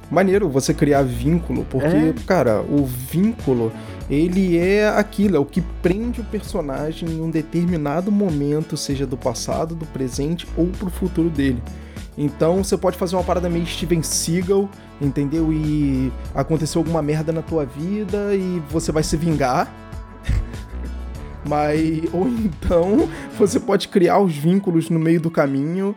Maneiro 0.10 0.48
você 0.50 0.74
criar 0.74 1.02
vínculo, 1.04 1.66
porque, 1.70 1.88
É. 1.88 2.14
cara, 2.28 2.62
o 2.62 2.86
vínculo, 2.86 3.72
ele 4.10 4.58
é 4.58 4.88
aquilo, 4.88 5.36
é 5.36 5.40
o 5.40 5.46
que 5.46 5.62
prende 5.82 6.22
o 6.22 6.24
personagem 6.24 7.10
em 7.10 7.22
um 7.22 7.30
determinado 7.30 8.12
momento, 8.12 8.78
seja 8.78 9.06
do 9.06 9.18
passado, 9.18 9.74
do 9.76 9.86
presente 9.88 10.48
ou 10.56 10.68
pro 10.68 10.90
futuro 10.92 11.30
dele. 11.30 11.62
Então 12.18 12.64
você 12.64 12.78
pode 12.78 12.98
fazer 12.98 13.16
uma 13.16 13.24
parada 13.24 13.50
meio 13.50 13.66
Steven 13.66 14.02
Seagal, 14.04 14.70
entendeu? 15.02 15.52
E 15.52 16.14
aconteceu 16.34 16.80
alguma 16.80 17.02
merda 17.02 17.34
na 17.34 17.42
tua 17.42 17.66
vida 17.66 18.34
e 18.36 18.62
você 18.70 18.92
vai 18.92 19.04
se 19.04 19.18
vingar. 19.18 19.70
Mas 21.48 22.04
ou 22.14 22.28
então 22.28 23.10
você 23.38 23.60
pode 23.60 23.88
criar 23.88 24.20
os 24.20 24.36
vínculos 24.36 24.90
no 24.90 25.00
meio 25.00 25.20
do 25.22 25.32
caminho 25.32 25.96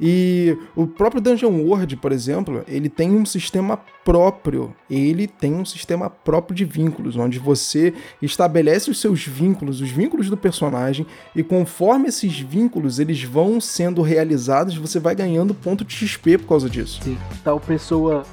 e 0.00 0.56
o 0.74 0.86
próprio 0.86 1.22
Dungeon 1.22 1.52
World, 1.62 1.96
por 1.96 2.12
exemplo, 2.12 2.62
ele 2.68 2.88
tem 2.88 3.10
um 3.12 3.24
sistema 3.24 3.78
próprio. 4.04 4.74
Ele 4.90 5.26
tem 5.26 5.54
um 5.54 5.64
sistema 5.64 6.10
próprio 6.10 6.54
de 6.54 6.64
vínculos, 6.64 7.16
onde 7.16 7.38
você 7.38 7.94
estabelece 8.20 8.90
os 8.90 9.00
seus 9.00 9.24
vínculos, 9.26 9.80
os 9.80 9.90
vínculos 9.90 10.28
do 10.28 10.36
personagem, 10.36 11.06
e 11.34 11.42
conforme 11.42 12.08
esses 12.08 12.38
vínculos 12.38 12.98
eles 12.98 13.22
vão 13.22 13.60
sendo 13.60 14.02
realizados, 14.02 14.76
você 14.76 15.00
vai 15.00 15.14
ganhando 15.14 15.54
ponto 15.54 15.84
de 15.84 15.94
XP 15.94 16.38
por 16.38 16.48
causa 16.48 16.68
disso. 16.68 17.00
Sim. 17.02 17.16
Tal 17.42 17.58
pessoa. 17.58 18.24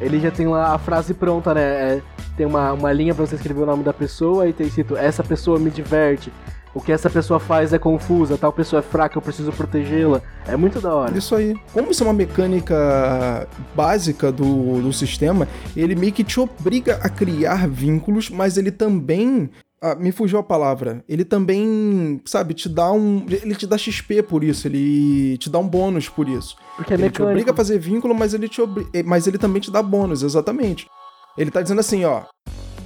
Ele 0.00 0.20
já 0.20 0.30
tem 0.30 0.46
lá 0.46 0.74
a 0.74 0.78
frase 0.78 1.14
pronta, 1.14 1.54
né? 1.54 1.62
É, 1.62 2.02
tem 2.36 2.46
uma, 2.46 2.72
uma 2.72 2.92
linha 2.92 3.14
pra 3.14 3.26
você 3.26 3.36
escrever 3.36 3.62
o 3.62 3.66
nome 3.66 3.82
da 3.82 3.92
pessoa 3.92 4.48
e 4.48 4.52
tem 4.52 4.66
escrito: 4.66 4.96
Essa 4.96 5.24
pessoa 5.24 5.58
me 5.58 5.70
diverte. 5.70 6.32
O 6.76 6.80
que 6.80 6.92
essa 6.92 7.08
pessoa 7.08 7.40
faz 7.40 7.72
é 7.72 7.78
confusa, 7.78 8.36
tal 8.36 8.52
pessoa 8.52 8.80
é 8.80 8.82
fraca, 8.82 9.16
eu 9.16 9.22
preciso 9.22 9.50
protegê-la. 9.50 10.20
É 10.46 10.58
muito 10.58 10.78
da 10.78 10.94
hora. 10.94 11.16
Isso 11.16 11.34
aí. 11.34 11.56
Como 11.72 11.90
isso 11.90 12.04
é 12.04 12.06
uma 12.06 12.12
mecânica 12.12 13.48
básica 13.74 14.30
do, 14.30 14.82
do 14.82 14.92
sistema, 14.92 15.48
ele 15.74 15.94
meio 15.94 16.12
que 16.12 16.22
te 16.22 16.38
obriga 16.38 16.98
a 17.02 17.08
criar 17.08 17.66
vínculos, 17.66 18.28
mas 18.28 18.58
ele 18.58 18.70
também. 18.70 19.48
Ah, 19.80 19.94
me 19.94 20.10
fugiu 20.10 20.38
a 20.38 20.42
palavra. 20.42 21.04
Ele 21.08 21.24
também, 21.24 22.20
sabe, 22.24 22.54
te 22.54 22.68
dá 22.68 22.90
um. 22.90 23.26
Ele 23.28 23.54
te 23.54 23.66
dá 23.66 23.76
XP 23.76 24.22
por 24.22 24.42
isso, 24.42 24.66
ele 24.66 25.36
te 25.38 25.50
dá 25.50 25.58
um 25.58 25.68
bônus 25.68 26.08
por 26.08 26.28
isso. 26.28 26.56
Porque 26.76 26.94
é 26.94 26.96
ele 26.96 27.10
te 27.10 27.22
obriga 27.22 27.52
a 27.52 27.54
fazer 27.54 27.78
vínculo, 27.78 28.14
mas 28.14 28.32
ele, 28.32 28.48
te 28.48 28.60
obri... 28.60 28.86
eh, 28.94 29.02
mas 29.02 29.26
ele 29.26 29.38
também 29.38 29.60
te 29.60 29.70
dá 29.70 29.82
bônus, 29.82 30.22
exatamente. 30.22 30.86
Ele 31.36 31.50
tá 31.50 31.60
dizendo 31.60 31.80
assim, 31.80 32.04
ó. 32.04 32.22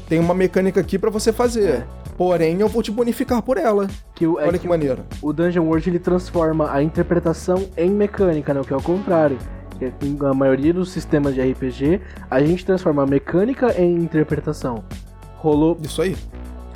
Tem 0.08 0.18
uma 0.18 0.34
mecânica 0.34 0.80
aqui 0.80 0.98
pra 0.98 1.08
você 1.10 1.32
fazer. 1.32 1.68
É. 1.68 1.86
Porém, 2.16 2.60
eu 2.60 2.68
vou 2.68 2.82
te 2.82 2.90
bonificar 2.90 3.40
por 3.40 3.56
ela. 3.56 3.88
Que 4.14 4.26
o, 4.26 4.40
é 4.40 4.42
Olha 4.42 4.52
que 4.52 4.58
que 4.60 4.68
maneiro. 4.68 5.04
o 5.22 5.32
Dungeon 5.32 5.64
World 5.64 5.88
ele 5.88 5.98
transforma 6.00 6.72
a 6.72 6.82
interpretação 6.82 7.68
em 7.76 7.88
mecânica, 7.88 8.52
né? 8.52 8.60
O 8.60 8.64
que 8.64 8.72
é 8.72 8.76
o 8.76 8.82
contrário. 8.82 9.38
Que 9.78 9.84
é 9.86 9.92
a 10.28 10.34
maioria 10.34 10.74
dos 10.74 10.90
sistemas 10.90 11.34
de 11.34 11.40
RPG, 11.40 12.00
a 12.28 12.42
gente 12.42 12.66
transforma 12.66 13.04
a 13.04 13.06
mecânica 13.06 13.80
em 13.80 13.94
interpretação. 13.94 14.84
Rolou. 15.36 15.78
Isso 15.80 16.02
aí. 16.02 16.16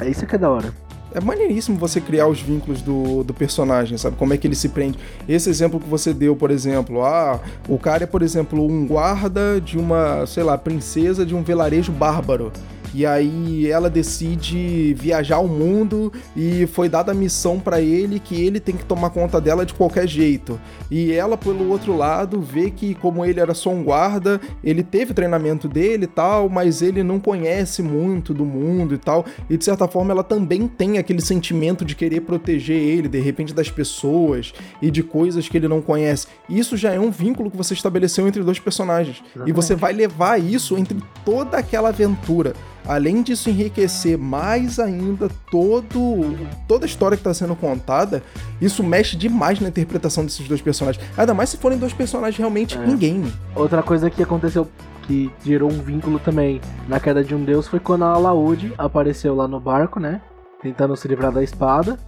É 0.00 0.08
isso 0.08 0.26
que 0.26 0.34
é 0.34 0.38
da 0.38 0.50
hora. 0.50 0.72
É 1.12 1.20
maneiríssimo 1.20 1.78
você 1.78 2.00
criar 2.00 2.26
os 2.26 2.40
vínculos 2.40 2.82
do, 2.82 3.22
do 3.22 3.32
personagem, 3.32 3.96
sabe? 3.96 4.16
Como 4.16 4.34
é 4.34 4.36
que 4.36 4.48
ele 4.48 4.56
se 4.56 4.68
prende. 4.68 4.98
Esse 5.28 5.48
exemplo 5.48 5.78
que 5.78 5.88
você 5.88 6.12
deu, 6.12 6.34
por 6.34 6.50
exemplo, 6.50 7.04
ah, 7.04 7.38
o 7.68 7.78
cara 7.78 8.02
é, 8.02 8.06
por 8.06 8.20
exemplo, 8.20 8.66
um 8.66 8.84
guarda 8.84 9.60
de 9.60 9.78
uma, 9.78 10.26
sei 10.26 10.42
lá, 10.42 10.58
princesa 10.58 11.24
de 11.24 11.32
um 11.32 11.42
vilarejo 11.42 11.92
bárbaro. 11.92 12.52
E 12.94 13.04
aí 13.04 13.68
ela 13.68 13.90
decide 13.90 14.94
viajar 14.94 15.36
ao 15.36 15.48
mundo 15.48 16.12
e 16.36 16.64
foi 16.68 16.88
dada 16.88 17.10
a 17.10 17.14
missão 17.14 17.58
pra 17.58 17.80
ele 17.80 18.20
que 18.20 18.40
ele 18.40 18.60
tem 18.60 18.76
que 18.76 18.84
tomar 18.84 19.10
conta 19.10 19.40
dela 19.40 19.66
de 19.66 19.74
qualquer 19.74 20.06
jeito. 20.06 20.60
E 20.88 21.12
ela, 21.12 21.36
pelo 21.36 21.68
outro 21.68 21.96
lado, 21.96 22.40
vê 22.40 22.70
que 22.70 22.94
como 22.94 23.24
ele 23.24 23.40
era 23.40 23.52
só 23.52 23.70
um 23.70 23.82
guarda, 23.82 24.40
ele 24.62 24.84
teve 24.84 25.10
o 25.10 25.14
treinamento 25.14 25.66
dele 25.66 26.04
e 26.04 26.06
tal, 26.06 26.48
mas 26.48 26.82
ele 26.82 27.02
não 27.02 27.18
conhece 27.18 27.82
muito 27.82 28.32
do 28.32 28.44
mundo 28.44 28.94
e 28.94 28.98
tal. 28.98 29.24
E 29.50 29.56
de 29.56 29.64
certa 29.64 29.88
forma 29.88 30.12
ela 30.12 30.22
também 30.22 30.68
tem 30.68 30.96
aquele 30.96 31.20
sentimento 31.20 31.84
de 31.84 31.96
querer 31.96 32.20
proteger 32.20 32.76
ele, 32.76 33.08
de 33.08 33.18
repente, 33.18 33.52
das 33.52 33.70
pessoas 33.70 34.52
e 34.80 34.88
de 34.88 35.02
coisas 35.02 35.48
que 35.48 35.56
ele 35.56 35.66
não 35.66 35.82
conhece. 35.82 36.28
Isso 36.48 36.76
já 36.76 36.92
é 36.92 37.00
um 37.00 37.10
vínculo 37.10 37.50
que 37.50 37.56
você 37.56 37.74
estabeleceu 37.74 38.28
entre 38.28 38.44
dois 38.44 38.60
personagens. 38.60 39.20
E 39.44 39.50
você 39.52 39.74
vai 39.74 39.92
levar 39.92 40.40
isso 40.40 40.78
entre 40.78 40.98
toda 41.24 41.58
aquela 41.58 41.88
aventura. 41.88 42.52
Além 42.86 43.22
disso, 43.22 43.48
enriquecer 43.48 44.18
mais 44.18 44.78
ainda 44.78 45.28
todo, 45.50 46.36
toda 46.68 46.84
a 46.84 46.86
história 46.86 47.16
que 47.16 47.20
está 47.20 47.32
sendo 47.32 47.56
contada, 47.56 48.22
isso 48.60 48.82
mexe 48.84 49.16
demais 49.16 49.58
na 49.60 49.68
interpretação 49.68 50.24
desses 50.24 50.46
dois 50.46 50.60
personagens. 50.60 51.02
Ainda 51.16 51.32
mais 51.32 51.48
se 51.50 51.56
forem 51.56 51.78
dois 51.78 51.92
personagens 51.92 52.36
realmente 52.36 52.76
É. 52.78 52.84
em 52.84 52.96
game. 52.96 53.32
Outra 53.54 53.82
coisa 53.82 54.10
que 54.10 54.22
aconteceu 54.22 54.68
que 55.06 55.30
gerou 55.44 55.70
um 55.70 55.80
vínculo 55.82 56.18
também 56.18 56.60
na 56.88 56.98
queda 57.00 57.22
de 57.22 57.34
um 57.34 57.42
deus 57.44 57.66
foi 57.68 57.80
quando 57.80 58.04
a 58.04 58.08
Alaúde 58.12 58.72
apareceu 58.78 59.34
lá 59.34 59.46
no 59.48 59.60
barco, 59.60 59.98
né? 60.00 60.20
Tentando 60.62 60.96
se 60.96 61.06
livrar 61.08 61.30
da 61.32 61.42
espada. 61.42 61.98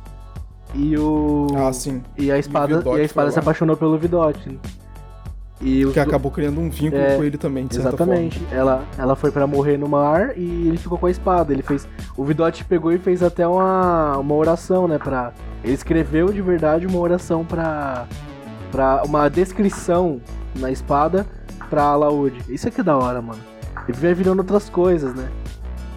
E 0.75 0.97
o. 0.99 1.47
Ah, 1.57 1.73
sim. 1.73 2.03
E 2.19 2.31
a 2.31 2.39
espada, 2.39 2.79
Vidote 2.79 2.99
e 2.99 3.03
a 3.03 3.05
espada 3.05 3.31
se 3.31 3.39
apaixonou 3.39 3.77
pelo 3.77 3.97
Vidote. 3.99 4.59
E 5.61 5.87
Que 5.93 6.01
acabou 6.01 6.31
criando 6.31 6.61
um 6.61 6.69
vínculo 6.69 7.03
É, 7.03 7.17
com 7.17 7.25
ele 7.25 7.39
também, 7.39 7.67
de 7.67 7.75
certa 7.75 7.89
Exatamente. 7.89 8.47
Ela, 8.53 8.85
ela 8.99 9.17
foi 9.17 9.31
pra 9.31 9.47
morrer 9.47 9.79
no 9.79 9.89
mar 9.89 10.37
e 10.37 10.69
ele 10.69 10.77
ficou 10.77 10.99
com 10.99 11.07
a 11.07 11.11
espada. 11.11 11.53
Ele 11.53 11.63
fez. 11.63 11.89
O 12.17 12.25
Vidote 12.25 12.65
pegou 12.65 12.93
e 12.93 12.99
fez 12.99 13.23
até 13.23 13.47
uma, 13.47 14.19
uma 14.19 14.35
oração, 14.35 14.87
né? 14.87 14.99
Pra, 14.99 15.33
ele 15.65 15.73
escreveu 15.73 16.33
de 16.33 16.43
verdade 16.43 16.87
uma 16.87 16.99
oração 16.99 17.45
pra. 17.45 18.07
pra 18.71 19.03
uma 19.07 19.29
descrição 19.29 20.21
na 20.57 20.71
espada 20.71 21.27
pra 21.71 21.85
Alaúde. 21.85 22.39
Isso 22.49 22.69
aqui 22.69 22.81
é 22.81 22.85
da 22.85 22.97
hora, 22.97 23.23
mano. 23.23 23.41
E 23.89 23.93
vai 23.93 24.15
virando 24.15 24.41
outras 24.41 24.69
coisas, 24.69 25.15
né? 25.15 25.29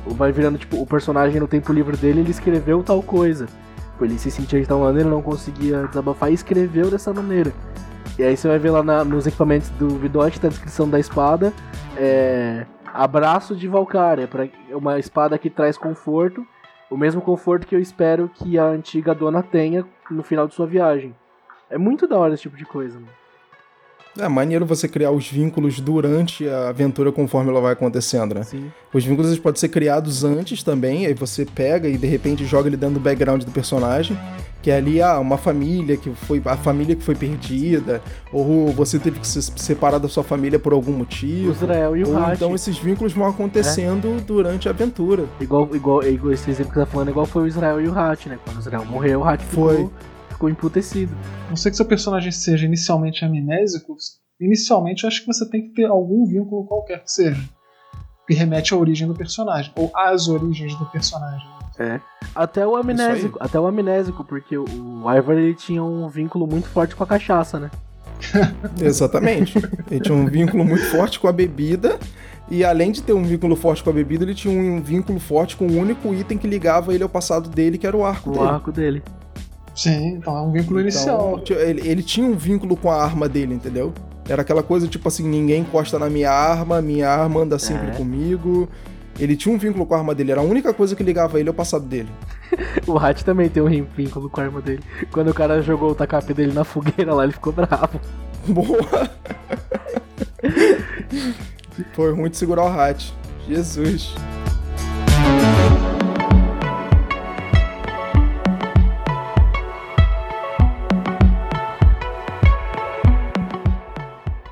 Vai 0.05 0.31
virando, 0.31 0.57
tipo, 0.57 0.81
o 0.81 0.87
personagem 0.87 1.39
no 1.39 1.47
tempo 1.47 1.71
livre 1.73 1.95
dele, 1.97 2.21
ele 2.21 2.31
escreveu 2.31 2.81
tal 2.81 3.03
coisa. 3.03 3.45
Tipo, 3.91 4.05
Ele 4.05 4.17
se 4.17 4.31
sentia 4.31 4.59
de 4.59 4.65
tal 4.65 4.79
maneira, 4.79 5.09
não 5.09 5.21
conseguia 5.21 5.85
desabafar 5.87 6.31
e 6.31 6.33
escreveu 6.33 6.89
dessa 6.89 7.13
maneira. 7.13 7.51
E 8.19 8.23
aí 8.23 8.35
você 8.35 8.49
vai 8.49 8.59
ver 8.59 8.69
lá 8.71 8.83
na- 8.83 9.05
nos 9.05 9.25
equipamentos 9.25 9.69
do 9.69 9.87
Vidote, 9.97 10.41
da 10.41 10.49
descrição 10.49 10.89
da 10.89 10.99
espada, 10.99 11.53
é, 11.97 12.65
abraço 12.93 13.55
de 13.55 13.65
Valkyria, 13.65 14.27
pra, 14.27 14.43
é 14.45 14.75
uma 14.75 14.99
espada 14.99 15.37
que 15.37 15.49
traz 15.49 15.77
conforto, 15.77 16.45
o 16.89 16.97
mesmo 16.97 17.21
conforto 17.21 17.65
que 17.65 17.73
eu 17.73 17.79
espero 17.79 18.29
que 18.33 18.59
a 18.59 18.65
antiga 18.65 19.15
dona 19.15 19.41
tenha 19.41 19.85
no 20.11 20.21
final 20.21 20.49
de 20.49 20.53
sua 20.53 20.67
viagem. 20.67 21.15
É 21.69 21.77
muito 21.77 22.07
da 22.07 22.17
hora 22.17 22.33
esse 22.33 22.43
tipo 22.43 22.57
de 22.57 22.65
coisa, 22.65 22.99
mano. 22.99 23.18
É 24.17 24.27
maneiro 24.27 24.65
você 24.65 24.87
criar 24.87 25.11
os 25.11 25.27
vínculos 25.27 25.79
durante 25.79 26.47
a 26.47 26.69
aventura 26.69 27.11
conforme 27.11 27.51
ela 27.51 27.61
vai 27.61 27.73
acontecendo, 27.73 28.35
né? 28.35 28.41
Assim. 28.41 28.71
Os 28.93 29.05
vínculos 29.05 29.29
eles 29.29 29.39
podem 29.39 29.59
ser 29.59 29.69
criados 29.69 30.23
antes 30.23 30.63
também, 30.63 31.05
aí 31.05 31.13
você 31.13 31.45
pega 31.45 31.87
e 31.87 31.97
de 31.97 32.07
repente 32.07 32.45
joga 32.45 32.67
ele 32.67 32.77
dentro 32.77 32.95
do 32.95 32.99
background 32.99 33.43
do 33.43 33.51
personagem, 33.51 34.17
que 34.61 34.71
é 34.71 34.77
ali 34.77 35.01
ah, 35.01 35.19
uma 35.19 35.37
família 35.37 35.95
que 35.95 36.09
foi 36.09 36.41
a 36.43 36.57
família 36.57 36.95
que 36.95 37.03
foi 37.03 37.15
perdida, 37.15 38.01
ou 38.33 38.71
você 38.73 38.97
teve 38.97 39.19
que 39.19 39.27
se 39.27 39.41
separar 39.41 39.99
da 39.99 40.09
sua 40.09 40.23
família 40.23 40.59
por 40.59 40.73
algum 40.73 40.91
O 40.91 40.97
motivo. 40.97 41.51
Israel 41.51 41.95
e 41.95 42.03
o 42.03 42.09
Ou 42.09 42.33
então 42.33 42.55
esses 42.55 42.77
vínculos 42.77 43.13
vão 43.13 43.27
acontecendo 43.27 44.19
durante 44.25 44.67
a 44.67 44.71
aventura. 44.71 45.25
Igual, 45.39 45.69
igual, 45.75 46.03
igual 46.03 46.33
esse 46.33 46.49
exemplo 46.49 46.71
que 46.73 46.79
você 46.79 46.85
tá 46.85 46.91
falando, 46.91 47.09
igual 47.09 47.25
foi 47.25 47.43
o 47.43 47.47
Israel 47.47 47.79
e 47.79 47.87
o 47.87 47.97
Hat, 47.97 48.27
né? 48.27 48.39
Quando 48.43 48.57
o 48.57 48.59
Israel 48.59 48.85
morreu, 48.85 49.21
o 49.21 49.23
Hat 49.23 49.43
Foi. 49.45 49.87
Ficou, 50.39 50.49
emputecido. 50.49 51.13
A 51.47 51.49
não 51.49 51.57
ser 51.57 51.69
que 51.69 51.75
seu 51.75 51.85
personagem 51.85 52.31
seja 52.31 52.65
inicialmente 52.65 53.25
amnésico, 53.25 53.97
inicialmente 54.39 55.03
eu 55.03 55.09
acho 55.09 55.21
que 55.21 55.27
você 55.27 55.47
tem 55.49 55.67
que 55.67 55.73
ter 55.73 55.85
algum 55.85 56.25
vínculo 56.25 56.65
qualquer 56.65 57.03
que 57.03 57.11
seja. 57.11 57.41
que 58.25 58.33
remete 58.33 58.73
à 58.73 58.77
origem 58.77 59.07
do 59.07 59.15
personagem, 59.15 59.71
ou 59.75 59.91
às 59.93 60.27
origens 60.27 60.75
do 60.75 60.85
personagem. 60.85 61.47
É. 61.79 61.99
Até 62.35 62.65
o 62.65 62.75
amnésico, 62.75 63.39
até 63.41 63.59
o 63.59 63.65
amnésico, 63.65 64.23
porque 64.23 64.55
o 64.55 64.65
Ivar 65.17 65.35
ele 65.35 65.55
tinha 65.55 65.83
um 65.83 66.07
vínculo 66.07 66.45
muito 66.45 66.67
forte 66.67 66.95
com 66.95 67.03
a 67.03 67.07
cachaça, 67.07 67.59
né? 67.59 67.71
Exatamente. 68.79 69.57
Ele 69.89 69.99
tinha 69.99 70.15
um 70.15 70.27
vínculo 70.27 70.63
muito 70.63 70.85
forte 70.85 71.19
com 71.19 71.27
a 71.27 71.31
bebida. 71.31 71.97
E 72.51 72.63
além 72.63 72.91
de 72.91 73.01
ter 73.01 73.13
um 73.13 73.23
vínculo 73.23 73.55
forte 73.55 73.83
com 73.83 73.89
a 73.89 73.93
bebida, 73.93 74.23
ele 74.25 74.35
tinha 74.35 74.53
um 74.53 74.81
vínculo 74.81 75.19
forte 75.19 75.55
com 75.55 75.65
o 75.65 75.77
único 75.77 76.13
item 76.13 76.37
que 76.37 76.47
ligava 76.47 76.93
ele 76.93 77.03
ao 77.03 77.09
passado 77.09 77.49
dele, 77.49 77.77
que 77.77 77.87
era 77.87 77.95
o 77.95 78.03
arco 78.03 78.29
o 78.29 78.33
dele. 78.33 78.45
O 78.45 78.49
arco 78.49 78.71
dele. 78.71 79.03
Sim, 79.79 80.15
então 80.17 80.35
é 80.35 80.41
um 80.41 80.51
vínculo 80.51 80.81
então, 80.81 80.89
inicial. 80.89 81.41
Ele, 81.51 81.87
ele 81.87 82.03
tinha 82.03 82.27
um 82.27 82.35
vínculo 82.35 82.75
com 82.75 82.91
a 82.91 83.01
arma 83.01 83.29
dele, 83.29 83.53
entendeu? 83.53 83.93
Era 84.27 84.41
aquela 84.41 84.61
coisa 84.61 84.89
tipo 84.89 85.07
assim: 85.07 85.25
ninguém 85.25 85.61
encosta 85.61 85.97
na 85.97 86.09
minha 86.09 86.29
arma, 86.29 86.81
minha 86.81 87.09
arma 87.09 87.39
anda 87.39 87.57
sempre 87.57 87.87
é. 87.87 87.91
comigo. 87.91 88.67
Ele 89.17 89.37
tinha 89.37 89.55
um 89.55 89.57
vínculo 89.57 89.85
com 89.85 89.95
a 89.95 89.99
arma 89.99 90.13
dele, 90.13 90.33
era 90.33 90.41
a 90.41 90.43
única 90.43 90.73
coisa 90.73 90.97
que 90.97 91.03
ligava 91.03 91.39
ele 91.39 91.47
ao 91.47 91.55
passado 91.55 91.85
dele. 91.85 92.09
o 92.85 92.97
Hat 92.97 93.23
também 93.23 93.47
tem 93.47 93.63
um 93.63 93.85
vínculo 93.95 94.29
com 94.29 94.41
a 94.41 94.43
arma 94.43 94.59
dele. 94.59 94.83
Quando 95.13 95.29
o 95.29 95.33
cara 95.33 95.61
jogou 95.61 95.91
o 95.91 95.95
tacape 95.95 96.33
dele 96.33 96.51
na 96.51 96.65
fogueira 96.65 97.13
lá, 97.13 97.23
ele 97.23 97.31
ficou 97.31 97.53
bravo. 97.53 98.01
Boa! 98.47 99.09
Foi 101.95 102.11
ruim 102.11 102.29
de 102.29 102.35
segurar 102.35 102.63
o 102.63 102.67
Hat. 102.67 103.13
Jesus. 103.47 104.13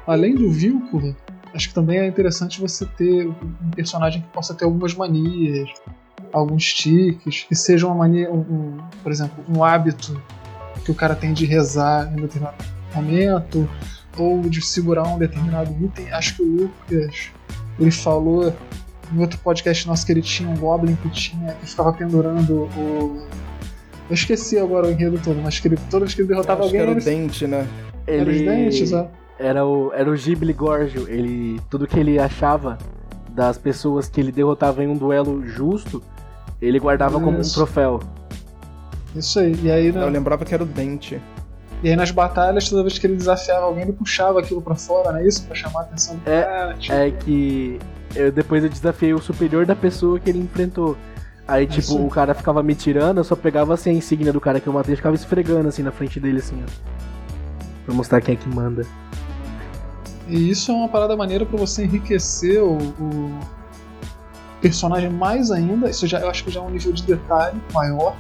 Além 0.08 0.36
do 0.36 0.50
vínculo, 0.50 1.14
acho 1.54 1.68
que 1.68 1.76
também 1.76 2.00
é 2.00 2.08
interessante 2.08 2.62
você 2.62 2.86
ter 2.86 3.28
um 3.28 3.70
personagem 3.76 4.22
que 4.22 4.28
possa 4.30 4.54
ter 4.54 4.64
algumas 4.64 4.96
manias, 4.96 5.70
alguns 6.32 6.74
tiques, 6.74 7.44
que 7.44 7.56
seja 7.56 7.86
uma 7.86 7.96
mania, 7.96 8.32
um, 8.32 8.40
um, 8.40 8.78
por 9.04 9.12
exemplo, 9.12 9.44
um 9.50 9.64
hábito 9.64 10.20
que 10.86 10.92
o 10.92 10.96
cara 10.96 11.14
tem 11.14 11.34
de 11.34 11.46
rezar 11.46 12.12
em 12.14 12.22
determinado 12.22 12.56
momento, 12.96 13.70
ou 14.18 14.42
de 14.42 14.62
segurar 14.62 15.04
um 15.04 15.18
determinado 15.18 15.76
item. 15.84 16.10
Acho 16.12 16.38
que 16.38 16.42
o 16.42 16.46
Lucas 16.46 17.32
ele 17.80 17.92
falou 17.92 18.54
em 19.14 19.20
outro 19.20 19.38
podcast 19.40 19.88
nosso 19.88 20.06
que 20.06 20.12
ele 20.12 20.22
tinha 20.22 20.50
um 20.50 20.58
Goblin 20.58 20.96
que 20.96 21.10
tinha 21.10 21.54
que 21.54 21.68
ficava 21.68 21.94
pendurando 21.94 22.70
o. 22.78 23.28
Eu 24.10 24.14
esqueci 24.14 24.58
agora 24.58 24.88
o 24.88 24.92
enredo 24.92 25.20
todo, 25.22 25.42
mas 25.42 25.60
que 25.60 25.68
ele, 25.68 25.78
toda 25.90 26.06
vez 26.06 26.14
que 26.14 26.22
ele 26.22 26.30
derrotava 26.30 26.64
alguém. 26.64 26.80
era 26.80 26.92
o 26.92 26.96
dente, 26.96 27.46
né? 27.46 27.68
Ele... 28.08 28.22
Era 28.22 28.32
os 28.32 28.38
dentes, 28.38 28.94
ó. 28.94 29.10
Era 29.40 29.66
o, 29.66 29.92
era 29.94 30.10
o 30.10 30.16
Ghibli 30.16 30.54
Gorgio. 30.54 31.08
Ele, 31.08 31.62
tudo 31.70 31.88
que 31.88 32.00
ele 32.00 32.20
achava 32.20 32.78
das 33.30 33.58
pessoas 33.58 34.10
que 34.10 34.20
ele 34.20 34.32
derrotava 34.32 34.84
em 34.84 34.88
um 34.88 34.96
duelo 34.96 35.46
justo, 35.46 36.02
ele 36.62 36.80
guardava 36.80 37.18
Isso. 37.18 37.24
como 37.26 37.38
um 37.38 37.42
troféu. 37.42 38.00
Isso 39.16 39.40
aí. 39.40 39.56
E 39.62 39.72
aí 39.72 39.92
né? 39.92 40.04
Eu 40.04 40.10
lembrava 40.10 40.44
que 40.44 40.54
era 40.54 40.64
o 40.64 40.66
dente. 40.66 41.22
E 41.84 41.90
aí 41.90 41.96
nas 41.96 42.10
batalhas, 42.10 42.68
toda 42.68 42.82
vez 42.82 42.98
que 42.98 43.06
ele 43.06 43.16
desafiava 43.16 43.66
alguém, 43.66 43.84
ele 43.84 43.94
puxava 43.94 44.40
aquilo 44.40 44.62
para 44.62 44.76
fora, 44.76 45.12
não 45.12 45.20
é 45.20 45.28
isso? 45.28 45.46
Pra 45.46 45.56
chamar 45.56 45.82
a 45.82 45.84
atenção 45.84 46.16
do 46.16 46.30
é, 46.30 46.44
cara. 46.44 46.74
Tipo... 46.74 46.94
É 46.96 47.12
que 47.12 47.80
eu, 48.16 48.32
depois 48.32 48.64
eu 48.64 48.70
desafiei 48.70 49.14
o 49.14 49.20
superior 49.20 49.66
da 49.66 49.76
pessoa 49.76 50.20
que 50.20 50.30
ele 50.30 50.40
enfrentou. 50.40 50.98
Aí, 51.48 51.64
é 51.64 51.68
tipo, 51.68 51.80
isso. 51.80 52.06
o 52.06 52.10
cara 52.10 52.34
ficava 52.34 52.62
me 52.64 52.76
tirando, 52.76 53.20
eu 53.20 53.24
só 53.24 53.36
pegava 53.36 53.74
assim 53.74 53.92
a 53.92 53.94
insígnia 53.94 54.34
do 54.34 54.42
cara 54.42 54.60
que 54.60 54.68
eu 54.68 54.74
matei 54.74 54.94
e 54.94 54.98
ficava 54.98 55.16
esfregando 55.16 55.70
assim 55.70 55.84
na 55.84 55.92
frente 55.92 56.20
dele, 56.20 56.40
assim, 56.40 56.62
ó. 56.62 56.70
Pra 57.86 57.94
mostrar 57.94 58.20
quem 58.20 58.34
é 58.34 58.38
que 58.38 58.50
manda. 58.50 58.86
E 60.28 60.50
isso 60.50 60.72
é 60.72 60.76
uma 60.76 60.90
parada 60.90 61.16
maneira 61.16 61.46
para 61.46 61.58
você 61.58 61.84
enriquecer 61.84 62.62
o, 62.62 62.78
o, 62.78 63.40
personagem 64.62 65.10
mais 65.10 65.52
ainda. 65.52 65.90
Isso 65.90 66.06
já, 66.08 66.20
eu 66.20 66.30
acho 66.30 66.44
que 66.44 66.52
já 66.52 66.60
é 66.60 66.64
um 66.64 66.70
nível 66.70 66.92
de 66.92 67.04
detalhe 67.04 67.62
maior. 67.74 68.16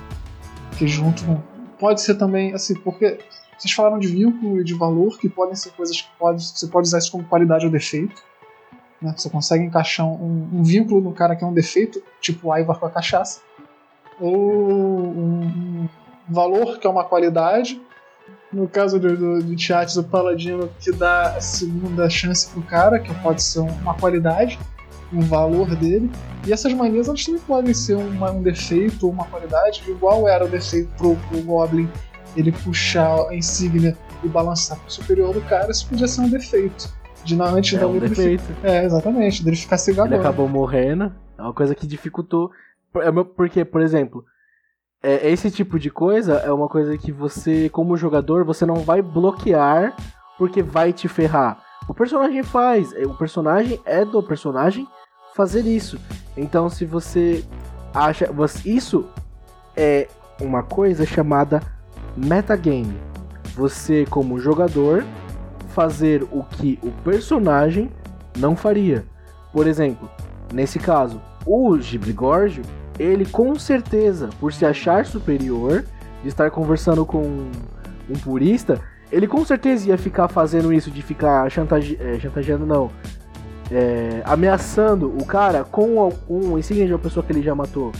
Que 0.77 0.87
junto 0.87 1.25
com. 1.25 1.41
Pode 1.79 2.01
ser 2.01 2.15
também, 2.15 2.53
assim, 2.53 2.73
porque 2.75 3.19
vocês 3.57 3.73
falaram 3.73 3.99
de 3.99 4.07
vínculo 4.07 4.61
e 4.61 4.63
de 4.63 4.73
valor, 4.73 5.17
que 5.17 5.27
podem 5.27 5.55
ser 5.55 5.71
coisas 5.71 6.01
que 6.01 6.09
pode, 6.17 6.43
você 6.43 6.67
pode 6.67 6.87
usar 6.87 6.99
isso 6.99 7.11
como 7.11 7.23
qualidade 7.23 7.65
ou 7.65 7.71
defeito. 7.71 8.23
Né? 9.01 9.13
Você 9.15 9.29
consegue 9.29 9.63
encaixar 9.63 10.05
um, 10.07 10.49
um, 10.53 10.63
vínculo 10.63 11.01
no 11.01 11.11
cara 11.11 11.35
que 11.35 11.43
é 11.43 11.47
um 11.47 11.53
defeito, 11.53 12.01
tipo 12.21 12.49
o 12.49 12.57
Ivar 12.57 12.79
com 12.79 12.85
a 12.85 12.89
cachaça. 12.89 13.41
Ou 14.19 14.35
um, 14.35 15.41
um 15.41 15.89
valor 16.27 16.79
que 16.79 16.87
é 16.87 16.89
uma 16.89 17.03
qualidade, 17.03 17.79
no 18.51 18.67
caso 18.67 18.99
do, 18.99 19.15
do, 19.15 19.43
do 19.43 19.55
Tiates, 19.55 19.97
o 19.97 20.03
Paladino, 20.03 20.69
que 20.79 20.91
dá 20.91 21.35
a 21.35 21.41
segunda 21.41 22.09
chance 22.09 22.49
pro 22.49 22.61
cara, 22.61 22.99
que 22.99 23.13
pode 23.15 23.41
ser 23.43 23.59
uma 23.59 23.93
qualidade, 23.93 24.57
um 25.11 25.21
valor 25.21 25.75
dele. 25.75 26.09
E 26.45 26.53
essas 26.53 26.73
manias 26.73 27.07
elas 27.07 27.23
também 27.25 27.41
podem 27.41 27.73
ser 27.73 27.95
uma, 27.95 28.31
um 28.31 28.41
defeito 28.41 29.05
ou 29.05 29.11
uma 29.11 29.25
qualidade, 29.25 29.83
igual 29.87 30.27
era 30.27 30.45
o 30.45 30.47
defeito 30.47 30.89
pro, 30.97 31.15
pro 31.15 31.41
Goblin 31.41 31.89
ele 32.35 32.51
puxar 32.51 33.29
a 33.29 33.35
insígnia 33.35 33.97
e 34.23 34.27
balançar 34.27 34.77
pro 34.79 34.91
superior 34.91 35.33
do 35.33 35.41
cara, 35.41 35.71
isso 35.71 35.87
podia 35.87 36.07
ser 36.07 36.21
um 36.21 36.29
defeito. 36.29 36.89
De 37.23 37.35
na, 37.35 37.45
antes 37.45 37.73
é 37.73 37.79
da 37.79 37.87
um 37.87 37.99
defeito. 37.99 38.43
É, 38.63 38.85
exatamente, 38.85 39.43
dele 39.43 39.57
ficar 39.57 39.77
cegado. 39.77 40.07
Ele 40.07 40.19
acabou 40.19 40.47
morrendo, 40.47 41.11
é 41.37 41.41
uma 41.41 41.53
coisa 41.53 41.75
que 41.75 41.85
dificultou. 41.85 42.51
É 42.95 43.11
porque, 43.11 43.65
por 43.65 43.81
exemplo, 43.81 44.23
é, 45.03 45.29
esse 45.29 45.51
tipo 45.51 45.79
de 45.79 45.89
coisa 45.89 46.35
é 46.35 46.51
uma 46.51 46.67
coisa 46.67 46.97
que 46.97 47.11
você, 47.11 47.69
como 47.69 47.97
jogador, 47.97 48.43
você 48.43 48.65
não 48.65 48.77
vai 48.77 49.01
bloquear 49.01 49.95
porque 50.37 50.61
vai 50.61 50.91
te 50.91 51.07
ferrar. 51.07 51.59
O 51.87 51.93
personagem 51.93 52.43
faz, 52.43 52.93
é, 52.93 53.05
o 53.05 53.13
personagem 53.13 53.79
é 53.85 54.03
do 54.03 54.21
personagem 54.21 54.87
fazer 55.35 55.61
isso. 55.61 55.99
Então, 56.35 56.69
se 56.69 56.85
você 56.85 57.43
acha. 57.93 58.29
Isso 58.65 59.05
é 59.75 60.07
uma 60.41 60.63
coisa 60.63 61.05
chamada 61.05 61.61
metagame. 62.15 62.97
Você, 63.55 64.05
como 64.09 64.39
jogador, 64.39 65.03
fazer 65.69 66.23
o 66.31 66.43
que 66.43 66.79
o 66.83 66.91
personagem 67.03 67.91
não 68.37 68.55
faria. 68.55 69.05
Por 69.51 69.67
exemplo, 69.67 70.09
nesse 70.53 70.79
caso, 70.79 71.21
o 71.45 71.79
Gibrigorgio 71.79 72.63
ele 72.99 73.25
com 73.25 73.55
certeza, 73.55 74.29
por 74.39 74.53
se 74.53 74.65
achar 74.65 75.05
superior, 75.05 75.83
de 76.21 76.27
estar 76.27 76.49
conversando 76.51 77.05
com 77.05 77.49
um 78.09 78.13
purista, 78.23 78.81
ele 79.11 79.27
com 79.27 79.43
certeza 79.45 79.89
ia 79.89 79.97
ficar 79.97 80.27
fazendo 80.27 80.73
isso, 80.73 80.91
de 80.91 81.01
ficar 81.01 81.49
chantage... 81.49 81.97
é, 81.99 82.19
chantageando, 82.19 82.65
não, 82.65 82.91
é, 83.71 84.21
ameaçando 84.25 85.07
o 85.07 85.25
cara 85.25 85.63
com 85.63 86.11
um 86.29 86.57
insígnia 86.57 86.85
de 86.85 86.93
uma 86.93 86.99
pessoa 86.99 87.25
que 87.25 87.31
ele 87.31 87.41
já 87.41 87.55
matou. 87.55 87.91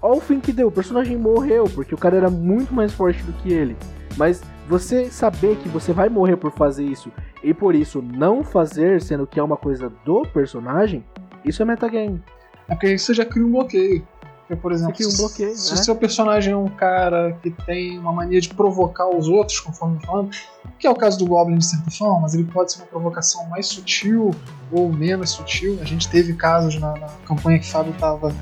Olha 0.00 0.18
o 0.18 0.20
fim 0.20 0.40
que 0.40 0.52
deu, 0.52 0.68
o 0.68 0.72
personagem 0.72 1.16
morreu, 1.16 1.64
porque 1.64 1.94
o 1.94 1.98
cara 1.98 2.16
era 2.16 2.30
muito 2.30 2.74
mais 2.74 2.92
forte 2.92 3.22
do 3.22 3.32
que 3.32 3.52
ele. 3.52 3.76
Mas 4.16 4.42
você 4.68 5.10
saber 5.10 5.56
que 5.56 5.68
você 5.68 5.92
vai 5.92 6.08
morrer 6.08 6.36
por 6.36 6.52
fazer 6.52 6.84
isso 6.84 7.10
e 7.42 7.52
por 7.52 7.74
isso 7.74 8.02
não 8.02 8.44
fazer, 8.44 9.00
sendo 9.00 9.26
que 9.26 9.40
é 9.40 9.42
uma 9.42 9.56
coisa 9.56 9.90
do 10.04 10.22
personagem, 10.22 11.04
isso 11.44 11.62
é 11.62 11.64
metagame. 11.64 12.22
É 12.68 12.74
porque 12.74 12.88
aí 12.88 12.98
você 12.98 13.12
já 13.12 13.24
cria 13.24 13.44
um 13.44 13.52
bloqueio. 13.52 14.06
Porque, 14.46 14.60
por 14.60 14.72
exemplo, 14.72 14.94
um 14.94 15.16
bloqueio, 15.16 15.56
se 15.56 15.72
o 15.72 15.76
né? 15.76 15.82
seu 15.82 15.96
personagem 15.96 16.52
é 16.52 16.56
um 16.56 16.68
cara 16.68 17.32
que 17.42 17.50
tem 17.50 17.98
uma 17.98 18.12
mania 18.12 18.40
de 18.40 18.50
provocar 18.50 19.08
os 19.08 19.26
outros, 19.26 19.58
conforme 19.58 19.98
falando, 20.04 20.30
que 20.78 20.86
é 20.86 20.90
o 20.90 20.94
caso 20.94 21.18
do 21.18 21.26
Goblin 21.26 21.56
de 21.56 21.64
certa 21.64 21.90
forma, 21.90 22.20
mas 22.20 22.34
ele 22.34 22.44
pode 22.44 22.72
ser 22.72 22.80
uma 22.80 22.86
provocação 22.86 23.46
mais 23.48 23.66
sutil 23.66 24.32
ou 24.70 24.92
menos 24.92 25.30
sutil. 25.30 25.78
A 25.80 25.84
gente 25.84 26.08
teve 26.10 26.34
casos 26.34 26.78
na, 26.78 26.92
na 26.92 27.06
campanha 27.26 27.58
que 27.58 27.66
o 27.66 27.70
Fábio 27.70 27.94
estava 27.94 28.34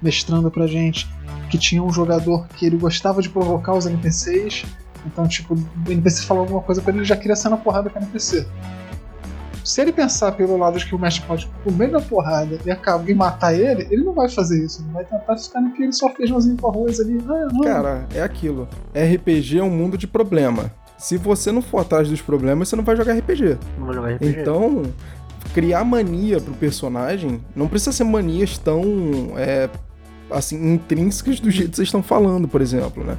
mestrando 0.00 0.48
pra 0.48 0.66
gente 0.68 1.08
que 1.50 1.58
tinha 1.58 1.82
um 1.82 1.90
jogador 1.90 2.46
que 2.48 2.64
ele 2.64 2.76
gostava 2.76 3.20
de 3.20 3.28
provocar 3.28 3.74
os 3.74 3.84
NPCs. 3.84 4.64
Então, 5.06 5.26
tipo, 5.26 5.54
o 5.54 5.90
NPC 5.90 6.22
falou 6.22 6.44
alguma 6.44 6.60
coisa 6.60 6.80
pra 6.80 6.90
ele, 6.90 7.00
ele 7.00 7.06
já 7.06 7.16
queria 7.16 7.34
sair 7.34 7.50
na 7.50 7.56
porrada 7.56 7.90
com 7.90 7.98
o 7.98 8.02
NPC 8.02 8.46
se 9.68 9.82
ele 9.82 9.92
pensar 9.92 10.32
pelo 10.32 10.56
lado 10.56 10.78
de 10.78 10.86
que 10.86 10.94
o 10.94 10.98
mestre 10.98 11.22
pode 11.26 11.46
comer 11.62 11.90
da 11.90 12.00
porrada 12.00 12.58
e 12.64 12.70
acabar 12.70 13.06
e 13.06 13.14
matar 13.14 13.52
ele, 13.52 13.86
ele 13.90 14.02
não 14.02 14.14
vai 14.14 14.26
fazer 14.26 14.64
isso. 14.64 14.80
Ele 14.80 14.92
vai 14.92 15.04
tentar 15.04 15.36
ficar 15.36 15.60
no 15.60 15.74
que 15.74 15.82
ele 15.82 15.92
só 15.92 16.08
feijãozinho 16.08 16.56
com 16.56 16.70
arroz 16.70 16.98
ali. 16.98 17.22
Ah, 17.28 17.62
Cara, 17.62 18.08
é 18.14 18.22
aquilo. 18.22 18.66
RPG 18.94 19.58
é 19.58 19.62
um 19.62 19.68
mundo 19.68 19.98
de 19.98 20.06
problema. 20.06 20.72
Se 20.96 21.18
você 21.18 21.52
não 21.52 21.60
for 21.60 21.80
atrás 21.80 22.08
dos 22.08 22.22
problemas, 22.22 22.70
você 22.70 22.76
não 22.76 22.82
vai 22.82 22.96
jogar 22.96 23.12
RPG. 23.12 23.58
Não 23.78 23.84
vai 23.84 23.94
jogar 23.94 24.14
RPG. 24.14 24.40
Então, 24.40 24.84
criar 25.52 25.84
mania 25.84 26.40
pro 26.40 26.54
personagem 26.54 27.38
não 27.54 27.68
precisa 27.68 27.92
ser 27.92 28.04
manias 28.04 28.56
tão 28.56 29.34
é, 29.36 29.68
assim 30.30 30.72
intrínsecas 30.72 31.40
do 31.40 31.50
jeito 31.50 31.72
que 31.72 31.76
vocês 31.76 31.88
estão 31.88 32.02
falando, 32.02 32.48
por 32.48 32.62
exemplo, 32.62 33.04
né? 33.04 33.18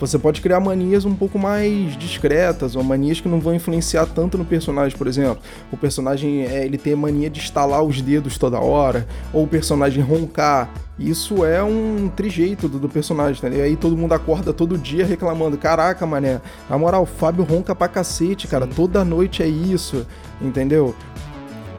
Você 0.00 0.18
pode 0.18 0.40
criar 0.40 0.60
manias 0.60 1.04
um 1.04 1.14
pouco 1.14 1.38
mais 1.38 1.94
discretas, 1.98 2.74
ou 2.74 2.82
manias 2.82 3.20
que 3.20 3.28
não 3.28 3.38
vão 3.38 3.54
influenciar 3.54 4.06
tanto 4.06 4.38
no 4.38 4.46
personagem, 4.46 4.96
por 4.96 5.06
exemplo. 5.06 5.42
O 5.70 5.76
personagem 5.76 6.46
é, 6.46 6.64
ele 6.64 6.78
tem 6.78 6.96
mania 6.96 7.28
de 7.28 7.38
estalar 7.38 7.82
os 7.82 8.00
dedos 8.00 8.38
toda 8.38 8.58
hora, 8.58 9.06
ou 9.30 9.44
o 9.44 9.46
personagem 9.46 10.02
roncar. 10.02 10.72
Isso 10.98 11.44
é 11.44 11.62
um 11.62 12.10
trijeito 12.14 12.66
do, 12.66 12.78
do 12.78 12.88
personagem, 12.88 13.40
tá? 13.40 13.48
E 13.48 13.60
aí 13.60 13.76
todo 13.76 13.96
mundo 13.96 14.14
acorda 14.14 14.54
todo 14.54 14.78
dia 14.78 15.04
reclamando: 15.04 15.58
caraca, 15.58 16.06
mané, 16.06 16.40
na 16.68 16.78
moral, 16.78 17.02
o 17.02 17.06
Fábio 17.06 17.44
ronca 17.44 17.74
pra 17.74 17.86
cacete, 17.86 18.48
cara, 18.48 18.66
toda 18.66 19.04
noite 19.04 19.42
é 19.42 19.46
isso, 19.46 20.06
entendeu? 20.40 20.94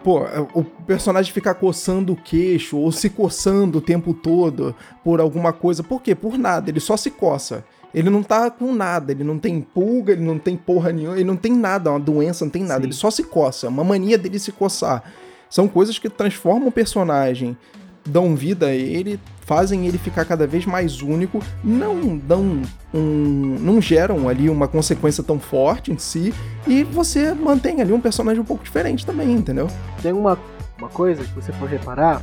pô, 0.03 0.21
o 0.55 0.63
personagem 0.63 1.31
ficar 1.31 1.53
coçando 1.53 2.13
o 2.13 2.15
queixo 2.15 2.77
ou 2.77 2.91
se 2.91 3.07
coçando 3.07 3.77
o 3.77 3.81
tempo 3.81 4.13
todo 4.13 4.75
por 5.03 5.19
alguma 5.19 5.53
coisa. 5.53 5.83
Por 5.83 6.01
quê? 6.01 6.15
Por 6.15 6.37
nada, 6.37 6.69
ele 6.69 6.79
só 6.79 6.97
se 6.97 7.11
coça. 7.11 7.63
Ele 7.93 8.09
não 8.09 8.23
tá 8.23 8.49
com 8.49 8.73
nada, 8.73 9.11
ele 9.11 9.23
não 9.23 9.37
tem 9.37 9.61
pulga, 9.61 10.13
ele 10.13 10.23
não 10.23 10.39
tem 10.39 10.55
porra 10.55 10.91
nenhuma, 10.91 11.15
ele 11.15 11.25
não 11.25 11.35
tem 11.35 11.53
nada, 11.53 11.89
uma 11.89 11.99
doença, 11.99 12.45
não 12.45 12.51
tem 12.51 12.63
nada, 12.63 12.81
Sim. 12.81 12.87
ele 12.87 12.93
só 12.93 13.11
se 13.11 13.23
coça, 13.23 13.67
é 13.67 13.69
uma 13.69 13.83
mania 13.83 14.17
dele 14.17 14.39
se 14.39 14.51
coçar. 14.51 15.03
São 15.49 15.67
coisas 15.67 15.99
que 15.99 16.09
transformam 16.09 16.69
o 16.69 16.71
personagem, 16.71 17.57
dão 18.05 18.35
vida 18.35 18.67
a 18.67 18.73
ele, 18.73 19.19
fazem 19.45 19.85
ele 19.85 19.97
ficar 19.97 20.23
cada 20.23 20.47
vez 20.47 20.65
mais 20.65 21.01
único, 21.01 21.41
não 21.61 22.17
dão 22.17 22.61
um, 22.93 23.57
não 23.59 23.81
geram 23.81 24.29
ali 24.29 24.49
uma 24.49 24.67
consequência 24.67 25.21
tão 25.21 25.37
forte 25.39 25.91
em 25.91 25.97
si, 25.97 26.33
e 26.65 26.83
você 26.83 27.33
mantém 27.33 27.81
ali 27.81 27.91
um 27.91 27.99
personagem 27.99 28.41
um 28.41 28.45
pouco 28.45 28.63
diferente 28.63 29.05
também, 29.05 29.33
entendeu? 29.33 29.67
Tem 30.01 30.13
uma, 30.13 30.39
uma 30.77 30.87
coisa 30.87 31.23
que 31.23 31.33
você 31.33 31.51
for 31.51 31.67
reparar, 31.67 32.21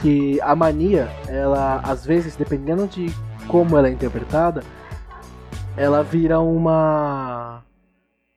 que 0.00 0.40
a 0.40 0.56
mania, 0.56 1.10
ela 1.26 1.80
às 1.84 2.06
vezes, 2.06 2.34
dependendo 2.36 2.86
de 2.86 3.12
como 3.46 3.76
ela 3.76 3.88
é 3.88 3.92
interpretada, 3.92 4.62
ela 5.78 6.02
vira 6.02 6.40
uma 6.40 7.62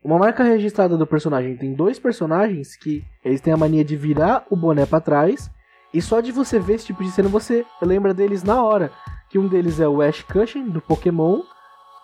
uma 0.04 0.18
marca 0.18 0.44
registrada 0.44 0.98
do 0.98 1.06
personagem. 1.06 1.58
Tem 1.58 1.74
dois 1.74 2.00
personagens 2.00 2.76
que 2.76 3.04
eles 3.24 3.42
têm 3.42 3.54
a 3.54 3.58
mania 3.58 3.84
de 3.84 3.96
virar 3.96 4.46
o 4.50 4.56
boné 4.56 4.86
para 4.86 5.00
trás 5.00 5.50
e 5.94 6.02
só 6.02 6.22
de 6.22 6.32
você 6.32 6.60
ver 6.60 6.76
esse 6.76 6.88
tipo 6.88 7.04
de 7.04 7.12
cena 7.12 7.30
você 7.30 7.66
lembra 7.82 8.14
deles 8.14 8.44
na 8.44 8.64
hora. 8.64 8.92
Que 9.30 9.38
um 9.40 9.48
deles 9.48 9.80
é 9.80 9.88
o 9.88 10.02
Ash 10.02 10.24
Cushion 10.24 10.70
do 10.70 10.82
Pokémon 10.82 11.42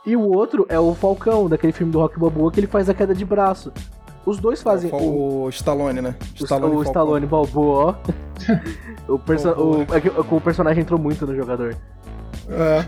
e 0.06 0.16
o 0.16 0.22
outro 0.22 0.66
é 0.70 0.80
o 0.80 0.94
Falcão 0.94 1.50
daquele 1.50 1.74
filme 1.74 1.92
do 1.92 2.00
Rock 2.00 2.20
Balboa 2.20 2.52
que 2.52 2.60
ele 2.60 2.68
faz 2.68 2.90
a 2.90 2.94
queda 2.94 3.14
de 3.14 3.26
braço. 3.26 3.72
Os 4.26 4.40
dois 4.40 4.62
fazem. 4.62 4.92
O, 4.92 5.44
o 5.44 5.50
Stallone, 5.50 6.02
né? 6.02 6.16
O 6.40 6.44
Stallone, 6.44 6.76
o 6.76 6.84
Stallone 6.84 7.26
Balboa, 7.26 7.86
ó. 7.86 7.96
o, 9.14 9.18
perso 9.18 9.50
o, 9.52 9.84
é 9.84 10.36
o 10.36 10.42
personagem 10.42 10.82
entrou 10.82 11.00
muito 11.00 11.26
no 11.26 11.34
jogador. 11.34 11.76
É. 12.50 12.84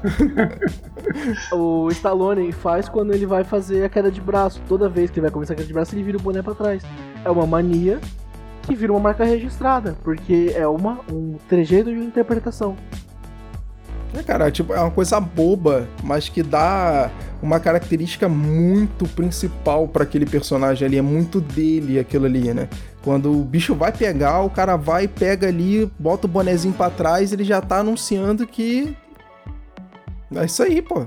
o 1.53 1.89
Stallone 1.89 2.51
faz 2.51 2.88
quando 2.88 3.14
ele 3.14 3.26
vai 3.26 3.43
fazer 3.43 3.84
a 3.84 3.89
queda 3.89 4.12
de 4.12 4.22
braço. 4.22 4.62
Toda 4.68 4.88
vez 4.88 5.10
que 5.10 5.20
ele 5.20 5.26
vai 5.26 5.32
começar 5.32 5.53
a 5.53 5.55
queda 5.55 5.68
de 5.68 5.74
braço, 5.74 5.93
ele 5.95 6.03
vira 6.03 6.18
o 6.18 6.22
boné 6.22 6.41
pra 6.41 6.53
trás. 6.55 6.84
É 7.24 7.30
uma 7.30 7.45
mania 7.45 7.99
que 8.64 8.76
vira 8.76 8.93
uma 8.93 8.99
marca 8.99 9.24
registrada, 9.24 9.97
porque 10.03 10.53
é 10.55 10.68
uma, 10.68 10.99
um 11.12 11.36
trejeito 11.47 11.89
de 11.89 11.97
interpretação. 11.97 12.76
É, 14.14 14.24
cara, 14.24 14.49
tipo, 14.49 14.74
é 14.74 14.80
uma 14.80 14.91
coisa 14.91 15.20
boba, 15.20 15.88
mas 16.03 16.30
que 16.30 16.41
dá 16.41 17.12
uma 17.41 17.60
característica 17.60 18.28
muito 18.28 19.07
principal 19.10 19.88
para 19.88 20.03
aquele 20.03 20.26
personagem 20.26 20.88
ali, 20.88 20.97
é 20.97 21.01
muito 21.01 21.39
dele 21.39 21.99
aquilo 21.99 22.26
ali, 22.26 22.53
né? 22.53 22.68
Quando 23.03 23.32
o 23.32 23.43
bicho 23.43 23.76
vai 23.76 23.91
pegar, 23.91 24.41
o 24.41 24.49
cara 24.49 24.76
vai, 24.76 25.07
pega 25.07 25.47
ali, 25.47 25.89
bota 25.97 26.28
o 26.28 26.30
bonezinho 26.30 26.74
para 26.74 26.91
trás, 26.91 27.32
ele 27.32 27.43
já 27.43 27.62
tá 27.62 27.78
anunciando 27.78 28.45
que 28.45 28.95
é 30.36 30.45
isso 30.45 30.61
aí, 30.63 30.82
pô. 30.82 31.05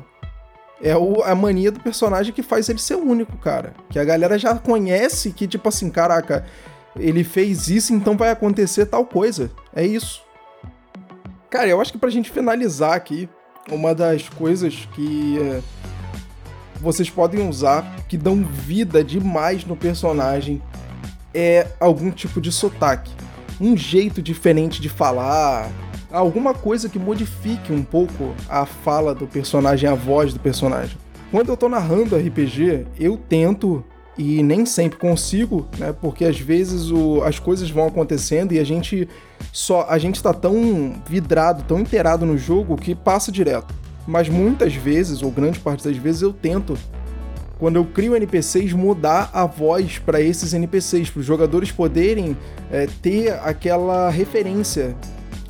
É 0.82 0.96
o, 0.96 1.22
a 1.22 1.34
mania 1.34 1.70
do 1.70 1.78
personagem 1.78 2.32
que 2.32 2.42
faz 2.42 2.68
ele 2.68 2.80
ser 2.80 2.96
único, 2.96 3.36
cara. 3.38 3.72
Que 3.88 3.98
a 3.98 4.04
galera 4.04 4.38
já 4.38 4.54
conhece 4.56 5.32
que, 5.32 5.46
tipo 5.46 5.68
assim, 5.68 5.88
caraca, 5.88 6.44
ele 6.96 7.22
fez 7.22 7.68
isso, 7.68 7.94
então 7.94 8.16
vai 8.16 8.30
acontecer 8.30 8.86
tal 8.86 9.06
coisa. 9.06 9.50
É 9.74 9.86
isso. 9.86 10.22
Cara, 11.48 11.68
eu 11.68 11.80
acho 11.80 11.92
que 11.92 11.98
pra 11.98 12.10
gente 12.10 12.30
finalizar 12.30 12.94
aqui, 12.94 13.28
uma 13.70 13.94
das 13.94 14.28
coisas 14.28 14.88
que 14.94 15.38
é, 15.38 15.60
vocês 16.80 17.08
podem 17.08 17.48
usar 17.48 18.04
que 18.08 18.16
dão 18.16 18.42
vida 18.42 19.04
demais 19.04 19.64
no 19.64 19.76
personagem 19.76 20.60
é 21.32 21.68
algum 21.78 22.10
tipo 22.10 22.40
de 22.40 22.50
sotaque. 22.50 23.12
Um 23.60 23.76
jeito 23.76 24.20
diferente 24.20 24.80
de 24.80 24.88
falar, 24.88 25.70
alguma 26.12 26.54
coisa 26.54 26.88
que 26.88 26.98
modifique 26.98 27.72
um 27.72 27.82
pouco 27.82 28.34
a 28.48 28.66
fala 28.66 29.14
do 29.14 29.26
personagem, 29.26 29.88
a 29.88 29.94
voz 29.94 30.32
do 30.32 30.40
personagem. 30.40 30.96
Quando 31.30 31.48
eu 31.48 31.56
tô 31.56 31.68
narrando 31.68 32.16
RPG, 32.16 32.86
eu 33.00 33.16
tento 33.16 33.82
e 34.18 34.42
nem 34.42 34.66
sempre 34.66 34.98
consigo, 34.98 35.66
né? 35.78 35.94
Porque 35.98 36.24
às 36.24 36.38
vezes 36.38 36.90
o, 36.90 37.22
as 37.22 37.38
coisas 37.38 37.70
vão 37.70 37.86
acontecendo 37.86 38.52
e 38.52 38.58
a 38.58 38.64
gente 38.64 39.08
só 39.50 39.86
a 39.88 39.96
gente 39.96 40.22
tá 40.22 40.34
tão 40.34 40.94
vidrado, 41.06 41.64
tão 41.66 41.80
inteirado 41.80 42.26
no 42.26 42.36
jogo 42.36 42.76
que 42.76 42.94
passa 42.94 43.32
direto. 43.32 43.74
Mas 44.06 44.28
muitas 44.28 44.74
vezes, 44.74 45.22
ou 45.22 45.30
grande 45.30 45.58
parte 45.58 45.84
das 45.84 45.96
vezes, 45.96 46.22
eu 46.22 46.32
tento 46.32 46.76
quando 47.58 47.76
eu 47.76 47.84
crio 47.84 48.16
NPCs, 48.16 48.72
mudar 48.72 49.30
a 49.32 49.46
voz 49.46 49.96
para 49.96 50.20
esses 50.20 50.52
NPCs, 50.52 51.10
para 51.10 51.20
os 51.20 51.26
jogadores 51.26 51.70
poderem 51.70 52.36
é, 52.72 52.88
ter 53.00 53.34
aquela 53.34 54.10
referência 54.10 54.96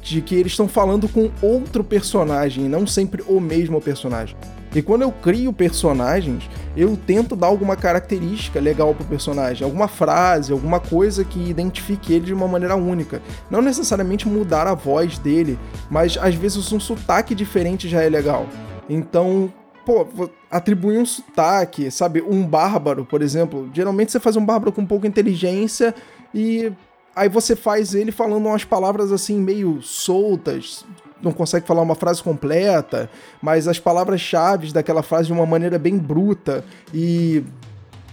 de 0.02 0.20
que 0.20 0.34
eles 0.34 0.52
estão 0.52 0.68
falando 0.68 1.08
com 1.08 1.30
outro 1.40 1.84
personagem, 1.84 2.68
não 2.68 2.86
sempre 2.86 3.22
o 3.28 3.40
mesmo 3.40 3.80
personagem. 3.80 4.36
E 4.74 4.82
quando 4.82 5.02
eu 5.02 5.12
crio 5.12 5.52
personagens, 5.52 6.48
eu 6.76 6.96
tento 6.96 7.36
dar 7.36 7.46
alguma 7.46 7.76
característica 7.76 8.58
legal 8.58 8.94
pro 8.94 9.04
personagem, 9.04 9.64
alguma 9.64 9.86
frase, 9.86 10.50
alguma 10.50 10.80
coisa 10.80 11.24
que 11.24 11.38
identifique 11.50 12.12
ele 12.12 12.26
de 12.26 12.34
uma 12.34 12.48
maneira 12.48 12.74
única. 12.74 13.22
Não 13.50 13.62
necessariamente 13.62 14.26
mudar 14.26 14.66
a 14.66 14.74
voz 14.74 15.18
dele, 15.18 15.58
mas 15.90 16.18
às 16.20 16.34
vezes 16.34 16.72
um 16.72 16.80
sotaque 16.80 17.34
diferente 17.34 17.88
já 17.88 18.02
é 18.02 18.08
legal. 18.08 18.46
Então, 18.88 19.52
pô, 19.84 20.06
atribuir 20.50 20.98
um 20.98 21.06
sotaque, 21.06 21.90
sabe? 21.90 22.22
Um 22.22 22.42
bárbaro, 22.46 23.04
por 23.04 23.20
exemplo. 23.20 23.70
Geralmente 23.74 24.10
você 24.10 24.18
faz 24.18 24.36
um 24.36 24.44
bárbaro 24.44 24.72
com 24.72 24.86
pouca 24.86 25.06
inteligência 25.06 25.94
e 26.34 26.72
aí 27.14 27.28
você 27.28 27.54
faz 27.54 27.94
ele 27.94 28.12
falando 28.12 28.46
umas 28.46 28.64
palavras 28.64 29.12
assim 29.12 29.38
meio 29.38 29.80
soltas, 29.82 30.84
não 31.22 31.32
consegue 31.32 31.66
falar 31.66 31.82
uma 31.82 31.94
frase 31.94 32.22
completa, 32.22 33.08
mas 33.40 33.68
as 33.68 33.78
palavras-chave 33.78 34.72
daquela 34.72 35.02
frase 35.02 35.26
de 35.26 35.32
uma 35.32 35.46
maneira 35.46 35.78
bem 35.78 35.96
bruta 35.96 36.64
e 36.92 37.44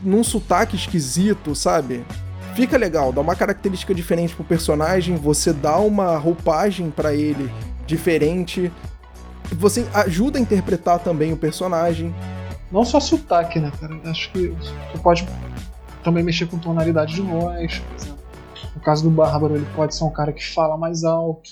num 0.01 0.23
sotaque 0.23 0.75
esquisito, 0.75 1.55
sabe? 1.55 2.05
Fica 2.55 2.77
legal, 2.77 3.11
dá 3.11 3.21
uma 3.21 3.35
característica 3.35 3.93
diferente 3.93 4.35
pro 4.35 4.43
personagem, 4.43 5.15
você 5.15 5.53
dá 5.53 5.77
uma 5.77 6.17
roupagem 6.17 6.91
para 6.91 7.13
ele 7.13 7.51
diferente, 7.85 8.71
você 9.51 9.87
ajuda 9.93 10.37
a 10.37 10.41
interpretar 10.41 10.99
também 10.99 11.33
o 11.33 11.37
personagem. 11.37 12.13
Não 12.71 12.83
só 12.85 12.99
sotaque, 12.99 13.59
né, 13.59 13.71
cara? 13.79 13.99
Acho 14.05 14.31
que 14.31 14.49
você 14.49 14.97
pode 15.01 15.27
também 16.03 16.23
mexer 16.23 16.47
com 16.47 16.57
tonalidade 16.59 17.15
de 17.15 17.21
voz, 17.21 17.79
por 17.79 17.95
exemplo. 17.95 18.18
No 18.79 18.85
caso 18.85 19.03
do 19.03 19.11
Bárbaro, 19.11 19.57
ele 19.57 19.67
pode 19.75 19.93
ser 19.93 20.05
um 20.05 20.09
cara 20.09 20.31
que 20.31 20.41
fala 20.53 20.77
mais 20.77 21.03
alto 21.03 21.49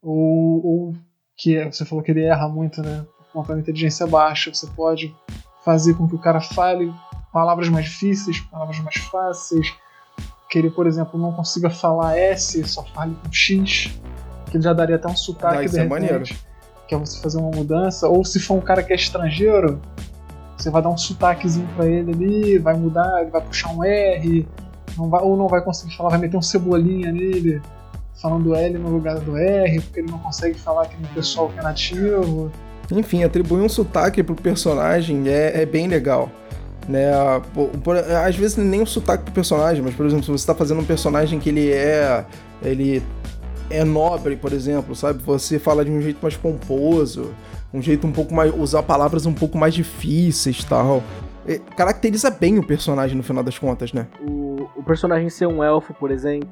ou, 0.00 0.64
ou 0.64 0.94
que 1.36 1.56
é, 1.56 1.70
você 1.70 1.84
falou 1.84 2.04
que 2.04 2.12
ele 2.12 2.22
erra 2.22 2.48
muito, 2.48 2.80
né? 2.80 3.04
Por 3.18 3.26
conta 3.32 3.54
da 3.54 3.58
inteligência 3.58 4.06
baixa, 4.06 4.54
você 4.54 4.68
pode 4.68 5.12
fazer 5.64 5.94
com 5.94 6.08
que 6.08 6.14
o 6.14 6.18
cara 6.20 6.40
fale 6.40 6.94
palavras 7.32 7.68
mais 7.68 7.86
difíceis, 7.86 8.38
palavras 8.42 8.78
mais 8.78 8.94
fáceis, 8.94 9.74
que 10.48 10.56
ele, 10.56 10.70
por 10.70 10.86
exemplo, 10.86 11.18
não 11.18 11.32
consiga 11.32 11.68
falar 11.68 12.16
S, 12.16 12.62
só 12.62 12.84
fale 12.84 13.16
com 13.16 13.32
X, 13.32 13.92
que 14.48 14.56
ele 14.56 14.62
já 14.62 14.72
daria 14.72 14.94
até 14.94 15.08
um 15.08 15.16
sotaque 15.16 15.64
ah, 15.64 15.68
de 15.68 15.80
é 15.80 15.84
maneiro. 15.84 16.24
que 16.86 16.94
é 16.94 16.96
você 16.96 17.20
fazer 17.20 17.38
uma 17.38 17.50
mudança, 17.50 18.08
ou 18.08 18.24
se 18.24 18.38
for 18.38 18.54
um 18.54 18.60
cara 18.60 18.84
que 18.84 18.92
é 18.92 18.96
estrangeiro, 18.96 19.82
você 20.56 20.70
vai 20.70 20.80
dar 20.80 20.90
um 20.90 20.96
sotaquezinho 20.96 21.68
para 21.74 21.86
ele 21.86 22.12
ali, 22.12 22.58
vai 22.58 22.74
mudar, 22.74 23.20
ele 23.20 23.32
vai 23.32 23.40
puxar 23.40 23.72
um 23.72 23.82
R, 23.82 24.46
não 24.96 25.08
vai, 25.08 25.22
ou 25.22 25.36
não 25.36 25.48
vai 25.48 25.60
conseguir 25.60 25.96
falar, 25.96 26.10
vai 26.10 26.18
meter 26.18 26.36
um 26.36 26.42
cebolinha 26.42 27.12
nele, 27.12 27.60
falando 28.20 28.54
L 28.54 28.78
no 28.78 28.90
lugar 28.90 29.18
do 29.20 29.36
R, 29.36 29.80
porque 29.80 30.00
ele 30.00 30.10
não 30.10 30.18
consegue 30.18 30.58
falar 30.58 30.86
que 30.86 31.00
no 31.00 31.08
pessoal 31.08 31.48
que 31.48 31.58
é 31.58 31.62
nativo. 31.62 32.50
Enfim, 32.90 33.22
atribuir 33.22 33.60
um 33.60 33.68
sotaque 33.68 34.22
pro 34.22 34.34
personagem 34.34 35.28
é, 35.28 35.62
é 35.62 35.66
bem 35.66 35.86
legal. 35.86 36.30
Né? 36.88 37.10
Por, 37.52 37.68
por, 37.68 37.96
às 37.96 38.34
vezes 38.34 38.56
nem 38.56 38.80
um 38.80 38.86
sotaque 38.86 39.24
pro 39.24 39.34
personagem, 39.34 39.82
mas 39.82 39.94
por 39.94 40.06
exemplo, 40.06 40.24
se 40.24 40.30
você 40.30 40.42
está 40.42 40.54
fazendo 40.54 40.80
um 40.80 40.84
personagem 40.84 41.38
que 41.38 41.50
ele 41.50 41.70
é. 41.70 42.24
ele 42.62 43.02
é 43.70 43.84
nobre, 43.84 44.34
por 44.36 44.54
exemplo, 44.54 44.96
sabe? 44.96 45.22
Você 45.24 45.58
fala 45.58 45.84
de 45.84 45.90
um 45.90 46.00
jeito 46.00 46.18
mais 46.22 46.34
pomposo, 46.34 47.34
um 47.72 47.82
jeito 47.82 48.06
um 48.06 48.12
pouco 48.12 48.34
mais. 48.34 48.52
usar 48.58 48.82
palavras 48.82 49.26
um 49.26 49.34
pouco 49.34 49.58
mais 49.58 49.74
difíceis 49.74 50.64
tal. 50.64 51.02
É, 51.46 51.58
caracteriza 51.76 52.30
bem 52.30 52.58
o 52.58 52.66
personagem 52.66 53.16
no 53.16 53.22
final 53.22 53.42
das 53.42 53.58
contas, 53.58 53.92
né? 53.92 54.06
O, 54.26 54.47
o 54.76 54.82
personagem 54.82 55.28
ser 55.28 55.46
um 55.46 55.62
elfo, 55.62 55.92
por 55.94 56.10
exemplo, 56.10 56.48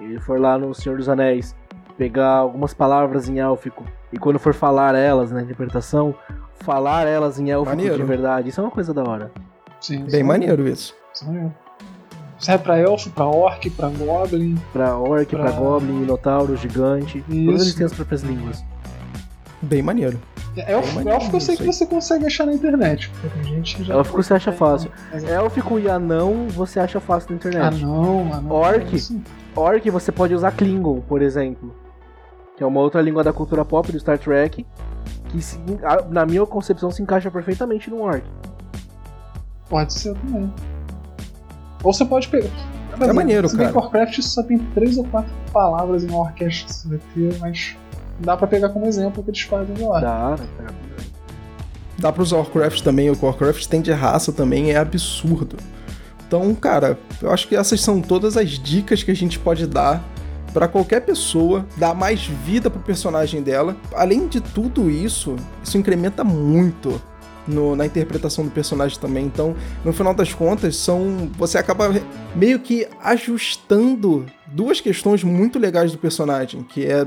ele 0.00 0.18
for 0.20 0.40
lá 0.40 0.58
no 0.58 0.74
Senhor 0.74 0.96
dos 0.98 1.08
Anéis, 1.08 1.54
pegar 1.96 2.28
algumas 2.28 2.74
palavras 2.74 3.28
em 3.28 3.38
élfico 3.38 3.84
e 4.12 4.18
quando 4.18 4.38
for 4.38 4.52
falar 4.54 4.94
elas 4.94 5.30
na 5.30 5.42
interpretação, 5.42 6.14
falar 6.60 7.06
elas 7.06 7.38
em 7.38 7.50
élfico 7.50 7.76
maneiro. 7.76 7.96
de 7.96 8.02
verdade, 8.02 8.48
isso 8.48 8.60
é 8.60 8.64
uma 8.64 8.70
coisa 8.70 8.92
da 8.92 9.02
hora. 9.02 9.30
Sim, 9.80 10.04
Bem 10.10 10.22
maneiro 10.22 10.66
isso. 10.66 10.94
Isso 11.12 11.24
é 11.24 11.26
maneiro. 11.28 11.54
Serve 12.38 12.64
pra 12.64 12.78
elfo, 12.78 13.08
pra 13.10 13.26
orc, 13.26 13.70
pra 13.70 13.88
goblin. 13.88 14.56
Pra 14.72 14.96
orc, 14.96 15.26
pra, 15.30 15.44
pra 15.44 15.52
goblin, 15.52 15.92
minotauro, 15.92 16.56
gigante. 16.56 17.18
Isso. 17.28 17.46
Todos 17.46 17.62
eles 17.62 17.74
têm 17.74 17.86
as 17.86 17.92
próprias 17.92 18.22
línguas. 18.22 18.64
Bem 19.62 19.82
maneiro. 19.82 20.20
É 20.56 20.72
Elf, 20.72 20.92
maneiro 20.94 21.18
Elf 21.18 21.30
que 21.30 21.36
eu 21.36 21.40
sei 21.40 21.56
que 21.56 21.64
você 21.64 21.86
consegue 21.86 22.26
achar 22.26 22.44
na 22.46 22.52
internet. 22.52 23.10
Tem 23.34 23.44
gente 23.44 23.76
que 23.76 23.84
já. 23.84 23.94
Élfico 23.94 24.22
você 24.22 24.34
acha 24.34 24.52
fácil. 24.52 24.90
Mas- 25.12 25.24
Élfico 25.24 25.78
e 25.78 25.88
anão 25.88 26.48
você 26.48 26.78
acha 26.80 27.00
fácil 27.00 27.30
na 27.30 27.36
internet. 27.36 27.82
não, 27.82 28.30
ah, 28.32 28.40
não. 28.40 28.50
Orc? 28.50 28.94
Isso- 28.96 29.20
Orc 29.56 29.88
você 29.90 30.10
pode 30.12 30.34
usar 30.34 30.50
Klingon, 30.52 31.00
por 31.00 31.22
exemplo. 31.22 31.74
Que 32.56 32.62
é 32.62 32.66
uma 32.66 32.80
outra 32.80 33.00
língua 33.00 33.22
da 33.24 33.32
cultura 33.32 33.64
pop 33.64 33.90
do 33.90 33.98
Star 33.98 34.18
Trek. 34.18 34.66
Que, 35.28 35.40
se- 35.40 35.58
na 36.10 36.26
minha 36.26 36.44
concepção, 36.44 36.90
se 36.90 37.00
encaixa 37.02 37.30
perfeitamente 37.30 37.88
no 37.88 38.02
Orc. 38.02 38.22
Pode 39.68 39.92
ser 39.94 40.14
também. 40.14 40.52
Ou 41.82 41.92
você 41.92 42.04
pode 42.04 42.28
pegar. 42.28 42.50
É 43.00 43.12
maneiro, 43.12 43.48
Se 43.48 43.56
bem 43.56 43.66
cara. 43.68 43.78
que 43.78 43.82
Warcraft 43.96 44.20
só 44.22 44.42
tem 44.42 44.58
três 44.58 44.98
ou 44.98 45.04
quatro 45.04 45.32
palavras 45.50 46.04
em 46.04 46.10
Warcraft 46.10 46.66
que 46.66 46.72
você 46.74 46.88
vai 46.88 46.98
ter, 47.14 47.38
mas 47.40 47.76
dá 48.22 48.36
pra 48.36 48.46
pegar 48.46 48.68
como 48.70 48.86
exemplo 48.86 49.20
o 49.20 49.24
que 49.24 49.30
eles 49.30 49.40
fazem 49.42 49.76
lá. 49.86 50.00
Dá? 50.00 50.36
Dá 51.98 52.10
pra 52.12 52.22
usar 52.22 52.36
Warcraft 52.38 52.80
também, 52.82 53.10
o 53.10 53.18
Warcraft 53.20 53.66
tem 53.66 53.80
de 53.80 53.92
raça 53.92 54.32
também, 54.32 54.72
é 54.72 54.76
absurdo. 54.76 55.56
Então, 56.26 56.54
cara, 56.54 56.98
eu 57.20 57.30
acho 57.30 57.46
que 57.46 57.54
essas 57.54 57.80
são 57.80 58.00
todas 58.00 58.36
as 58.36 58.50
dicas 58.50 59.02
que 59.02 59.10
a 59.10 59.14
gente 59.16 59.38
pode 59.38 59.66
dar 59.66 60.02
pra 60.52 60.66
qualquer 60.66 61.00
pessoa, 61.00 61.64
dar 61.76 61.94
mais 61.94 62.24
vida 62.26 62.68
pro 62.70 62.80
personagem 62.80 63.42
dela. 63.42 63.76
Além 63.94 64.26
de 64.26 64.40
tudo 64.40 64.90
isso, 64.90 65.36
isso 65.62 65.78
incrementa 65.78 66.24
muito 66.24 67.00
no- 67.46 67.76
na 67.76 67.84
interpretação 67.86 68.44
do 68.44 68.50
personagem 68.50 68.98
também. 68.98 69.26
Então, 69.26 69.54
no 69.84 69.92
final 69.92 70.14
das 70.14 70.32
contas, 70.32 70.76
são 70.76 71.30
você 71.38 71.58
acaba 71.58 71.92
meio 72.34 72.58
que 72.58 72.86
ajustando 73.02 74.26
duas 74.46 74.80
questões 74.80 75.22
muito 75.22 75.58
legais 75.58 75.92
do 75.92 75.98
personagem, 75.98 76.62
que 76.62 76.84
é 76.86 77.06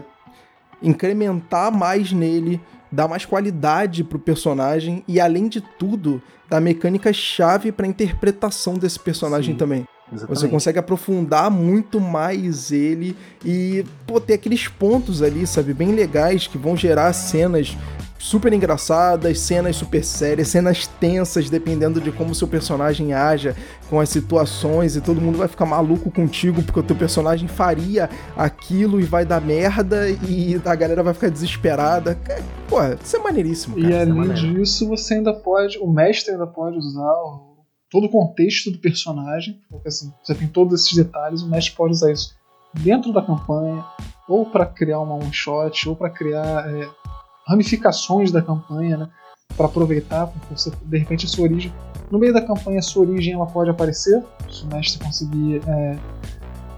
incrementar 0.86 1.72
mais 1.72 2.12
nele, 2.12 2.62
dar 2.92 3.08
mais 3.08 3.26
qualidade 3.26 4.04
pro 4.04 4.20
personagem 4.20 5.04
e 5.08 5.20
além 5.20 5.48
de 5.48 5.60
tudo, 5.60 6.22
dar 6.50 6.62
mecânica 6.62 7.12
chave 7.12 7.72
pra 7.72 7.88
interpretação 7.88 8.76
desse 8.76 9.00
personagem 9.00 9.54
Sim. 9.54 9.58
também. 9.58 9.88
Exatamente. 10.14 10.40
Você 10.40 10.48
consegue 10.48 10.78
aprofundar 10.78 11.50
muito 11.50 12.00
mais 12.00 12.72
ele 12.72 13.16
e 13.44 13.84
pô, 14.06 14.22
ter 14.22 14.34
aqueles 14.34 14.68
pontos 14.68 15.24
ali, 15.24 15.48
sabe, 15.48 15.74
bem 15.74 15.94
legais 15.94 16.46
que 16.46 16.60
vão 16.60 16.78
gerar 16.78 17.12
cenas 17.12 17.76
super 18.26 18.52
engraçadas, 18.54 19.40
cenas 19.40 19.76
super 19.76 20.04
sérias, 20.04 20.48
cenas 20.48 20.88
tensas, 20.88 21.48
dependendo 21.48 22.02
de 22.02 22.12
como 22.12 22.34
seu 22.34 22.48
personagem 22.48 23.14
haja 23.14 23.56
com 23.88 24.00
as 24.00 24.10
situações 24.10 24.96
e 24.96 25.02
todo 25.02 25.22
mundo 25.22 25.38
vai 25.38 25.48
ficar 25.48 25.66
maluco 25.68 26.10
contigo 26.10 26.64
porque 26.64 26.80
o 26.80 26.84
teu 26.84 26.96
personagem 26.96 27.48
faria 27.48 28.10
aquilo 28.36 29.00
e 29.00 29.04
vai 29.04 29.24
dar 29.26 29.40
merda 29.40 30.10
e 30.10 30.60
a 30.66 30.74
galera 30.76 31.04
vai 31.04 31.14
ficar 31.14 31.30
desesperada. 31.30 32.18
Pô, 32.68 32.78
isso 33.04 33.16
é 33.16 33.20
maneiríssimo, 33.20 33.76
cara. 33.80 33.88
E 33.90 33.96
além 33.96 34.14
maneiro. 34.14 34.54
disso, 34.56 34.88
você 34.88 35.14
ainda 35.14 35.32
pode. 35.32 35.78
O 35.78 35.88
mestre 35.88 36.32
ainda 36.34 36.48
pode 36.48 36.78
usar 36.80 37.12
o- 37.14 37.58
todo 37.92 38.06
o 38.08 38.10
contexto 38.10 38.72
do 38.72 38.80
personagem. 38.80 39.62
Porque 39.70 39.88
assim, 39.88 40.12
você 40.24 40.34
tem 40.34 40.48
todos 40.48 40.82
esses 40.82 40.96
detalhes, 40.96 41.44
o 41.44 41.48
mestre 41.48 41.76
pode 41.76 41.94
usar 41.94 42.12
isso 42.12 42.34
dentro 42.74 43.14
da 43.14 43.22
campanha, 43.22 43.86
ou 44.28 44.48
para 44.48 44.66
criar 44.66 45.00
uma 45.00 45.14
one 45.14 45.32
shot, 45.32 45.88
ou 45.88 45.96
para 45.96 46.10
criar 46.10 46.68
é, 46.68 46.90
ramificações 47.48 48.32
da 48.32 48.41
campanha, 48.41 48.98
né? 48.98 49.10
Para 49.56 49.68
aproveitar, 49.68 50.28
porque 50.28 50.56
você, 50.56 50.72
de 50.84 50.98
repente 50.98 51.26
a 51.26 51.30
sua 51.30 51.43
origem. 51.43 51.72
No 52.12 52.20
meio 52.20 52.34
da 52.34 52.41
campanha, 52.41 52.80
a 52.80 52.82
sua 52.82 53.04
origem 53.04 53.34
ela 53.34 53.46
pode 53.46 53.70
aparecer, 53.70 54.24
se 54.52 54.64
o 54.64 54.68
mestre 54.68 55.04
conseguir 55.04 55.62
é, 55.68 55.98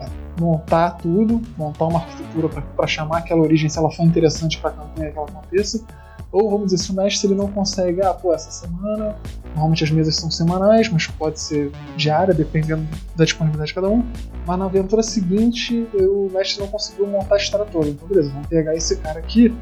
é, 0.02 0.10
montar 0.40 0.92
tudo, 0.92 1.42
montar 1.58 1.86
uma 1.86 2.00
arquitetura 2.00 2.50
para 2.50 2.88
chamar 2.88 3.20
aquela 3.20 3.42
origem, 3.42 3.70
se 3.70 3.78
ela 3.78 3.92
for 3.92 4.04
interessante 4.04 4.60
para 4.60 4.72
a 4.72 4.74
campanha 4.74 5.12
que 5.12 5.18
ela 5.18 5.28
aconteça. 5.28 5.84
Ou 6.30 6.50
vamos 6.50 6.72
dizer, 6.72 6.84
se 6.84 6.92
o 6.92 6.94
mestre 6.94 7.28
ele 7.28 7.36
não 7.36 7.50
consegue, 7.50 8.02
ah, 8.02 8.14
pô, 8.14 8.34
essa 8.34 8.52
semana, 8.52 9.16
normalmente 9.54 9.86
as 9.86 9.92
mesas 9.92 10.16
são 10.18 10.30
semanais, 10.30 10.90
mas 10.90 11.08
pode 11.08 11.40
ser 11.40 11.72
diária, 11.96 12.34
dependendo 12.34 12.86
da 13.16 13.24
disponibilidade 13.24 13.70
de 13.70 13.76
cada 13.76 13.90
um. 13.90 14.06
Mas 14.46 14.60
na 14.60 14.66
aventura 14.66 15.02
seguinte, 15.02 15.88
o 15.94 16.30
mestre 16.34 16.62
não 16.62 16.68
conseguiu 16.68 17.08
montar 17.08 17.36
a 17.36 17.38
história 17.38 17.66
toda. 17.66 17.88
Então, 17.88 18.08
beleza, 18.08 18.30
vamos 18.30 18.48
pegar 18.48 18.76
esse 18.76 18.98
cara 18.98 19.20
aqui, 19.20 19.56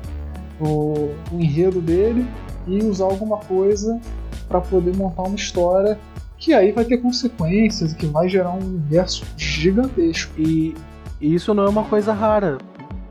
o, 0.59 1.11
o 1.31 1.39
enredo 1.39 1.81
dele, 1.81 2.25
e 2.67 2.83
usar 2.83 3.05
alguma 3.05 3.37
coisa 3.37 3.99
para 4.47 4.59
poder 4.59 4.95
montar 4.95 5.23
uma 5.23 5.35
história 5.35 5.99
que 6.37 6.53
aí 6.53 6.71
vai 6.71 6.83
ter 6.83 6.97
consequências, 6.97 7.93
que 7.93 8.05
vai 8.05 8.27
gerar 8.27 8.51
um 8.51 8.59
universo 8.59 9.23
gigantesco. 9.37 10.33
E 10.37 10.75
e 11.19 11.33
isso 11.33 11.53
não 11.53 11.63
é 11.63 11.69
uma 11.69 11.83
coisa 11.83 12.13
rara. 12.13 12.57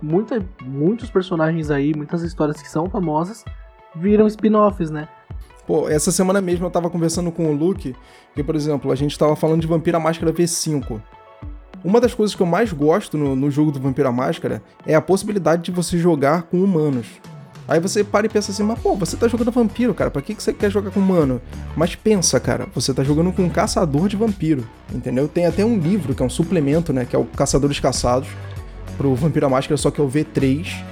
Muita, 0.00 0.44
muitos 0.62 1.08
personagens 1.08 1.70
aí, 1.70 1.94
muitas 1.94 2.22
histórias 2.22 2.60
que 2.60 2.68
são 2.68 2.88
famosas, 2.90 3.44
viram 3.96 4.26
spin-offs, 4.26 4.90
né? 4.90 5.08
Pô, 5.66 5.88
essa 5.88 6.12
semana 6.12 6.42
mesmo 6.42 6.66
eu 6.66 6.70
tava 6.70 6.90
conversando 6.90 7.32
com 7.32 7.50
o 7.50 7.56
Luke, 7.56 7.96
que, 8.34 8.44
por 8.44 8.54
exemplo, 8.54 8.92
a 8.92 8.94
gente 8.94 9.18
tava 9.18 9.34
falando 9.34 9.62
de 9.62 9.66
Vampira 9.66 9.98
Máscara 9.98 10.32
V5. 10.32 11.00
Uma 11.82 12.00
das 12.00 12.14
coisas 12.14 12.36
que 12.36 12.42
eu 12.42 12.46
mais 12.46 12.72
gosto 12.72 13.16
no, 13.16 13.34
no 13.34 13.50
jogo 13.50 13.72
do 13.72 13.80
Vampira 13.80 14.12
Máscara 14.12 14.62
é 14.86 14.94
a 14.94 15.00
possibilidade 15.00 15.62
de 15.62 15.70
você 15.70 15.96
jogar 15.96 16.42
com 16.42 16.62
humanos. 16.62 17.06
Aí 17.66 17.80
você 17.80 18.04
para 18.04 18.26
e 18.26 18.28
pensa 18.28 18.52
assim, 18.52 18.62
mas 18.62 18.78
pô, 18.78 18.94
você 18.94 19.16
tá 19.16 19.26
jogando 19.26 19.50
vampiro, 19.50 19.94
cara, 19.94 20.10
pra 20.10 20.20
que, 20.20 20.34
que 20.34 20.42
você 20.42 20.52
quer 20.52 20.70
jogar 20.70 20.90
com 20.90 21.00
humano? 21.00 21.40
Mas 21.76 21.94
pensa, 21.94 22.38
cara, 22.38 22.68
você 22.74 22.92
tá 22.92 23.02
jogando 23.02 23.32
com 23.32 23.42
um 23.42 23.48
caçador 23.48 24.08
de 24.08 24.16
vampiro, 24.16 24.66
entendeu? 24.92 25.26
Tem 25.26 25.46
até 25.46 25.64
um 25.64 25.78
livro 25.78 26.14
que 26.14 26.22
é 26.22 26.26
um 26.26 26.30
suplemento, 26.30 26.92
né, 26.92 27.04
que 27.04 27.16
é 27.16 27.18
o 27.18 27.24
Caçadores 27.24 27.80
Caçados, 27.80 28.28
pro 28.96 29.14
Vampira 29.14 29.48
Máscara, 29.48 29.76
só 29.76 29.90
que 29.90 30.00
é 30.00 30.04
o 30.04 30.08
V3. 30.08 30.84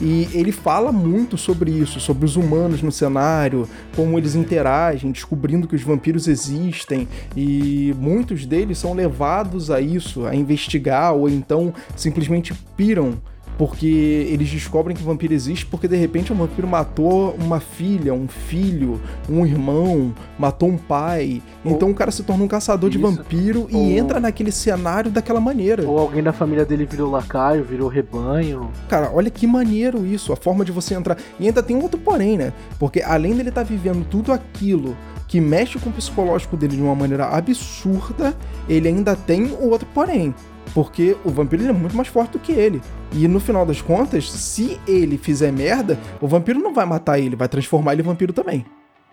E 0.00 0.28
ele 0.32 0.52
fala 0.52 0.92
muito 0.92 1.36
sobre 1.36 1.72
isso, 1.72 1.98
sobre 1.98 2.24
os 2.24 2.36
humanos 2.36 2.82
no 2.82 2.92
cenário, 2.92 3.68
como 3.96 4.16
eles 4.16 4.36
interagem, 4.36 5.10
descobrindo 5.10 5.66
que 5.66 5.74
os 5.74 5.82
vampiros 5.82 6.28
existem, 6.28 7.08
e 7.36 7.92
muitos 7.98 8.46
deles 8.46 8.78
são 8.78 8.94
levados 8.94 9.72
a 9.72 9.80
isso, 9.80 10.24
a 10.24 10.36
investigar, 10.36 11.14
ou 11.14 11.28
então 11.28 11.74
simplesmente 11.96 12.54
piram 12.76 13.18
porque 13.58 14.26
eles 14.30 14.48
descobrem 14.48 14.96
que 14.96 15.02
o 15.02 15.04
vampiro 15.06 15.34
existe 15.34 15.66
porque 15.66 15.88
de 15.88 15.96
repente 15.96 16.32
um 16.32 16.36
vampiro 16.36 16.68
matou 16.68 17.34
uma 17.34 17.58
filha, 17.58 18.14
um 18.14 18.28
filho, 18.28 19.00
um 19.28 19.44
irmão, 19.44 20.14
matou 20.38 20.68
um 20.68 20.78
pai. 20.78 21.42
Então 21.64 21.90
o 21.90 21.94
cara 21.94 22.12
se 22.12 22.22
torna 22.22 22.44
um 22.44 22.48
caçador 22.48 22.88
de 22.88 22.96
Isso. 22.98 23.06
vampiro 23.06 23.66
e 23.68 23.74
Ou- 23.76 23.90
entra 23.90 24.20
naquele 24.20 24.52
cenário 24.52 25.10
daquela 25.10 25.40
maneira. 25.40 25.84
Ou 25.84 25.98
alguém 25.98 26.22
da 26.22 26.32
família 26.32 26.64
dele 26.64 26.86
virou 26.86 27.10
lacaio, 27.10 27.64
virou 27.64 27.88
rebanho. 27.88 28.70
Cara, 28.88 29.10
olha 29.12 29.28
que 29.28 29.46
maneiro 29.46 30.06
isso, 30.06 30.32
a 30.32 30.36
forma 30.36 30.64
de 30.64 30.70
você 30.70 30.94
entrar. 30.94 31.16
E 31.40 31.46
ainda 31.46 31.62
tem 31.62 31.76
um 31.76 31.82
outro 31.82 31.98
porém, 31.98 32.38
né? 32.38 32.52
Porque 32.78 33.02
além 33.02 33.34
dele 33.34 33.48
estar 33.48 33.64
vivendo 33.64 34.06
tudo 34.08 34.32
aquilo 34.32 34.96
que 35.26 35.40
mexe 35.40 35.78
com 35.78 35.90
o 35.90 35.92
psicológico 35.92 36.56
dele 36.56 36.76
de 36.76 36.82
uma 36.82 36.94
maneira 36.94 37.26
absurda, 37.26 38.34
ele 38.68 38.88
ainda 38.88 39.14
tem 39.16 39.46
o 39.46 39.68
outro 39.68 39.86
porém. 39.92 40.32
Porque 40.74 41.16
o 41.24 41.30
vampiro 41.30 41.62
ele 41.62 41.70
é 41.70 41.72
muito 41.72 41.96
mais 41.96 42.08
forte 42.08 42.32
do 42.32 42.38
que 42.38 42.52
ele. 42.52 42.80
E 43.12 43.26
no 43.26 43.40
final 43.40 43.64
das 43.66 43.80
contas, 43.80 44.30
se 44.30 44.78
ele 44.86 45.16
fizer 45.18 45.52
merda, 45.52 45.98
o 46.20 46.26
vampiro 46.28 46.58
não 46.60 46.72
vai 46.74 46.84
matar 46.86 47.18
ele, 47.18 47.34
vai 47.36 47.48
transformar 47.48 47.92
ele 47.94 48.02
em 48.02 48.04
vampiro 48.04 48.32
também. 48.32 48.64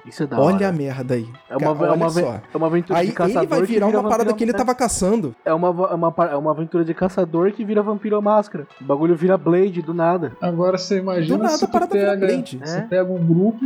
Isso 0.06 0.22
é 0.22 0.28
da 0.28 0.40
olha 0.40 0.56
hora. 0.58 0.70
a 0.70 0.72
merda 0.72 1.16
aí. 1.16 1.28
É 1.50 1.58
uma, 1.58 1.74
Cara, 1.76 1.88
é, 1.88 1.96
uma, 1.96 2.06
olha 2.06 2.10
só. 2.12 2.42
é 2.54 2.58
uma 2.58 2.68
aventura 2.68 3.00
Aí 3.00 3.08
de 3.08 3.12
caçador 3.14 3.42
ele 3.42 3.48
vai 3.48 3.62
virar 3.64 3.86
vira 3.88 4.00
uma 4.00 4.04
parada 4.10 4.30
vampiro- 4.30 4.38
que 4.38 4.44
ele 4.44 4.54
tava 4.54 4.76
caçando. 4.76 5.36
É 5.44 5.52
uma, 5.52 5.68
é, 5.70 5.96
uma, 5.96 6.14
é 6.32 6.36
uma 6.36 6.52
aventura 6.52 6.86
de 6.86 6.94
caçador 6.94 7.52
que 7.54 7.66
vira 7.66 7.82
vampiro 7.82 8.16
à 8.16 8.22
máscara. 8.22 8.68
O 8.80 8.84
bagulho 8.84 9.16
vira 9.16 9.36
Blade 9.36 9.82
do 9.82 9.96
nada. 9.96 10.34
Agora 10.40 10.78
você 10.78 11.00
imagina 11.00 11.36
Do 11.38 11.42
nada 11.42 11.58
se 11.58 11.66
a 11.66 11.68
tu 11.68 11.88
pega, 11.88 12.18
Blade. 12.28 12.60
você 12.64 12.78
É. 12.78 12.82
pega 12.82 13.12
um 13.12 13.26
grupo, 13.26 13.66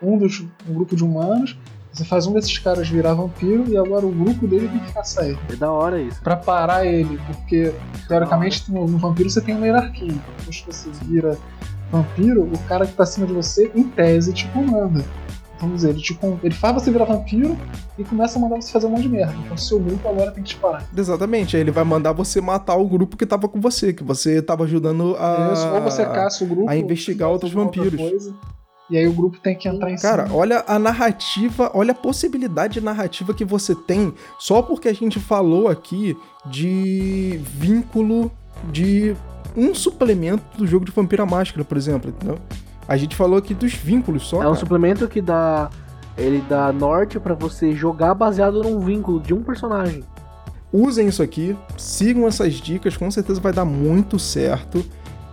um 0.00 0.16
dos 0.16 0.40
um 0.66 0.72
grupo 0.72 0.96
de 0.96 1.04
humanos, 1.04 1.58
você 1.94 2.04
faz 2.04 2.26
um 2.26 2.32
desses 2.32 2.58
caras 2.58 2.88
virar 2.88 3.14
vampiro 3.14 3.64
e 3.68 3.76
agora 3.76 4.04
o 4.04 4.10
grupo 4.10 4.48
dele 4.48 4.68
tem 4.68 4.80
que 4.80 4.92
caçar 4.92 5.26
ele. 5.26 5.38
É 5.48 5.54
da 5.54 5.70
hora 5.70 6.00
isso. 6.00 6.20
Pra 6.22 6.36
parar 6.36 6.84
ele, 6.84 7.20
porque 7.26 7.72
teoricamente 8.08 8.70
no, 8.70 8.86
no 8.86 8.98
vampiro 8.98 9.30
você 9.30 9.40
tem 9.40 9.54
uma 9.54 9.64
hierarquia. 9.64 10.08
Então, 10.08 10.34
Depois 10.38 10.60
que 10.60 10.72
você 10.72 10.90
vira 11.04 11.38
vampiro, 11.92 12.42
o 12.42 12.58
cara 12.66 12.84
que 12.84 12.92
tá 12.94 13.04
acima 13.04 13.26
de 13.26 13.32
você, 13.32 13.70
em 13.76 13.84
tese, 13.84 14.32
te 14.32 14.48
comanda. 14.48 15.04
Vamos 15.60 15.76
dizer, 15.76 15.90
ele, 15.90 16.00
te, 16.00 16.18
ele 16.42 16.54
faz 16.54 16.74
você 16.74 16.90
virar 16.90 17.04
vampiro 17.04 17.56
e 17.96 18.02
começa 18.02 18.38
a 18.38 18.42
mandar 18.42 18.56
você 18.56 18.72
fazer 18.72 18.86
um 18.86 18.90
monte 18.90 19.02
de 19.02 19.08
merda. 19.08 19.34
Então 19.44 19.56
seu 19.56 19.78
grupo 19.78 20.08
agora 20.08 20.32
tem 20.32 20.42
que 20.42 20.50
te 20.50 20.56
parar. 20.56 20.84
Exatamente, 20.96 21.56
aí 21.56 21.62
ele 21.62 21.70
vai 21.70 21.84
mandar 21.84 22.12
você 22.12 22.40
matar 22.40 22.74
o 22.74 22.88
grupo 22.88 23.16
que 23.16 23.24
tava 23.24 23.48
com 23.48 23.60
você, 23.60 23.92
que 23.92 24.02
você 24.02 24.42
tava 24.42 24.64
ajudando 24.64 25.16
a. 25.16 25.52
Isso, 25.52 25.68
ou 25.68 25.80
você 25.80 26.04
caça 26.04 26.44
o 26.44 26.48
grupo. 26.48 26.68
a 26.68 26.76
investigar 26.76 27.28
ou 27.28 27.34
outros 27.34 27.52
vampiros. 27.52 28.32
E 28.94 28.96
aí 28.96 29.08
o 29.08 29.12
grupo 29.12 29.40
tem 29.40 29.56
que 29.56 29.66
entrar 29.68 29.90
em 29.90 29.96
Cara, 29.96 30.26
cima. 30.26 30.38
olha 30.38 30.62
a 30.68 30.78
narrativa, 30.78 31.68
olha 31.74 31.90
a 31.90 31.94
possibilidade 31.96 32.80
narrativa 32.80 33.34
que 33.34 33.44
você 33.44 33.74
tem 33.74 34.14
só 34.38 34.62
porque 34.62 34.86
a 34.86 34.92
gente 34.92 35.18
falou 35.18 35.66
aqui 35.66 36.16
de 36.46 37.40
vínculo 37.42 38.30
de 38.70 39.16
um 39.56 39.74
suplemento 39.74 40.44
do 40.56 40.64
jogo 40.64 40.84
de 40.84 40.92
Vampira 40.92 41.26
Máscara, 41.26 41.64
por 41.64 41.76
exemplo, 41.76 42.10
entendeu? 42.10 42.38
A 42.86 42.96
gente 42.96 43.16
falou 43.16 43.36
aqui 43.36 43.52
dos 43.52 43.74
vínculos 43.74 44.28
só. 44.28 44.36
É 44.36 44.40
um 44.40 44.42
cara. 44.50 44.54
suplemento 44.54 45.08
que 45.08 45.20
dá. 45.20 45.70
Ele 46.16 46.40
dá 46.48 46.72
norte 46.72 47.18
pra 47.18 47.34
você 47.34 47.72
jogar 47.72 48.14
baseado 48.14 48.62
num 48.62 48.78
vínculo 48.78 49.18
de 49.20 49.34
um 49.34 49.42
personagem. 49.42 50.04
Usem 50.72 51.08
isso 51.08 51.20
aqui, 51.20 51.56
sigam 51.76 52.28
essas 52.28 52.54
dicas, 52.54 52.96
com 52.96 53.10
certeza 53.10 53.40
vai 53.40 53.52
dar 53.52 53.64
muito 53.64 54.20
certo. 54.20 54.84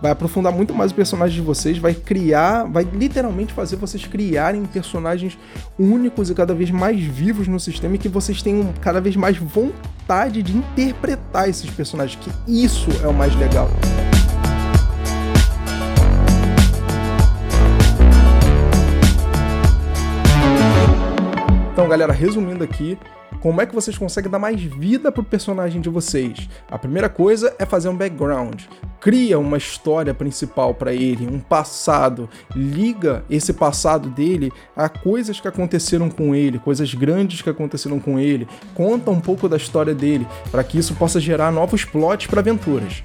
Vai 0.02 0.10
aprofundar 0.10 0.52
muito 0.52 0.74
mais 0.74 0.90
o 0.90 0.94
personagem 0.96 1.36
de 1.36 1.46
vocês, 1.46 1.78
vai 1.78 1.94
criar, 1.94 2.64
vai 2.64 2.82
literalmente 2.82 3.52
fazer 3.52 3.76
vocês 3.76 4.04
criarem 4.04 4.64
personagens 4.64 5.38
únicos 5.78 6.28
e 6.28 6.34
cada 6.34 6.52
vez 6.52 6.72
mais 6.72 7.00
vivos 7.00 7.46
no 7.46 7.60
sistema 7.60 7.94
e 7.94 7.98
que 7.98 8.08
vocês 8.08 8.42
tenham 8.42 8.74
cada 8.80 9.00
vez 9.00 9.14
mais 9.14 9.36
vontade 9.38 10.42
de 10.42 10.56
interpretar 10.56 11.48
esses 11.48 11.70
personagens, 11.70 12.18
que 12.20 12.30
isso 12.64 12.90
é 13.04 13.06
o 13.06 13.14
mais 13.14 13.32
legal. 13.36 13.70
Então, 21.72 21.88
galera, 21.88 22.12
resumindo 22.12 22.64
aqui, 22.64 22.98
como 23.42 23.60
é 23.60 23.66
que 23.66 23.74
vocês 23.74 23.98
conseguem 23.98 24.30
dar 24.30 24.38
mais 24.38 24.62
vida 24.62 25.10
pro 25.10 25.24
personagem 25.24 25.80
de 25.80 25.88
vocês? 25.88 26.48
A 26.70 26.78
primeira 26.78 27.08
coisa 27.08 27.52
é 27.58 27.66
fazer 27.66 27.88
um 27.88 27.96
background. 27.96 28.62
Cria 29.00 29.36
uma 29.36 29.56
história 29.56 30.14
principal 30.14 30.72
para 30.72 30.94
ele, 30.94 31.26
um 31.26 31.40
passado, 31.40 32.30
liga 32.54 33.24
esse 33.28 33.52
passado 33.52 34.08
dele 34.08 34.52
a 34.76 34.88
coisas 34.88 35.40
que 35.40 35.48
aconteceram 35.48 36.08
com 36.08 36.36
ele, 36.36 36.60
coisas 36.60 36.94
grandes 36.94 37.42
que 37.42 37.50
aconteceram 37.50 37.98
com 37.98 38.16
ele, 38.16 38.46
conta 38.76 39.10
um 39.10 39.20
pouco 39.20 39.48
da 39.48 39.56
história 39.56 39.92
dele, 39.92 40.24
para 40.52 40.62
que 40.62 40.78
isso 40.78 40.94
possa 40.94 41.18
gerar 41.18 41.50
novos 41.50 41.84
plots 41.84 42.28
para 42.28 42.38
aventuras. 42.38 43.02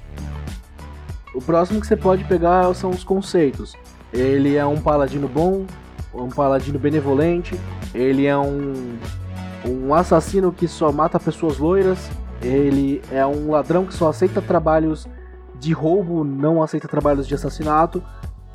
O 1.34 1.42
próximo 1.42 1.80
que 1.80 1.86
você 1.88 1.96
pode 1.96 2.22
pegar 2.24 2.72
são 2.74 2.90
os 2.90 3.02
conceitos. 3.02 3.74
Ele 4.12 4.54
é 4.54 4.64
um 4.64 4.80
paladino 4.80 5.26
bom, 5.26 5.66
um 6.14 6.28
paladino 6.28 6.78
benevolente, 6.78 7.58
ele 7.92 8.24
é 8.24 8.38
um, 8.38 8.96
um 9.66 9.94
assassino 9.94 10.52
que 10.52 10.68
só 10.68 10.92
mata 10.92 11.18
pessoas 11.18 11.58
loiras, 11.58 12.10
ele 12.42 13.02
é 13.10 13.26
um 13.26 13.50
ladrão 13.50 13.84
que 13.84 13.94
só 13.94 14.08
aceita 14.08 14.40
trabalhos 14.40 15.06
de 15.58 15.72
roubo, 15.72 16.24
não 16.24 16.62
aceita 16.62 16.86
trabalhos 16.86 17.26
de 17.26 17.34
assassinato. 17.34 18.02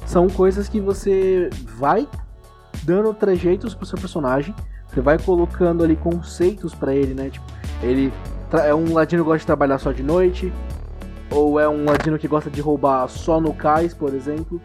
São 0.06 0.28
coisas 0.28 0.68
que 0.70 0.80
você 0.80 1.50
vai 1.78 2.08
dando 2.84 3.14
trejeitos 3.14 3.74
pro 3.74 3.86
seu 3.86 3.98
personagem, 3.98 4.54
você 4.88 5.02
vai 5.02 5.18
colocando 5.18 5.84
ali 5.84 5.96
conceitos 5.96 6.74
para 6.74 6.94
ele, 6.94 7.14
né? 7.14 7.30
Tipo, 7.30 7.46
ele 7.82 8.12
é 8.66 8.74
um 8.74 8.94
ladino 8.94 9.24
que 9.24 9.28
gosta 9.28 9.40
de 9.40 9.46
trabalhar 9.46 9.80
só 9.80 9.92
de 9.92 10.04
noite, 10.04 10.54
ou 11.32 11.60
é 11.60 11.68
um 11.68 11.86
ladino 11.86 12.20
que 12.20 12.28
gosta 12.28 12.50
de 12.50 12.62
roubar 12.62 13.08
só 13.08 13.42
no 13.42 13.54
cais, 13.54 13.94
por 13.94 14.14
exemplo. 14.14 14.62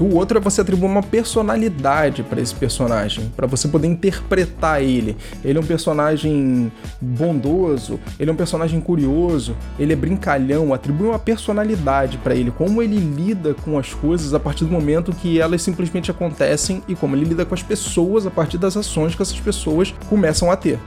O 0.00 0.16
outro 0.16 0.38
é 0.38 0.40
você 0.40 0.60
atribuir 0.60 0.88
uma 0.88 1.02
personalidade 1.02 2.24
para 2.24 2.40
esse 2.40 2.54
personagem, 2.54 3.32
para 3.36 3.46
você 3.46 3.68
poder 3.68 3.86
interpretar 3.86 4.82
ele. 4.82 5.16
Ele 5.44 5.56
é 5.56 5.60
um 5.60 5.66
personagem 5.66 6.72
bondoso, 7.00 8.00
ele 8.18 8.28
é 8.28 8.32
um 8.32 8.36
personagem 8.36 8.80
curioso, 8.80 9.56
ele 9.78 9.92
é 9.92 9.96
brincalhão, 9.96 10.74
atribui 10.74 11.08
uma 11.08 11.18
personalidade 11.18 12.18
para 12.18 12.34
ele, 12.34 12.50
como 12.50 12.82
ele 12.82 12.96
lida 12.96 13.54
com 13.54 13.78
as 13.78 13.94
coisas 13.94 14.34
a 14.34 14.40
partir 14.40 14.64
do 14.64 14.70
momento 14.72 15.12
que 15.12 15.40
elas 15.40 15.62
simplesmente 15.62 16.10
acontecem 16.10 16.82
e 16.88 16.96
como 16.96 17.14
ele 17.14 17.26
lida 17.26 17.44
com 17.44 17.54
as 17.54 17.62
pessoas 17.62 18.26
a 18.26 18.30
partir 18.30 18.58
das 18.58 18.76
ações 18.76 19.14
que 19.14 19.22
essas 19.22 19.38
pessoas 19.38 19.94
começam 20.08 20.50
a 20.50 20.56
ter. 20.56 20.78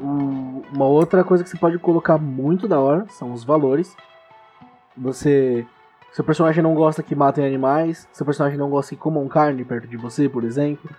Uma 0.00 0.84
outra 0.84 1.24
coisa 1.24 1.42
que 1.42 1.48
você 1.48 1.56
pode 1.56 1.78
colocar 1.78 2.18
muito 2.18 2.68
da 2.68 2.78
hora 2.78 3.06
são 3.08 3.32
os 3.32 3.42
valores. 3.42 3.96
Você 4.96 5.66
seu 6.12 6.24
personagem 6.24 6.62
não 6.62 6.74
gosta 6.74 7.02
que 7.02 7.14
matem 7.14 7.44
animais, 7.44 8.08
seu 8.12 8.24
personagem 8.24 8.58
não 8.58 8.70
gosta 8.70 8.94
que 8.94 9.00
comam 9.00 9.26
carne 9.28 9.64
perto 9.64 9.86
de 9.86 9.96
você, 9.96 10.28
por 10.28 10.44
exemplo. 10.44 10.90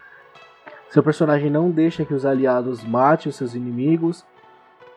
Seu 0.90 1.04
personagem 1.04 1.50
não 1.50 1.70
deixa 1.70 2.06
que 2.06 2.14
os 2.14 2.26
aliados 2.26 2.84
matem 2.84 3.30
os 3.30 3.36
seus 3.36 3.54
inimigos, 3.54 4.26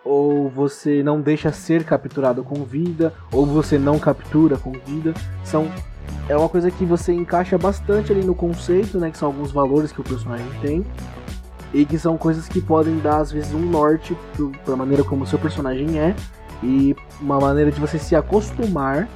ou 0.04 0.48
você 0.48 1.02
não 1.02 1.20
deixa 1.20 1.52
ser 1.52 1.84
capturado 1.84 2.42
com 2.42 2.64
vida, 2.64 3.12
ou 3.32 3.44
você 3.46 3.78
não 3.78 3.98
captura 3.98 4.56
com 4.56 4.72
vida. 4.72 5.12
São 5.44 5.70
é 6.28 6.36
uma 6.36 6.48
coisa 6.48 6.70
que 6.70 6.84
você 6.84 7.12
encaixa 7.12 7.58
bastante 7.58 8.12
ali 8.12 8.24
no 8.24 8.34
conceito, 8.34 8.98
né, 8.98 9.10
que 9.10 9.18
são 9.18 9.28
alguns 9.28 9.50
valores 9.50 9.92
que 9.92 10.00
o 10.00 10.04
personagem 10.04 10.46
tem. 10.60 10.86
E 11.74 11.84
que 11.86 11.98
são 11.98 12.18
coisas 12.18 12.48
que 12.48 12.60
podem 12.60 12.98
dar, 12.98 13.18
às 13.18 13.32
vezes, 13.32 13.52
um 13.54 13.60
norte 13.60 14.16
para 14.64 14.74
a 14.74 14.76
maneira 14.76 15.02
como 15.02 15.24
o 15.24 15.26
seu 15.26 15.38
personagem 15.38 15.98
é. 15.98 16.14
E 16.62 16.94
uma 17.20 17.40
maneira 17.40 17.72
de 17.72 17.80
você 17.80 17.98
se 17.98 18.14
acostumar 18.14 19.08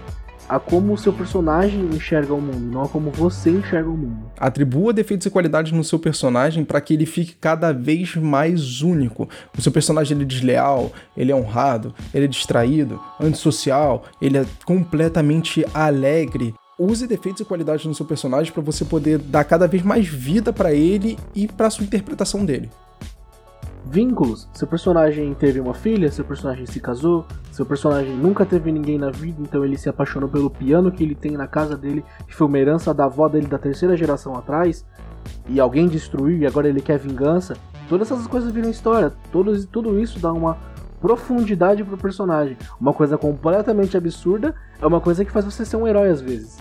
a 0.49 0.59
como 0.59 0.92
o 0.92 0.99
seu 0.99 1.12
personagem 1.12 1.80
enxerga 1.92 2.32
o 2.32 2.40
mundo, 2.40 2.72
não 2.72 2.82
a 2.82 2.88
como 2.88 3.11
você 3.11 3.51
enxerga 3.51 3.88
o 3.88 3.97
mundo. 3.97 4.30
Atribua 4.38 4.92
defeitos 4.92 5.26
e 5.26 5.30
qualidades 5.30 5.72
no 5.72 5.84
seu 5.84 5.99
personagem 5.99 6.64
para 6.64 6.80
que 6.80 6.94
ele 6.94 7.07
fique 7.07 7.34
cada 7.34 7.72
vez 7.72 8.14
mais 8.16 8.82
único. 8.82 9.28
O 9.57 9.61
seu 9.61 9.72
personagem 9.72 10.16
ele 10.16 10.24
é 10.24 10.26
desleal, 10.26 10.92
ele 11.16 11.32
é 11.32 11.36
honrado, 11.36 11.94
ele 12.14 12.26
é 12.26 12.28
distraído, 12.28 13.01
antissocial, 13.20 14.05
ele 14.20 14.38
é 14.38 14.47
completamente 14.64 15.64
alegre. 15.74 16.55
Use 16.78 17.07
defeitos 17.07 17.40
e 17.40 17.44
qualidades 17.44 17.86
no 17.86 17.94
seu 17.94 18.05
personagem 18.05 18.53
para 18.53 18.62
você 18.62 18.84
poder 18.84 19.18
dar 19.18 19.44
cada 19.44 19.66
vez 19.66 19.82
mais 19.82 20.07
vida 20.07 20.53
para 20.53 20.74
ele 20.74 21.18
e 21.34 21.49
para 21.49 21.70
sua 21.70 21.84
interpretação 21.84 22.44
dele. 22.44 22.70
Vínculos. 23.89 24.49
Seu 24.53 24.66
personagem 24.66 25.32
teve 25.34 25.61
uma 25.61 25.72
filha, 25.72 26.11
seu 26.11 26.24
personagem 26.24 26.66
se 26.66 26.80
casou, 26.80 27.24
seu 27.53 27.64
personagem 27.64 28.16
nunca 28.16 28.45
teve 28.45 28.72
ninguém 28.72 28.99
na 28.99 29.11
vida, 29.11 29.41
então 29.41 29.64
ele 29.64 29.78
se 29.78 29.89
apaixonou 29.89 30.28
pelo 30.28 30.51
piano 30.51 30.91
que 30.91 31.05
ele 31.05 31.14
tem 31.14 31.32
na 31.32 31.47
casa 31.47 31.76
dele, 31.76 32.05
que 32.26 32.34
foi 32.34 32.49
uma 32.49 32.59
herança 32.59 32.93
da 32.93 33.05
avó 33.05 33.28
dele 33.28 33.47
da 33.47 33.59
terceira 33.59 33.97
geração 33.97 34.37
atrás, 34.37 34.84
e 35.49 35.61
alguém 35.61 35.87
destruiu 35.87 36.39
e 36.39 36.47
agora 36.47 36.68
ele 36.68 36.80
quer 36.80 36.99
vingança. 36.99 37.57
Todas 37.89 38.11
essas 38.11 38.26
coisas 38.26 38.51
viram 38.51 38.68
história. 38.68 39.12
Tudo, 39.30 39.66
tudo 39.68 40.01
isso 40.01 40.18
dá 40.18 40.32
uma 40.32 40.59
profundidade 41.01 41.84
pro 41.84 41.97
personagem. 41.97 42.57
Uma 42.80 42.93
coisa 42.93 43.16
completamente 43.16 43.97
absurda 43.97 44.55
é 44.80 44.87
uma 44.87 45.01
coisa 45.01 45.24
que 45.24 45.30
faz 45.30 45.45
você 45.45 45.64
ser 45.64 45.76
um 45.76 45.87
herói 45.87 46.09
às 46.09 46.20
vezes. 46.20 46.59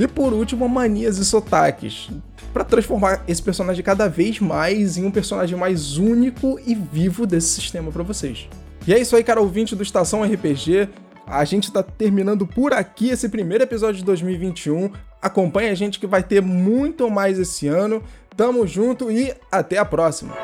E 0.00 0.08
por 0.08 0.32
último, 0.32 0.66
manias 0.66 1.18
e 1.18 1.24
sotaques. 1.26 2.08
Para 2.54 2.64
transformar 2.64 3.22
esse 3.28 3.42
personagem 3.42 3.84
cada 3.84 4.08
vez 4.08 4.40
mais 4.40 4.96
em 4.96 5.04
um 5.04 5.10
personagem 5.10 5.58
mais 5.58 5.98
único 5.98 6.58
e 6.66 6.74
vivo 6.74 7.26
desse 7.26 7.48
sistema 7.48 7.92
para 7.92 8.02
vocês. 8.02 8.48
E 8.86 8.94
é 8.94 8.98
isso 8.98 9.14
aí, 9.14 9.22
cara 9.22 9.42
ouvinte 9.42 9.76
do 9.76 9.82
Estação 9.82 10.22
RPG. 10.22 10.88
A 11.26 11.44
gente 11.44 11.70
tá 11.70 11.82
terminando 11.82 12.46
por 12.46 12.72
aqui 12.72 13.10
esse 13.10 13.28
primeiro 13.28 13.62
episódio 13.62 13.98
de 13.98 14.04
2021. 14.04 14.90
Acompanhe 15.20 15.68
a 15.68 15.74
gente 15.74 16.00
que 16.00 16.06
vai 16.06 16.22
ter 16.22 16.40
muito 16.40 17.10
mais 17.10 17.38
esse 17.38 17.68
ano. 17.68 18.02
Tamo 18.34 18.66
junto 18.66 19.10
e 19.10 19.34
até 19.52 19.76
a 19.76 19.84
próxima! 19.84 20.34